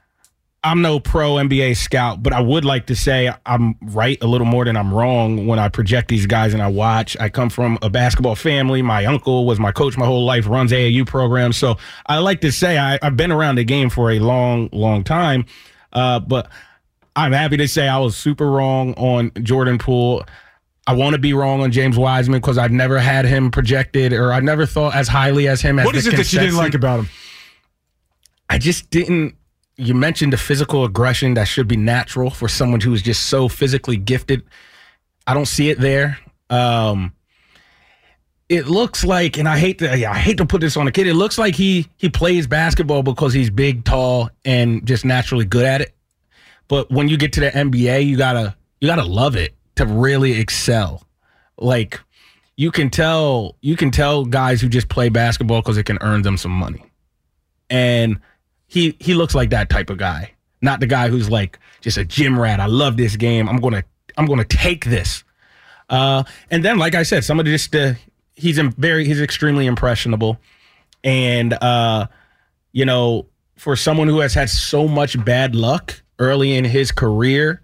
I'm 0.62 0.82
no 0.82 1.00
pro 1.00 1.36
NBA 1.36 1.78
scout, 1.78 2.22
but 2.22 2.34
I 2.34 2.40
would 2.40 2.66
like 2.66 2.86
to 2.88 2.94
say 2.94 3.32
I'm 3.46 3.74
right 3.80 4.18
a 4.22 4.26
little 4.26 4.46
more 4.46 4.66
than 4.66 4.76
I'm 4.76 4.92
wrong 4.92 5.46
when 5.46 5.58
I 5.58 5.70
project 5.70 6.08
these 6.08 6.26
guys 6.26 6.52
and 6.52 6.62
I 6.62 6.68
watch. 6.68 7.16
I 7.18 7.30
come 7.30 7.48
from 7.48 7.78
a 7.80 7.88
basketball 7.88 8.36
family. 8.36 8.82
My 8.82 9.06
uncle 9.06 9.46
was 9.46 9.58
my 9.58 9.72
coach 9.72 9.96
my 9.96 10.04
whole 10.04 10.26
life, 10.26 10.46
runs 10.46 10.72
AAU 10.72 11.06
programs. 11.06 11.56
So 11.56 11.78
I 12.06 12.18
like 12.18 12.42
to 12.42 12.52
say 12.52 12.78
I, 12.78 12.98
I've 13.02 13.16
been 13.16 13.32
around 13.32 13.54
the 13.54 13.64
game 13.64 13.88
for 13.88 14.10
a 14.10 14.18
long, 14.18 14.68
long 14.72 15.04
time. 15.04 15.46
Uh, 15.92 16.20
but 16.20 16.50
I'm 17.14 17.32
happy 17.32 17.56
to 17.58 17.68
say 17.68 17.88
I 17.88 17.98
was 17.98 18.16
super 18.16 18.50
wrong 18.50 18.94
on 18.94 19.32
Jordan 19.42 19.78
Poole. 19.78 20.24
I 20.86 20.94
want 20.94 21.14
to 21.14 21.18
be 21.18 21.32
wrong 21.32 21.60
on 21.60 21.70
James 21.70 21.96
Wiseman 21.96 22.40
because 22.40 22.58
I've 22.58 22.72
never 22.72 22.98
had 22.98 23.24
him 23.24 23.50
projected 23.50 24.12
or 24.12 24.32
I 24.32 24.40
never 24.40 24.66
thought 24.66 24.94
as 24.94 25.08
highly 25.08 25.46
as 25.46 25.60
him. 25.60 25.78
As 25.78 25.86
What 25.86 25.94
is 25.94 26.06
it 26.06 26.16
that 26.16 26.32
you 26.32 26.40
didn't 26.40 26.56
like 26.56 26.74
about 26.74 27.00
him? 27.00 27.08
I 28.50 28.58
just 28.58 28.90
didn't. 28.90 29.36
You 29.76 29.94
mentioned 29.94 30.32
the 30.32 30.38
physical 30.38 30.84
aggression 30.84 31.34
that 31.34 31.44
should 31.44 31.68
be 31.68 31.76
natural 31.76 32.30
for 32.30 32.48
someone 32.48 32.80
who 32.80 32.92
is 32.92 33.02
just 33.02 33.24
so 33.24 33.48
physically 33.48 33.96
gifted. 33.96 34.42
I 35.26 35.34
don't 35.34 35.46
see 35.46 35.70
it 35.70 35.78
there. 35.78 36.18
Um, 36.50 37.14
it 38.48 38.66
looks 38.66 39.02
like, 39.04 39.38
and 39.38 39.48
I 39.48 39.58
hate 39.58 39.78
to, 39.78 39.96
yeah, 39.96 40.12
I 40.12 40.18
hate 40.18 40.36
to 40.38 40.44
put 40.44 40.60
this 40.60 40.76
on 40.76 40.86
a 40.86 40.92
kid. 40.92 41.06
It 41.06 41.14
looks 41.14 41.38
like 41.38 41.54
he 41.54 41.88
he 41.96 42.10
plays 42.10 42.46
basketball 42.46 43.02
because 43.02 43.32
he's 43.32 43.48
big, 43.48 43.84
tall, 43.84 44.30
and 44.44 44.86
just 44.86 45.04
naturally 45.04 45.46
good 45.46 45.64
at 45.64 45.80
it. 45.80 45.94
But 46.72 46.90
when 46.90 47.06
you 47.06 47.18
get 47.18 47.34
to 47.34 47.40
the 47.40 47.50
NBA, 47.50 48.06
you 48.06 48.16
gotta 48.16 48.56
you 48.80 48.88
gotta 48.88 49.04
love 49.04 49.36
it 49.36 49.54
to 49.76 49.84
really 49.84 50.40
excel. 50.40 51.02
Like 51.58 52.00
you 52.56 52.70
can 52.70 52.88
tell 52.88 53.56
you 53.60 53.76
can 53.76 53.90
tell 53.90 54.24
guys 54.24 54.62
who 54.62 54.70
just 54.70 54.88
play 54.88 55.10
basketball 55.10 55.60
because 55.60 55.76
it 55.76 55.84
can 55.84 55.98
earn 56.00 56.22
them 56.22 56.38
some 56.38 56.50
money. 56.50 56.82
And 57.68 58.20
he 58.68 58.96
he 59.00 59.12
looks 59.12 59.34
like 59.34 59.50
that 59.50 59.68
type 59.68 59.90
of 59.90 59.98
guy 59.98 60.32
not 60.62 60.80
the 60.80 60.86
guy 60.86 61.08
who's 61.08 61.28
like 61.28 61.58
just 61.82 61.98
a 61.98 62.06
gym 62.06 62.40
rat. 62.40 62.58
I 62.58 62.66
love 62.66 62.96
this 62.96 63.16
game. 63.16 63.50
I'm 63.50 63.58
gonna 63.58 63.84
i'm 64.16 64.24
gonna 64.24 64.42
take 64.42 64.86
this. 64.86 65.24
Uh 65.90 66.24
and 66.50 66.64
then 66.64 66.78
like 66.78 66.94
i 66.94 67.02
said 67.02 67.22
some 67.22 67.38
of 67.38 67.44
just 67.44 67.76
uh, 67.76 67.92
he's 68.34 68.58
very 68.58 69.04
he's 69.04 69.20
extremely 69.20 69.66
impressionable. 69.66 70.38
And 71.04 71.52
uh 71.52 72.06
you 72.72 72.86
know 72.86 73.26
for 73.56 73.76
someone 73.76 74.08
who 74.08 74.20
has 74.20 74.32
had 74.32 74.48
so 74.48 74.88
much 74.88 75.22
bad 75.22 75.54
luck 75.54 76.02
early 76.22 76.54
in 76.54 76.64
his 76.64 76.92
career 76.92 77.60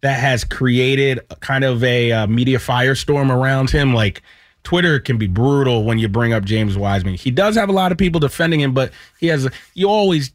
that 0.00 0.18
has 0.18 0.42
created 0.42 1.20
kind 1.40 1.62
of 1.62 1.84
a 1.84 2.10
uh, 2.10 2.26
media 2.26 2.58
firestorm 2.58 3.30
around 3.30 3.68
him 3.68 3.92
like 3.92 4.22
Twitter 4.62 4.98
can 4.98 5.18
be 5.18 5.26
brutal 5.26 5.84
when 5.84 5.98
you 5.98 6.08
bring 6.08 6.32
up 6.32 6.44
James 6.44 6.76
Wiseman. 6.76 7.14
He 7.14 7.30
does 7.30 7.54
have 7.56 7.68
a 7.68 7.72
lot 7.72 7.92
of 7.92 7.98
people 7.98 8.18
defending 8.18 8.60
him, 8.60 8.72
but 8.72 8.92
he 9.20 9.26
has 9.26 9.48
you 9.74 9.88
always 9.88 10.32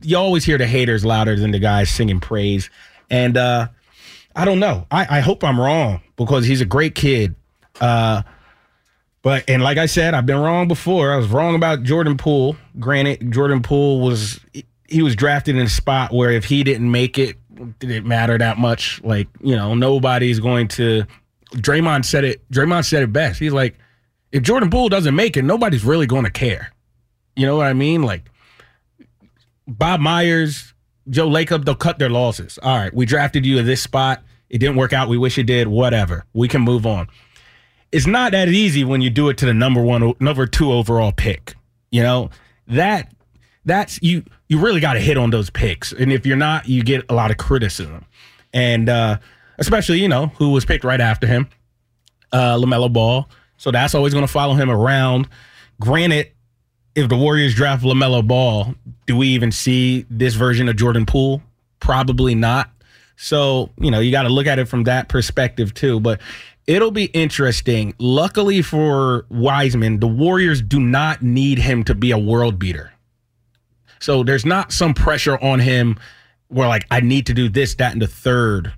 you 0.00 0.16
always 0.16 0.44
hear 0.44 0.56
the 0.56 0.66
haters 0.66 1.04
louder 1.04 1.36
than 1.36 1.50
the 1.50 1.58
guys 1.58 1.90
singing 1.90 2.18
praise. 2.18 2.70
And 3.10 3.36
uh 3.36 3.68
I 4.34 4.46
don't 4.46 4.60
know. 4.60 4.86
I, 4.90 5.18
I 5.18 5.20
hope 5.20 5.44
I'm 5.44 5.60
wrong 5.60 6.00
because 6.16 6.46
he's 6.46 6.62
a 6.62 6.66
great 6.66 6.94
kid. 6.94 7.34
Uh 7.78 8.22
but 9.20 9.44
and 9.48 9.62
like 9.62 9.78
I 9.78 9.86
said, 9.86 10.14
I've 10.14 10.26
been 10.26 10.38
wrong 10.38 10.66
before. 10.66 11.12
I 11.12 11.16
was 11.16 11.28
wrong 11.28 11.54
about 11.54 11.82
Jordan 11.82 12.16
Poole. 12.16 12.56
Granted, 12.80 13.30
Jordan 13.32 13.62
Poole 13.62 14.00
was 14.00 14.40
he 14.92 15.02
was 15.02 15.16
drafted 15.16 15.56
in 15.56 15.62
a 15.62 15.68
spot 15.68 16.12
where 16.12 16.30
if 16.30 16.44
he 16.44 16.62
didn't 16.62 16.90
make 16.90 17.18
it, 17.18 17.36
did 17.78 17.90
it 17.90 18.04
matter 18.04 18.38
that 18.38 18.58
much? 18.58 19.00
Like, 19.02 19.28
you 19.40 19.56
know, 19.56 19.74
nobody's 19.74 20.40
going 20.40 20.68
to 20.68 21.04
Draymond 21.54 22.04
said 22.04 22.24
it. 22.24 22.50
Draymond 22.50 22.84
said 22.84 23.02
it 23.02 23.12
best. 23.12 23.38
He's 23.38 23.52
like, 23.52 23.78
if 24.30 24.42
Jordan 24.42 24.70
Poole 24.70 24.88
doesn't 24.88 25.14
make 25.14 25.36
it, 25.36 25.42
nobody's 25.42 25.84
really 25.84 26.06
going 26.06 26.24
to 26.24 26.30
care. 26.30 26.72
You 27.36 27.46
know 27.46 27.56
what 27.56 27.66
I 27.66 27.72
mean? 27.72 28.02
Like 28.02 28.30
Bob 29.66 30.00
Myers, 30.00 30.74
Joe 31.08 31.28
Lacob, 31.28 31.64
they'll 31.64 31.74
cut 31.74 31.98
their 31.98 32.10
losses. 32.10 32.58
All 32.62 32.76
right, 32.76 32.92
we 32.92 33.06
drafted 33.06 33.44
you 33.46 33.58
in 33.58 33.66
this 33.66 33.82
spot. 33.82 34.22
It 34.48 34.58
didn't 34.58 34.76
work 34.76 34.92
out. 34.92 35.08
We 35.08 35.18
wish 35.18 35.38
it 35.38 35.44
did. 35.44 35.68
Whatever. 35.68 36.24
We 36.34 36.48
can 36.48 36.62
move 36.62 36.86
on. 36.86 37.08
It's 37.90 38.06
not 38.06 38.32
that 38.32 38.48
easy 38.48 38.84
when 38.84 39.00
you 39.00 39.10
do 39.10 39.28
it 39.28 39.38
to 39.38 39.46
the 39.46 39.54
number 39.54 39.82
one, 39.82 40.14
number 40.20 40.46
two 40.46 40.72
overall 40.72 41.12
pick. 41.12 41.54
You 41.90 42.02
know 42.02 42.30
that 42.66 43.12
that's 43.64 43.98
you. 44.02 44.24
You 44.48 44.58
really 44.58 44.80
got 44.80 44.94
to 44.94 45.00
hit 45.00 45.16
on 45.16 45.30
those 45.30 45.50
picks, 45.50 45.92
and 45.92 46.12
if 46.12 46.26
you're 46.26 46.36
not, 46.36 46.68
you 46.68 46.82
get 46.82 47.04
a 47.08 47.14
lot 47.14 47.30
of 47.30 47.36
criticism. 47.36 48.04
And 48.52 48.88
uh 48.88 49.18
especially 49.58 50.00
you 50.00 50.08
know 50.08 50.26
who 50.36 50.50
was 50.50 50.64
picked 50.64 50.84
right 50.84 51.00
after 51.00 51.26
him, 51.26 51.48
uh, 52.32 52.56
LaMelo 52.56 52.92
Ball. 52.92 53.28
So 53.56 53.70
that's 53.70 53.94
always 53.94 54.12
going 54.12 54.26
to 54.26 54.32
follow 54.32 54.54
him 54.54 54.70
around. 54.70 55.28
Granted, 55.80 56.32
if 56.94 57.08
the 57.08 57.16
Warriors 57.16 57.54
draft 57.54 57.84
LaMelo 57.84 58.26
Ball, 58.26 58.74
do 59.06 59.16
we 59.16 59.28
even 59.28 59.52
see 59.52 60.04
this 60.10 60.34
version 60.34 60.68
of 60.68 60.76
Jordan 60.76 61.06
Poole? 61.06 61.42
Probably 61.80 62.34
not. 62.34 62.70
So 63.16 63.70
you 63.78 63.90
know 63.90 64.00
you 64.00 64.10
got 64.10 64.24
to 64.24 64.28
look 64.28 64.46
at 64.46 64.58
it 64.58 64.66
from 64.66 64.84
that 64.84 65.08
perspective 65.08 65.74
too. 65.74 66.00
But 66.00 66.20
it'll 66.66 66.90
be 66.90 67.04
interesting. 67.06 67.94
Luckily 67.98 68.62
for 68.62 69.26
Wiseman, 69.30 70.00
the 70.00 70.08
Warriors 70.08 70.60
do 70.60 70.80
not 70.80 71.22
need 71.22 71.58
him 71.58 71.84
to 71.84 71.94
be 71.94 72.10
a 72.10 72.18
world 72.18 72.58
beater. 72.58 72.91
So 74.02 74.24
there's 74.24 74.44
not 74.44 74.72
some 74.72 74.94
pressure 74.94 75.38
on 75.38 75.60
him 75.60 75.96
where 76.48 76.66
like 76.66 76.86
I 76.90 77.00
need 77.00 77.26
to 77.26 77.34
do 77.34 77.48
this, 77.48 77.76
that, 77.76 77.92
and 77.92 78.02
the 78.02 78.08
third. 78.08 78.72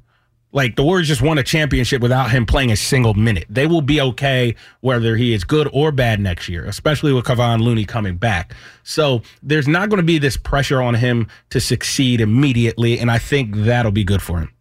Like 0.52 0.76
the 0.76 0.84
Warriors 0.84 1.08
just 1.08 1.22
won 1.22 1.38
a 1.38 1.42
championship 1.42 2.00
without 2.00 2.30
him 2.30 2.46
playing 2.46 2.70
a 2.70 2.76
single 2.76 3.14
minute. 3.14 3.46
They 3.48 3.66
will 3.66 3.80
be 3.80 4.00
okay 4.00 4.54
whether 4.82 5.16
he 5.16 5.32
is 5.32 5.42
good 5.42 5.68
or 5.72 5.90
bad 5.90 6.20
next 6.20 6.48
year, 6.48 6.64
especially 6.66 7.12
with 7.12 7.24
Kevon 7.24 7.60
Looney 7.60 7.84
coming 7.86 8.16
back. 8.16 8.54
So 8.84 9.22
there's 9.42 9.66
not 9.66 9.88
going 9.88 9.96
to 9.96 10.06
be 10.06 10.18
this 10.18 10.36
pressure 10.36 10.80
on 10.80 10.94
him 10.94 11.26
to 11.50 11.60
succeed 11.60 12.20
immediately, 12.20 13.00
and 13.00 13.10
I 13.10 13.18
think 13.18 13.56
that'll 13.56 13.90
be 13.90 14.04
good 14.04 14.22
for 14.22 14.38
him. 14.38 14.52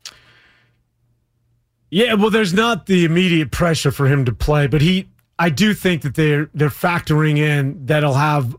Yeah, 1.92 2.16
well, 2.16 2.32
there's 2.32 2.56
not 2.56 2.88
the 2.88 3.06
immediate 3.06 3.52
pressure 3.52 3.92
for 3.92 4.08
him 4.08 4.26
to 4.26 4.32
play, 4.34 4.66
but 4.66 4.82
he, 4.82 5.10
I 5.38 5.52
do 5.52 5.76
think 5.76 6.02
that 6.02 6.16
they're 6.16 6.50
they're 6.56 6.70
factoring 6.70 7.38
in 7.38 7.86
that 7.86 8.02
he'll 8.02 8.14
have 8.14 8.56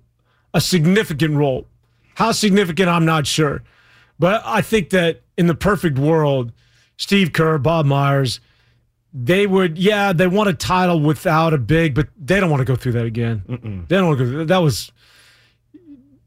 a 0.53 0.61
significant 0.61 1.35
role. 1.35 1.67
How 2.15 2.33
significant, 2.33 2.89
I'm 2.89 3.05
not 3.05 3.27
sure, 3.27 3.63
but 4.19 4.43
I 4.45 4.61
think 4.61 4.91
that 4.91 5.23
in 5.37 5.47
the 5.47 5.55
perfect 5.55 5.99
world, 5.99 6.53
Steve 6.97 7.33
Kerr, 7.33 7.59
Bob 7.59 7.87
Myers, 7.87 8.41
they 9.13 9.47
would, 9.47 9.79
yeah, 9.79 10.13
they 10.13 10.27
want 10.27 10.49
a 10.49 10.55
title 10.55 11.01
without 11.01 11.55
a 11.55 11.59
big, 11.59 11.95
but 11.95 12.09
they 12.17 12.41
don't 12.41 12.51
want 12.51 12.61
to 12.61 12.65
go 12.65 12.77
through 12.77 12.93
that 12.93 13.07
again. 13.07 13.43
They 13.89 13.97
don't 13.97 14.07
want 14.09 14.19
to 14.19 14.25
go. 14.25 14.31
Through, 14.31 14.45
that 14.47 14.59
was 14.59 14.91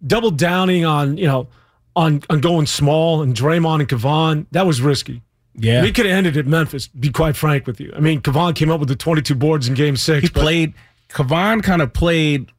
double 0.06 0.32
downing 0.32 0.86
on 0.86 1.18
you 1.18 1.26
know 1.26 1.48
on 1.96 2.22
on 2.30 2.40
going 2.40 2.66
small 2.66 3.22
and 3.22 3.36
Draymond 3.36 3.82
and 3.82 3.90
Kevon. 3.90 4.46
That 4.52 4.66
was 4.66 4.82
risky. 4.82 5.22
Yeah. 5.56 5.82
We 5.82 5.92
could 5.92 6.06
have 6.06 6.16
ended 6.16 6.38
at 6.38 6.46
Memphis, 6.46 6.88
be 6.88 7.10
quite 7.10 7.36
frank 7.36 7.66
with 7.66 7.80
you. 7.80 7.92
I 7.96 8.00
mean, 8.00 8.22
Kevon 8.22 8.54
came 8.56 8.70
up 8.70 8.80
with 8.80 8.90
the 8.90 8.96
22 8.96 9.34
boards 9.34 9.68
in 9.68 9.74
game 9.74 9.98
six. 9.98 10.22
he 10.22 10.30
played 10.30 10.76
Kevon 11.10 11.64
kind 11.64 11.82
of 11.82 11.94
played 11.94 12.52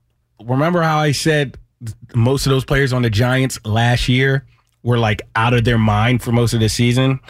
remember 0.45 0.83
how 0.83 0.99
I 0.99 1.13
said 1.13 1.59
most 2.15 2.47
of 2.47 2.51
those 2.51 2.65
players 2.65 2.93
on 2.93 3.03
the 3.03 3.11
Giants 3.11 3.59
last 3.65 4.09
year 4.09 4.45
were 4.83 4.99
like 4.99 5.23
out 5.37 5.55
of 5.55 5.65
their 5.65 5.79
mind 5.79 6.23
for 6.23 6.33
most 6.33 6.53
of 6.53 6.61
the 6.61 6.69
season 6.69 7.21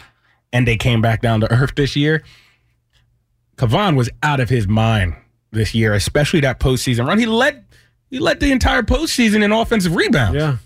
and 0.51 0.67
they 0.67 0.77
came 0.77 1.01
back 1.01 1.21
down 1.21 1.39
to 1.41 1.51
earth 1.51 1.75
this 1.75 1.95
year. 1.95 2.23
Kevon 3.57 3.95
was 3.95 4.09
out 4.23 4.39
of 4.39 4.49
his 4.49 4.67
mind 4.67 5.15
this 5.51 5.73
year, 5.75 5.93
especially 5.93 6.39
that 6.41 6.59
postseason 6.59 7.05
run. 7.05 7.19
He 7.19 7.25
led 7.25 7.65
he 8.09 8.19
led 8.19 8.39
the 8.39 8.51
entire 8.51 8.81
postseason 8.81 9.43
in 9.43 9.51
offensive 9.51 9.95
rebounds. 9.95 10.35
Yeah. 10.37 10.57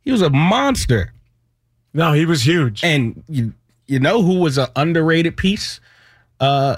He 0.00 0.10
was 0.10 0.22
a 0.22 0.30
monster. 0.30 1.12
No, 1.92 2.12
he 2.12 2.24
was 2.24 2.46
huge. 2.46 2.82
And 2.82 3.22
you 3.28 3.52
you 3.86 4.00
know 4.00 4.22
who 4.22 4.40
was 4.40 4.58
an 4.58 4.68
underrated 4.76 5.36
piece? 5.36 5.80
Uh 6.40 6.76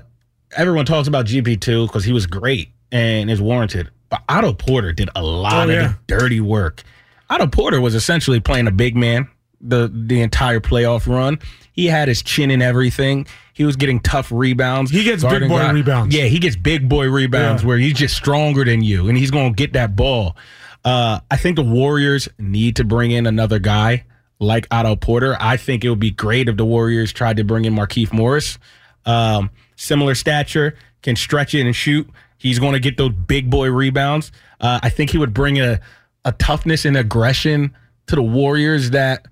everyone 0.57 0.85
talks 0.85 1.09
about 1.09 1.27
GP2 1.27 1.87
because 1.87 2.05
he 2.05 2.13
was 2.13 2.27
great 2.27 2.71
and 2.91 3.31
is 3.31 3.41
warranted. 3.41 3.91
But 4.13 4.23
Otto 4.29 4.53
Porter 4.53 4.93
did 4.93 5.09
a 5.17 5.23
lot 5.23 5.55
Oh, 5.55 5.63
of 5.63 5.75
yeah. 5.75 5.95
the 6.07 6.19
dirty 6.19 6.39
work. 6.39 6.83
Otto 7.31 7.47
Porter 7.47 7.81
was 7.81 7.95
essentially 7.95 8.41
playing 8.41 8.67
a 8.67 8.71
big 8.71 8.95
man 8.95 9.27
the 9.59 9.91
the 9.93 10.21
entire 10.21 10.61
playoff 10.61 11.07
run. 11.07 11.39
He 11.73 11.87
had 11.87 12.09
his 12.09 12.23
chin 12.23 12.51
in 12.51 12.61
everything. 12.61 13.27
He 13.55 13.65
was 13.65 13.77
getting 13.77 14.01
tough 14.01 14.31
rebounds. 14.31 14.91
He 14.91 15.03
gets 15.03 15.25
big 15.25 15.49
boy 15.49 15.67
rebounds. 15.73 16.15
Yeah, 16.15 16.25
he 16.25 16.39
gets 16.39 16.57
big 16.57 16.91
boy 16.91 17.09
rebounds 17.09 17.63
Yeah. 17.63 17.69
where 17.69 17.79
he's 17.79 17.95
just 17.95 18.15
stronger 18.15 18.67
than 18.67 18.83
you 18.83 19.09
and 19.09 19.17
he's 19.17 19.31
going 19.31 19.55
to 19.55 19.57
get 19.57 19.73
that 19.73 19.97
ball. 19.97 20.37
Uh, 20.85 21.21
I 21.31 21.39
think 21.39 21.57
the 21.57 21.63
Warriors 21.63 22.29
need 22.39 22.77
to 22.77 22.85
bring 22.85 23.13
in 23.13 23.27
another 23.27 23.59
guy 23.59 24.05
like 24.41 24.67
Otto 24.71 24.97
Porter. 24.97 25.39
I 25.41 25.57
think 25.57 25.85
it 25.87 25.89
would 25.89 26.01
be 26.01 26.11
great 26.11 26.51
if 26.51 26.59
the 26.59 26.67
Warriors 26.67 27.13
tried 27.15 27.39
to 27.39 27.45
bring 27.45 27.65
in 27.65 27.75
Markieff 27.75 28.13
Morris. 28.13 28.59
Um, 29.07 29.49
similar 29.77 30.15
stature, 30.15 30.75
can 31.01 31.17
stretch 31.17 31.55
it 31.55 31.65
and 31.65 31.75
shoot. 31.75 32.09
He's 32.43 32.59
going 32.59 32.73
to 32.73 32.81
get 32.81 32.97
those 32.97 33.13
big 33.13 33.49
boy 33.49 33.71
rebounds. 33.71 34.33
Uh, 34.61 34.81
I 34.83 34.89
think 34.89 35.11
he 35.11 35.19
would 35.19 35.33
bring 35.33 35.61
a, 35.61 35.81
a 36.25 36.33
toughness 36.33 36.85
and 36.85 36.97
aggression 36.97 37.73
to 38.09 38.17
the 38.17 38.23
Warriors 38.23 38.91
that 38.91 39.27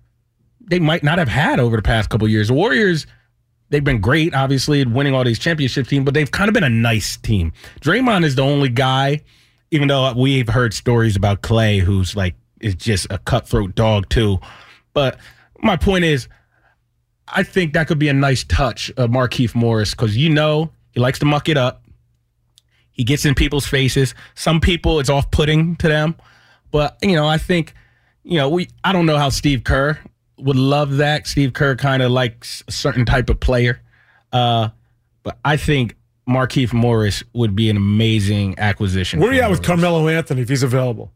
they 0.60 0.78
might 0.78 1.02
not 1.02 1.18
have 1.18 1.28
had 1.28 1.58
over 1.58 1.76
the 1.76 1.82
past 1.82 2.08
couple 2.08 2.28
years. 2.28 2.48
The 2.48 2.54
Warriors, 2.54 3.06
they've 3.70 3.82
been 3.82 4.00
great, 4.00 4.32
obviously, 4.32 4.84
winning 4.84 5.12
all 5.12 5.24
these 5.24 5.40
championship 5.40 5.88
teams, 5.88 6.04
but 6.04 6.14
they've 6.14 6.30
kind 6.30 6.48
of 6.48 6.54
been 6.54 6.64
a 6.64 6.70
nice 6.70 7.16
team. 7.16 7.52
Draymond 7.80 8.24
is 8.24 8.36
the 8.36 8.42
only 8.42 8.68
guy, 8.68 9.22
even 9.72 9.88
though 9.88 10.12
we've 10.12 10.48
heard 10.48 10.72
stories 10.72 11.16
about 11.16 11.42
Klay, 11.42 11.80
who's 11.80 12.14
like 12.14 12.36
is 12.60 12.76
just 12.76 13.06
a 13.10 13.18
cutthroat 13.18 13.74
dog 13.74 14.08
too. 14.08 14.38
But 14.92 15.18
my 15.62 15.76
point 15.76 16.04
is, 16.04 16.28
I 17.26 17.42
think 17.42 17.72
that 17.72 17.88
could 17.88 17.98
be 17.98 18.08
a 18.08 18.12
nice 18.12 18.44
touch 18.44 18.90
of 18.96 19.10
Markieff 19.10 19.54
Morris 19.54 19.92
because 19.92 20.16
you 20.16 20.28
know 20.28 20.70
he 20.92 21.00
likes 21.00 21.18
to 21.20 21.24
muck 21.24 21.48
it 21.48 21.56
up. 21.56 21.79
He 23.00 23.04
gets 23.04 23.24
in 23.24 23.34
people's 23.34 23.66
faces. 23.66 24.14
Some 24.34 24.60
people 24.60 25.00
it's 25.00 25.08
off 25.08 25.30
putting 25.30 25.74
to 25.76 25.88
them. 25.88 26.16
But 26.70 26.98
you 27.00 27.14
know, 27.14 27.26
I 27.26 27.38
think, 27.38 27.72
you 28.24 28.36
know, 28.36 28.50
we 28.50 28.68
I 28.84 28.92
don't 28.92 29.06
know 29.06 29.16
how 29.16 29.30
Steve 29.30 29.64
Kerr 29.64 29.98
would 30.36 30.56
love 30.58 30.98
that. 30.98 31.26
Steve 31.26 31.54
Kerr 31.54 31.76
kind 31.76 32.02
of 32.02 32.10
likes 32.12 32.62
a 32.68 32.72
certain 32.72 33.06
type 33.06 33.30
of 33.30 33.40
player. 33.40 33.80
Uh, 34.34 34.68
but 35.22 35.38
I 35.46 35.56
think 35.56 35.96
Markieff 36.28 36.74
Morris 36.74 37.24
would 37.32 37.56
be 37.56 37.70
an 37.70 37.78
amazing 37.78 38.58
acquisition. 38.58 39.18
Where 39.18 39.30
are 39.30 39.34
you 39.34 39.40
at 39.40 39.48
with 39.50 39.62
Carmelo 39.62 40.06
Anthony 40.06 40.42
if 40.42 40.50
he's 40.50 40.62
available? 40.62 41.10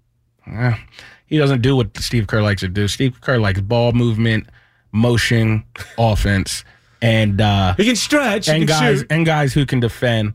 Eh, 0.47 0.79
he 1.27 1.37
doesn't 1.37 1.61
do 1.61 1.77
what 1.77 1.95
Steve 1.99 2.29
Kerr 2.29 2.41
likes 2.41 2.63
to 2.63 2.69
do. 2.69 2.89
Steve 2.89 3.21
Kerr 3.21 3.37
likes 3.37 3.61
ball 3.61 3.93
movement, 3.93 4.47
motion, 4.91 5.65
offense, 5.99 6.65
and 7.03 7.43
uh, 7.43 7.75
He 7.75 7.85
can 7.85 7.97
stretch. 7.97 8.47
He 8.47 8.53
and 8.53 8.61
can 8.67 8.69
guys 8.69 8.99
shoot. 9.01 9.07
and 9.11 9.27
guys 9.27 9.53
who 9.53 9.67
can 9.67 9.81
defend. 9.81 10.33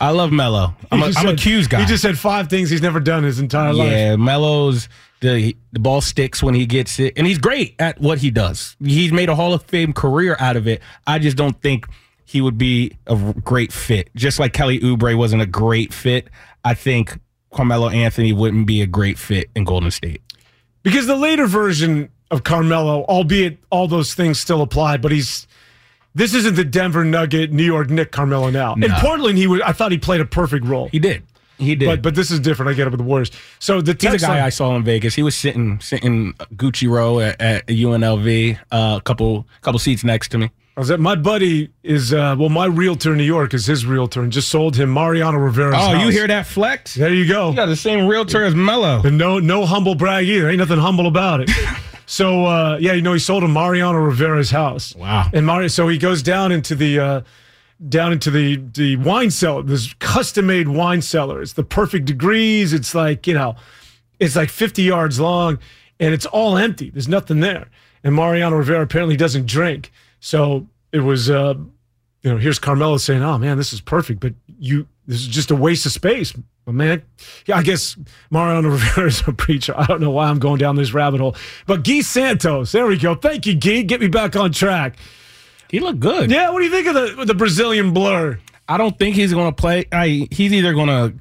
I 0.00 0.10
love 0.10 0.32
Melo. 0.32 0.74
I'm 0.90 1.02
a, 1.02 1.12
I'm 1.16 1.28
a 1.28 1.36
Q's 1.36 1.66
guy. 1.66 1.80
He 1.80 1.86
just 1.86 2.02
said 2.02 2.18
five 2.18 2.48
things 2.48 2.70
he's 2.70 2.82
never 2.82 3.00
done 3.00 3.22
his 3.22 3.38
entire 3.38 3.72
life. 3.72 3.90
yeah, 3.90 4.16
Melo's 4.16 4.88
the 5.20 5.54
the 5.72 5.80
ball 5.80 6.00
sticks 6.00 6.42
when 6.42 6.54
he 6.54 6.66
gets 6.66 6.98
it, 6.98 7.14
and 7.16 7.26
he's 7.26 7.38
great 7.38 7.74
at 7.78 8.00
what 8.00 8.18
he 8.18 8.30
does. 8.30 8.76
He's 8.82 9.12
made 9.12 9.28
a 9.28 9.34
Hall 9.34 9.52
of 9.52 9.62
Fame 9.64 9.92
career 9.92 10.36
out 10.40 10.56
of 10.56 10.66
it. 10.66 10.80
I 11.06 11.18
just 11.18 11.36
don't 11.36 11.60
think 11.60 11.86
he 12.24 12.40
would 12.40 12.56
be 12.56 12.96
a 13.06 13.16
great 13.16 13.72
fit. 13.72 14.08
Just 14.14 14.38
like 14.38 14.52
Kelly 14.52 14.80
Oubre 14.80 15.16
wasn't 15.16 15.42
a 15.42 15.46
great 15.46 15.92
fit, 15.92 16.28
I 16.64 16.74
think 16.74 17.18
Carmelo 17.52 17.88
Anthony 17.88 18.32
wouldn't 18.32 18.66
be 18.66 18.80
a 18.82 18.86
great 18.86 19.18
fit 19.18 19.50
in 19.54 19.64
Golden 19.64 19.90
State. 19.90 20.22
Because 20.82 21.06
the 21.06 21.16
later 21.16 21.46
version 21.46 22.08
of 22.30 22.44
Carmelo, 22.44 23.04
albeit 23.04 23.58
all 23.70 23.88
those 23.88 24.14
things 24.14 24.38
still 24.38 24.62
apply, 24.62 24.96
but 24.96 25.10
he's 25.12 25.46
this 26.14 26.34
isn't 26.34 26.56
the 26.56 26.64
Denver 26.64 27.04
Nugget, 27.04 27.52
New 27.52 27.64
York 27.64 27.90
Knick 27.90 28.10
Carmelo 28.10 28.50
now. 28.50 28.74
In 28.74 28.90
Portland, 28.92 29.38
he 29.38 29.46
was 29.46 29.60
I 29.62 29.72
thought 29.72 29.92
he 29.92 29.98
played 29.98 30.20
a 30.20 30.26
perfect 30.26 30.64
role. 30.66 30.88
He 30.88 30.98
did. 30.98 31.22
He 31.58 31.74
did. 31.74 31.86
But 31.86 32.02
but 32.02 32.14
this 32.14 32.30
is 32.30 32.40
different. 32.40 32.70
I 32.70 32.74
get 32.74 32.86
it 32.86 32.90
with 32.90 32.98
the 32.98 33.04
Warriors. 33.04 33.30
So 33.58 33.80
the 33.80 33.96
He's 33.98 34.14
a 34.14 34.18
guy 34.18 34.28
line- 34.34 34.42
I 34.44 34.48
saw 34.48 34.74
in 34.76 34.82
Vegas. 34.82 35.14
He 35.14 35.22
was 35.22 35.36
sitting 35.36 35.78
sitting 35.80 36.32
Gucci 36.54 36.88
row 36.88 37.20
at, 37.20 37.40
at 37.40 37.66
UNLV, 37.66 38.58
uh, 38.72 38.94
a 38.98 39.02
couple 39.02 39.46
couple 39.60 39.78
seats 39.78 40.02
next 40.02 40.28
to 40.30 40.38
me. 40.38 40.50
I 40.76 40.80
was 40.80 40.90
at 40.90 41.00
my 41.00 41.14
buddy 41.16 41.68
is 41.82 42.14
uh, 42.14 42.34
well, 42.38 42.48
my 42.48 42.64
realtor 42.64 43.12
in 43.12 43.18
New 43.18 43.24
York 43.24 43.52
is 43.52 43.66
his 43.66 43.84
realtor 43.84 44.22
and 44.22 44.32
just 44.32 44.48
sold 44.48 44.76
him 44.76 44.88
Mariano 44.88 45.36
Rivera. 45.36 45.74
Oh, 45.76 45.92
you 46.04 46.10
hear 46.10 46.26
that 46.26 46.46
flex? 46.46 46.94
There 46.94 47.12
you 47.12 47.28
go. 47.28 47.50
You 47.50 47.56
got 47.56 47.66
the 47.66 47.76
same 47.76 48.06
realtor 48.06 48.42
as 48.44 48.54
Melo. 48.54 49.02
And 49.02 49.18
no, 49.18 49.38
no 49.38 49.66
humble 49.66 49.94
brag 49.94 50.26
either. 50.26 50.48
Ain't 50.48 50.58
nothing 50.58 50.78
humble 50.78 51.06
about 51.06 51.40
it. 51.40 51.50
so 52.10 52.44
uh, 52.44 52.76
yeah, 52.80 52.94
you 52.94 53.02
know, 53.02 53.12
he 53.12 53.20
sold 53.20 53.44
him 53.44 53.52
Mariano 53.52 53.96
Rivera's 53.96 54.50
house. 54.50 54.96
Wow. 54.96 55.30
And 55.32 55.46
Mario, 55.46 55.68
so 55.68 55.86
he 55.86 55.96
goes 55.96 56.24
down 56.24 56.50
into 56.50 56.74
the 56.74 56.98
uh, 56.98 57.20
down 57.88 58.10
into 58.10 58.32
the 58.32 58.56
the 58.56 58.96
wine 58.96 59.30
cellar. 59.30 59.62
This 59.62 59.94
custom 60.00 60.48
made 60.48 60.66
wine 60.66 61.02
cellar. 61.02 61.40
It's 61.40 61.52
the 61.52 61.62
perfect 61.62 62.06
degrees. 62.06 62.72
It's 62.72 62.96
like 62.96 63.28
you 63.28 63.34
know, 63.34 63.54
it's 64.18 64.34
like 64.34 64.50
fifty 64.50 64.82
yards 64.82 65.20
long, 65.20 65.60
and 66.00 66.12
it's 66.12 66.26
all 66.26 66.58
empty. 66.58 66.90
There's 66.90 67.06
nothing 67.06 67.38
there. 67.38 67.68
And 68.02 68.16
Mariano 68.16 68.56
Rivera 68.56 68.82
apparently 68.82 69.16
doesn't 69.16 69.46
drink. 69.46 69.92
So 70.18 70.66
it 70.90 71.00
was, 71.00 71.30
uh, 71.30 71.54
you 72.22 72.30
know, 72.30 72.38
here's 72.38 72.58
Carmelo 72.58 72.96
saying, 72.96 73.22
"Oh 73.22 73.38
man, 73.38 73.56
this 73.56 73.72
is 73.72 73.80
perfect," 73.80 74.18
but 74.18 74.34
you, 74.58 74.88
this 75.10 75.22
is 75.22 75.26
just 75.26 75.50
a 75.50 75.56
waste 75.56 75.86
of 75.86 75.92
space. 75.92 76.32
But 76.64 76.74
man, 76.74 77.02
yeah, 77.44 77.56
I 77.56 77.64
guess 77.64 77.96
Mariano 78.30 78.68
Rivera 78.70 79.08
is 79.08 79.26
a 79.26 79.32
preacher. 79.32 79.74
I 79.76 79.84
don't 79.86 80.00
know 80.00 80.12
why 80.12 80.28
I'm 80.28 80.38
going 80.38 80.58
down 80.58 80.76
this 80.76 80.94
rabbit 80.94 81.20
hole. 81.20 81.34
But 81.66 81.82
Gui 81.82 82.02
Santos, 82.02 82.70
there 82.70 82.86
we 82.86 82.96
go. 82.96 83.16
Thank 83.16 83.44
you, 83.44 83.54
Gui. 83.54 83.82
Get 83.82 84.00
me 84.00 84.06
back 84.06 84.36
on 84.36 84.52
track. 84.52 84.96
He 85.68 85.80
looked 85.80 85.98
good. 85.98 86.30
Yeah, 86.30 86.50
what 86.50 86.60
do 86.60 86.64
you 86.64 86.70
think 86.70 86.86
of 86.86 86.94
the 86.94 87.24
the 87.24 87.34
Brazilian 87.34 87.92
blur? 87.92 88.38
I 88.68 88.76
don't 88.76 88.96
think 88.96 89.16
he's 89.16 89.32
going 89.32 89.52
to 89.52 89.60
play. 89.60 89.86
I, 89.90 90.28
he's 90.30 90.52
either 90.52 90.74
going 90.74 90.86
to 90.86 91.14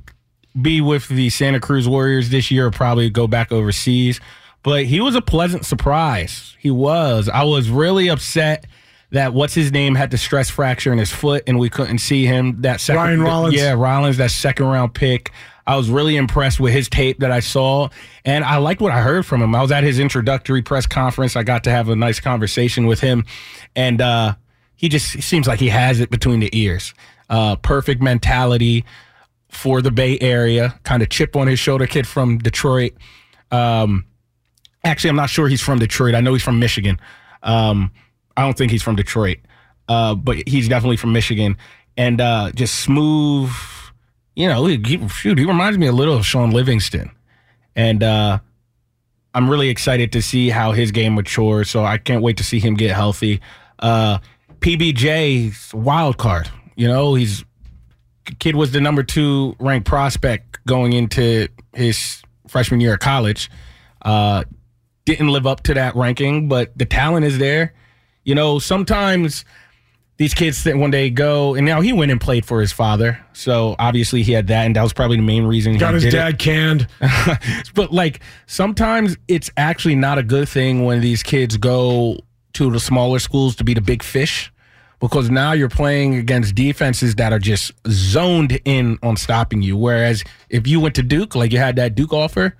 be 0.61 0.81
with 0.81 1.07
the 1.07 1.31
Santa 1.31 1.59
Cruz 1.59 1.87
Warriors 1.87 2.29
this 2.29 2.51
year 2.51 2.67
or 2.67 2.71
probably 2.71 3.09
go 3.09 3.25
back 3.25 3.51
overseas. 3.51 4.21
But 4.61 4.85
he 4.85 5.01
was 5.01 5.15
a 5.15 5.21
pleasant 5.21 5.65
surprise. 5.65 6.55
He 6.59 6.69
was. 6.69 7.27
I 7.27 7.43
was 7.43 7.71
really 7.71 8.07
upset 8.07 8.67
that 9.11 9.33
what's 9.33 9.53
his 9.53 9.71
name 9.71 9.95
had 9.95 10.11
the 10.11 10.17
stress 10.17 10.49
fracture 10.49 10.91
in 10.91 10.99
his 10.99 11.11
foot 11.11 11.43
and 11.47 11.57
we 11.57 11.69
couldn't 11.69 11.99
see 11.99 12.25
him. 12.25 12.61
That 12.61 12.79
second, 12.79 13.01
Ryan 13.01 13.21
Rollins. 13.21 13.55
yeah, 13.55 13.73
Rollins, 13.73 14.17
that 14.17 14.31
second 14.31 14.65
round 14.67 14.93
pick. 14.93 15.31
I 15.65 15.75
was 15.75 15.89
really 15.89 16.15
impressed 16.15 16.59
with 16.59 16.73
his 16.73 16.89
tape 16.89 17.19
that 17.19 17.31
I 17.31 17.41
saw, 17.41 17.89
and 18.25 18.43
I 18.43 18.57
liked 18.57 18.81
what 18.81 18.91
I 18.91 19.01
heard 19.01 19.23
from 19.23 19.39
him. 19.39 19.53
I 19.53 19.61
was 19.61 19.71
at 19.71 19.83
his 19.83 19.99
introductory 19.99 20.63
press 20.63 20.87
conference. 20.87 21.35
I 21.35 21.43
got 21.43 21.63
to 21.65 21.69
have 21.69 21.89
a 21.89 21.95
nice 21.95 22.19
conversation 22.19 22.87
with 22.87 22.99
him, 23.01 23.23
and 23.75 24.01
uh, 24.01 24.33
he 24.75 24.89
just 24.89 25.13
he 25.13 25.21
seems 25.21 25.47
like 25.47 25.59
he 25.59 25.69
has 25.69 25.99
it 25.99 26.09
between 26.09 26.39
the 26.39 26.49
ears. 26.57 26.95
Uh, 27.29 27.55
perfect 27.55 28.01
mentality 28.01 28.83
for 29.49 29.83
the 29.83 29.91
Bay 29.91 30.17
Area, 30.19 30.79
kind 30.83 31.03
of 31.03 31.09
chip 31.09 31.35
on 31.35 31.45
his 31.45 31.59
shoulder, 31.59 31.85
kid 31.85 32.07
from 32.07 32.39
Detroit. 32.39 32.93
Um, 33.51 34.05
actually, 34.83 35.11
I'm 35.11 35.15
not 35.15 35.29
sure 35.29 35.47
he's 35.47 35.61
from 35.61 35.77
Detroit. 35.77 36.15
I 36.15 36.21
know 36.21 36.33
he's 36.33 36.43
from 36.43 36.59
Michigan. 36.59 36.99
Um, 37.43 37.91
I 38.39 38.43
don't 38.43 38.57
think 38.57 38.71
he's 38.71 38.81
from 38.83 38.95
Detroit, 38.95 39.39
uh, 39.87 40.15
but 40.15 40.37
he's 40.47 40.67
definitely 40.69 40.97
from 40.97 41.11
Michigan. 41.13 41.57
And 41.97 42.21
uh, 42.21 42.51
just 42.53 42.75
smooth, 42.75 43.51
you 44.35 44.47
know, 44.47 44.65
he, 44.65 44.77
he- 44.85 45.07
shoot, 45.09 45.37
he 45.37 45.45
reminds 45.45 45.77
me 45.77 45.87
a 45.87 45.91
little 45.91 46.15
of 46.15 46.25
Shaun 46.25 46.51
Livingston. 46.51 47.11
And 47.75 48.01
uh, 48.01 48.39
I'm 49.33 49.49
really 49.49 49.69
excited 49.69 50.11
to 50.13 50.21
see 50.21 50.49
how 50.49 50.71
his 50.71 50.91
game 50.91 51.15
matures. 51.15 51.69
So 51.69 51.83
I 51.83 51.97
can't 51.97 52.23
wait 52.23 52.37
to 52.37 52.43
see 52.43 52.59
him 52.59 52.75
get 52.75 52.91
healthy. 52.95 53.41
Uh, 53.79 54.19
PBJ, 54.59 55.73
wild 55.73 56.17
card. 56.17 56.49
You 56.75 56.87
know, 56.87 57.15
he's 57.15 57.43
kid 58.39 58.55
was 58.55 58.71
the 58.71 58.79
number 58.79 59.03
two 59.03 59.55
ranked 59.59 59.87
prospect 59.87 60.59
going 60.65 60.93
into 60.93 61.47
his 61.73 62.21
freshman 62.47 62.79
year 62.79 62.93
of 62.93 62.99
college. 62.99 63.49
Uh, 64.01 64.43
didn't 65.05 65.29
live 65.29 65.47
up 65.47 65.63
to 65.63 65.73
that 65.73 65.95
ranking, 65.95 66.47
but 66.47 66.77
the 66.77 66.85
talent 66.85 67.25
is 67.25 67.37
there. 67.37 67.73
You 68.29 68.35
know, 68.35 68.59
sometimes 68.59 69.43
these 70.17 70.35
kids 70.35 70.63
that 70.65 70.77
when 70.77 70.91
they 70.91 71.09
go 71.09 71.55
and 71.55 71.65
now 71.65 71.81
he 71.81 71.93
went 71.93 72.11
and 72.11 72.21
played 72.21 72.45
for 72.45 72.61
his 72.61 72.71
father, 72.71 73.19
so 73.33 73.75
obviously 73.79 74.21
he 74.21 74.33
had 74.33 74.45
that, 74.49 74.67
and 74.67 74.75
that 74.75 74.83
was 74.83 74.93
probably 74.93 75.17
the 75.17 75.23
main 75.23 75.45
reason. 75.45 75.75
Got 75.79 75.89
he 75.89 75.93
his 75.95 76.03
did 76.03 76.13
it. 76.13 76.17
dad 76.17 76.37
canned. 76.37 76.87
but 77.73 77.91
like 77.91 78.19
sometimes 78.45 79.17
it's 79.27 79.49
actually 79.57 79.95
not 79.95 80.19
a 80.19 80.21
good 80.21 80.47
thing 80.47 80.85
when 80.85 81.01
these 81.01 81.23
kids 81.23 81.57
go 81.57 82.19
to 82.53 82.69
the 82.69 82.79
smaller 82.79 83.17
schools 83.17 83.55
to 83.55 83.63
be 83.63 83.73
the 83.73 83.81
big 83.81 84.03
fish 84.03 84.53
because 84.99 85.31
now 85.31 85.53
you're 85.53 85.67
playing 85.67 86.13
against 86.13 86.53
defenses 86.53 87.15
that 87.15 87.33
are 87.33 87.39
just 87.39 87.71
zoned 87.87 88.59
in 88.63 88.99
on 89.01 89.17
stopping 89.17 89.63
you 89.63 89.75
whereas 89.75 90.23
if 90.49 90.67
you 90.67 90.79
went 90.79 90.93
to 90.93 91.01
Duke 91.03 91.33
like 91.33 91.51
you 91.51 91.57
had 91.57 91.77
that 91.77 91.95
Duke 91.95 92.13
offer 92.13 92.55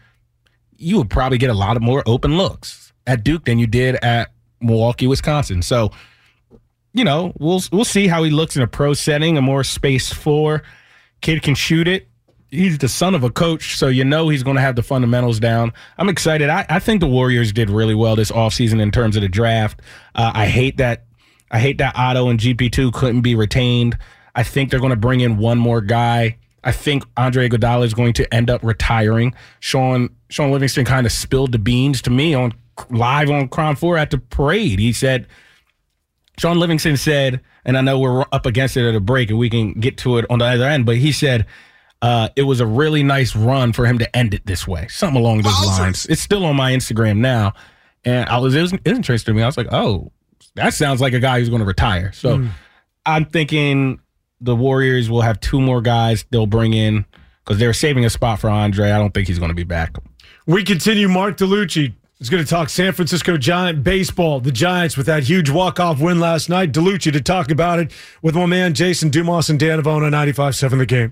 you 0.78 0.98
would 0.98 1.10
probably 1.12 1.38
get 1.38 1.52
a 1.52 1.54
lot 1.54 1.76
of 1.76 1.84
more 1.84 2.02
open 2.08 2.38
looks 2.38 2.92
at 3.06 3.24
Duke 3.24 3.46
than 3.46 3.60
you 3.60 3.68
did 3.68 3.96
at 3.98 4.32
Milwaukee 4.62 5.08
Wisconsin 5.08 5.62
so 5.62 5.92
you 6.94 7.04
know 7.04 7.34
we'll 7.40 7.62
we'll 7.72 7.86
see 7.86 8.08
how 8.08 8.24
he 8.24 8.30
looks 8.30 8.56
in 8.56 8.62
a 8.62 8.68
pro 8.68 8.94
setting 8.94 9.38
a 9.38 9.42
more 9.42 9.64
space 9.64 10.12
four 10.12 10.64
kid 11.22 11.42
can 11.42 11.56
shoot 11.56 11.88
it 11.88 12.10
he's 12.52 12.78
the 12.78 12.90
son 12.90 13.16
of 13.16 13.24
a 13.24 13.30
coach, 13.30 13.78
so 13.78 13.88
you 13.88 14.04
know 14.04 14.30
he's 14.30 14.44
going 14.44 14.56
to 14.56 14.62
have 14.62 14.76
the 14.76 14.84
fundamentals 14.84 15.40
down. 15.40 15.74
I'm 15.98 16.10
excited. 16.10 16.50
I, 16.50 16.66
I 16.70 16.80
think 16.80 17.00
the 17.00 17.08
Warriors 17.08 17.52
did 17.52 17.70
really 17.70 17.96
well 17.96 18.16
this 18.16 18.32
offseason 18.32 18.82
in 18.82 18.92
terms 18.92 19.16
of 19.16 19.22
the 19.22 19.30
draft. 19.30 19.82
Uh, 20.16 20.32
I 20.34 20.48
hate 20.48 20.78
that. 20.78 21.06
I 21.52 21.60
hate 21.60 21.80
that 21.80 21.96
Otto 21.96 22.30
and 22.30 22.40
GP2 22.40 22.94
couldn't 22.94 23.22
be 23.22 23.34
retained. 23.34 23.98
I 24.36 24.44
think 24.44 24.70
they're 24.70 24.80
going 24.80 24.92
to 24.92 24.96
bring 24.96 25.22
in 25.22 25.38
one 25.38 25.58
more 25.58 25.82
guy. 25.82 26.38
I 26.64 26.72
think 26.72 27.04
Andre 27.18 27.50
Iguodala 27.50 27.86
is 27.86 27.94
going 27.94 28.14
to 28.14 28.34
end 28.34 28.50
up 28.50 28.62
retiring. 28.64 29.34
Shaun 29.60 30.10
Shaun 30.30 30.52
Livingston 30.52 30.86
kind 30.86 31.06
of 31.06 31.12
spilled 31.12 31.52
the 31.52 31.60
beans 31.60 32.02
to 32.04 32.12
me 32.12 32.34
on 32.34 32.54
live 32.90 33.30
on 33.30 33.50
KRON 33.50 33.78
Four 33.78 33.98
at 33.98 34.12
the 34.12 34.18
parade. 34.18 34.80
He 34.80 34.94
said 34.94 35.28
Shaun 36.38 36.58
Livingston 36.60 36.98
said, 36.98 37.42
and 37.66 37.78
I 37.78 37.82
know 37.82 38.00
we're 38.00 38.26
up 38.32 38.46
against 38.46 38.78
it 38.78 38.88
at 38.88 38.96
a 38.96 39.00
break 39.00 39.30
and 39.30 39.38
we 39.38 39.50
can 39.50 39.74
get 39.74 39.98
to 40.00 40.18
it 40.18 40.26
on 40.30 40.40
the 40.40 40.46
other 40.46 40.66
end, 40.66 40.86
but 40.86 40.96
he 40.98 41.12
said 41.12 41.46
uh, 42.02 42.30
it 42.36 42.44
was 42.44 42.62
a 42.62 42.66
really 42.66 43.04
nice 43.04 43.36
run 43.36 43.74
for 43.74 43.86
him 43.86 44.00
to 44.00 44.16
end 44.16 44.34
it 44.34 44.46
this 44.46 44.68
way. 44.68 44.88
Something 44.88 45.20
along 45.22 45.42
those 45.42 45.66
lines. 45.66 46.06
It's 46.06 46.22
still 46.22 46.46
on 46.46 46.56
my 46.56 46.72
Instagram 46.72 47.18
now. 47.18 47.54
And 48.06 48.30
I 48.30 48.38
was, 48.38 48.56
it 48.56 48.62
was, 48.62 48.72
it 48.72 48.86
was 48.86 48.96
interesting 48.96 49.34
to 49.34 49.38
me. 49.38 49.44
I 49.44 49.46
was 49.46 49.58
like, 49.58 49.68
oh, 49.72 50.12
that 50.56 50.74
sounds 50.74 51.02
like 51.02 51.14
a 51.14 51.20
guy 51.20 51.40
who's 51.40 51.50
going 51.50 51.60
to 51.60 51.66
retire. 51.66 52.14
So 52.14 52.48
I'm 53.06 53.26
thinking 53.26 54.00
the 54.40 54.56
Warriors 54.56 55.10
will 55.10 55.22
have 55.22 55.40
two 55.42 55.60
more 55.60 55.82
guys 55.82 56.24
they'll 56.32 56.48
bring 56.48 56.74
in 56.74 57.06
because 57.44 57.60
they're 57.60 57.74
saving 57.74 58.06
a 58.06 58.10
spot 58.10 58.40
for 58.40 58.50
Andre. 58.50 58.92
I 58.92 58.98
don't 58.98 59.14
think 59.14 59.28
he's 59.28 59.40
going 59.40 59.50
to 59.50 59.56
be 59.56 59.66
back. 59.66 59.98
We 60.46 60.64
continue. 60.64 61.10
Mark 61.10 61.38
DeLucci 61.38 61.94
is 62.20 62.30
going 62.30 62.44
to 62.44 62.50
talk 62.50 62.70
San 62.70 62.92
Francisco 62.92 63.38
Giant 63.38 63.84
baseball. 63.84 64.42
The 64.42 64.52
Giants 64.52 64.98
with 64.98 65.06
that 65.06 65.24
huge 65.24 65.50
walk-off 65.50 66.02
win 66.02 66.20
last 66.20 66.50
night. 66.50 66.74
DeLucci 66.74 67.14
to 67.14 67.22
talk 67.22 67.50
about 67.50 67.80
it 67.80 67.92
with 68.22 68.36
my 68.36 68.46
man 68.46 68.74
Jason 68.74 69.10
Dumas 69.10 69.50
and 69.50 69.60
Dan 69.60 69.82
Avona, 69.82 70.10
95.7 70.10 70.78
The 70.80 70.86
Game. 70.86 71.12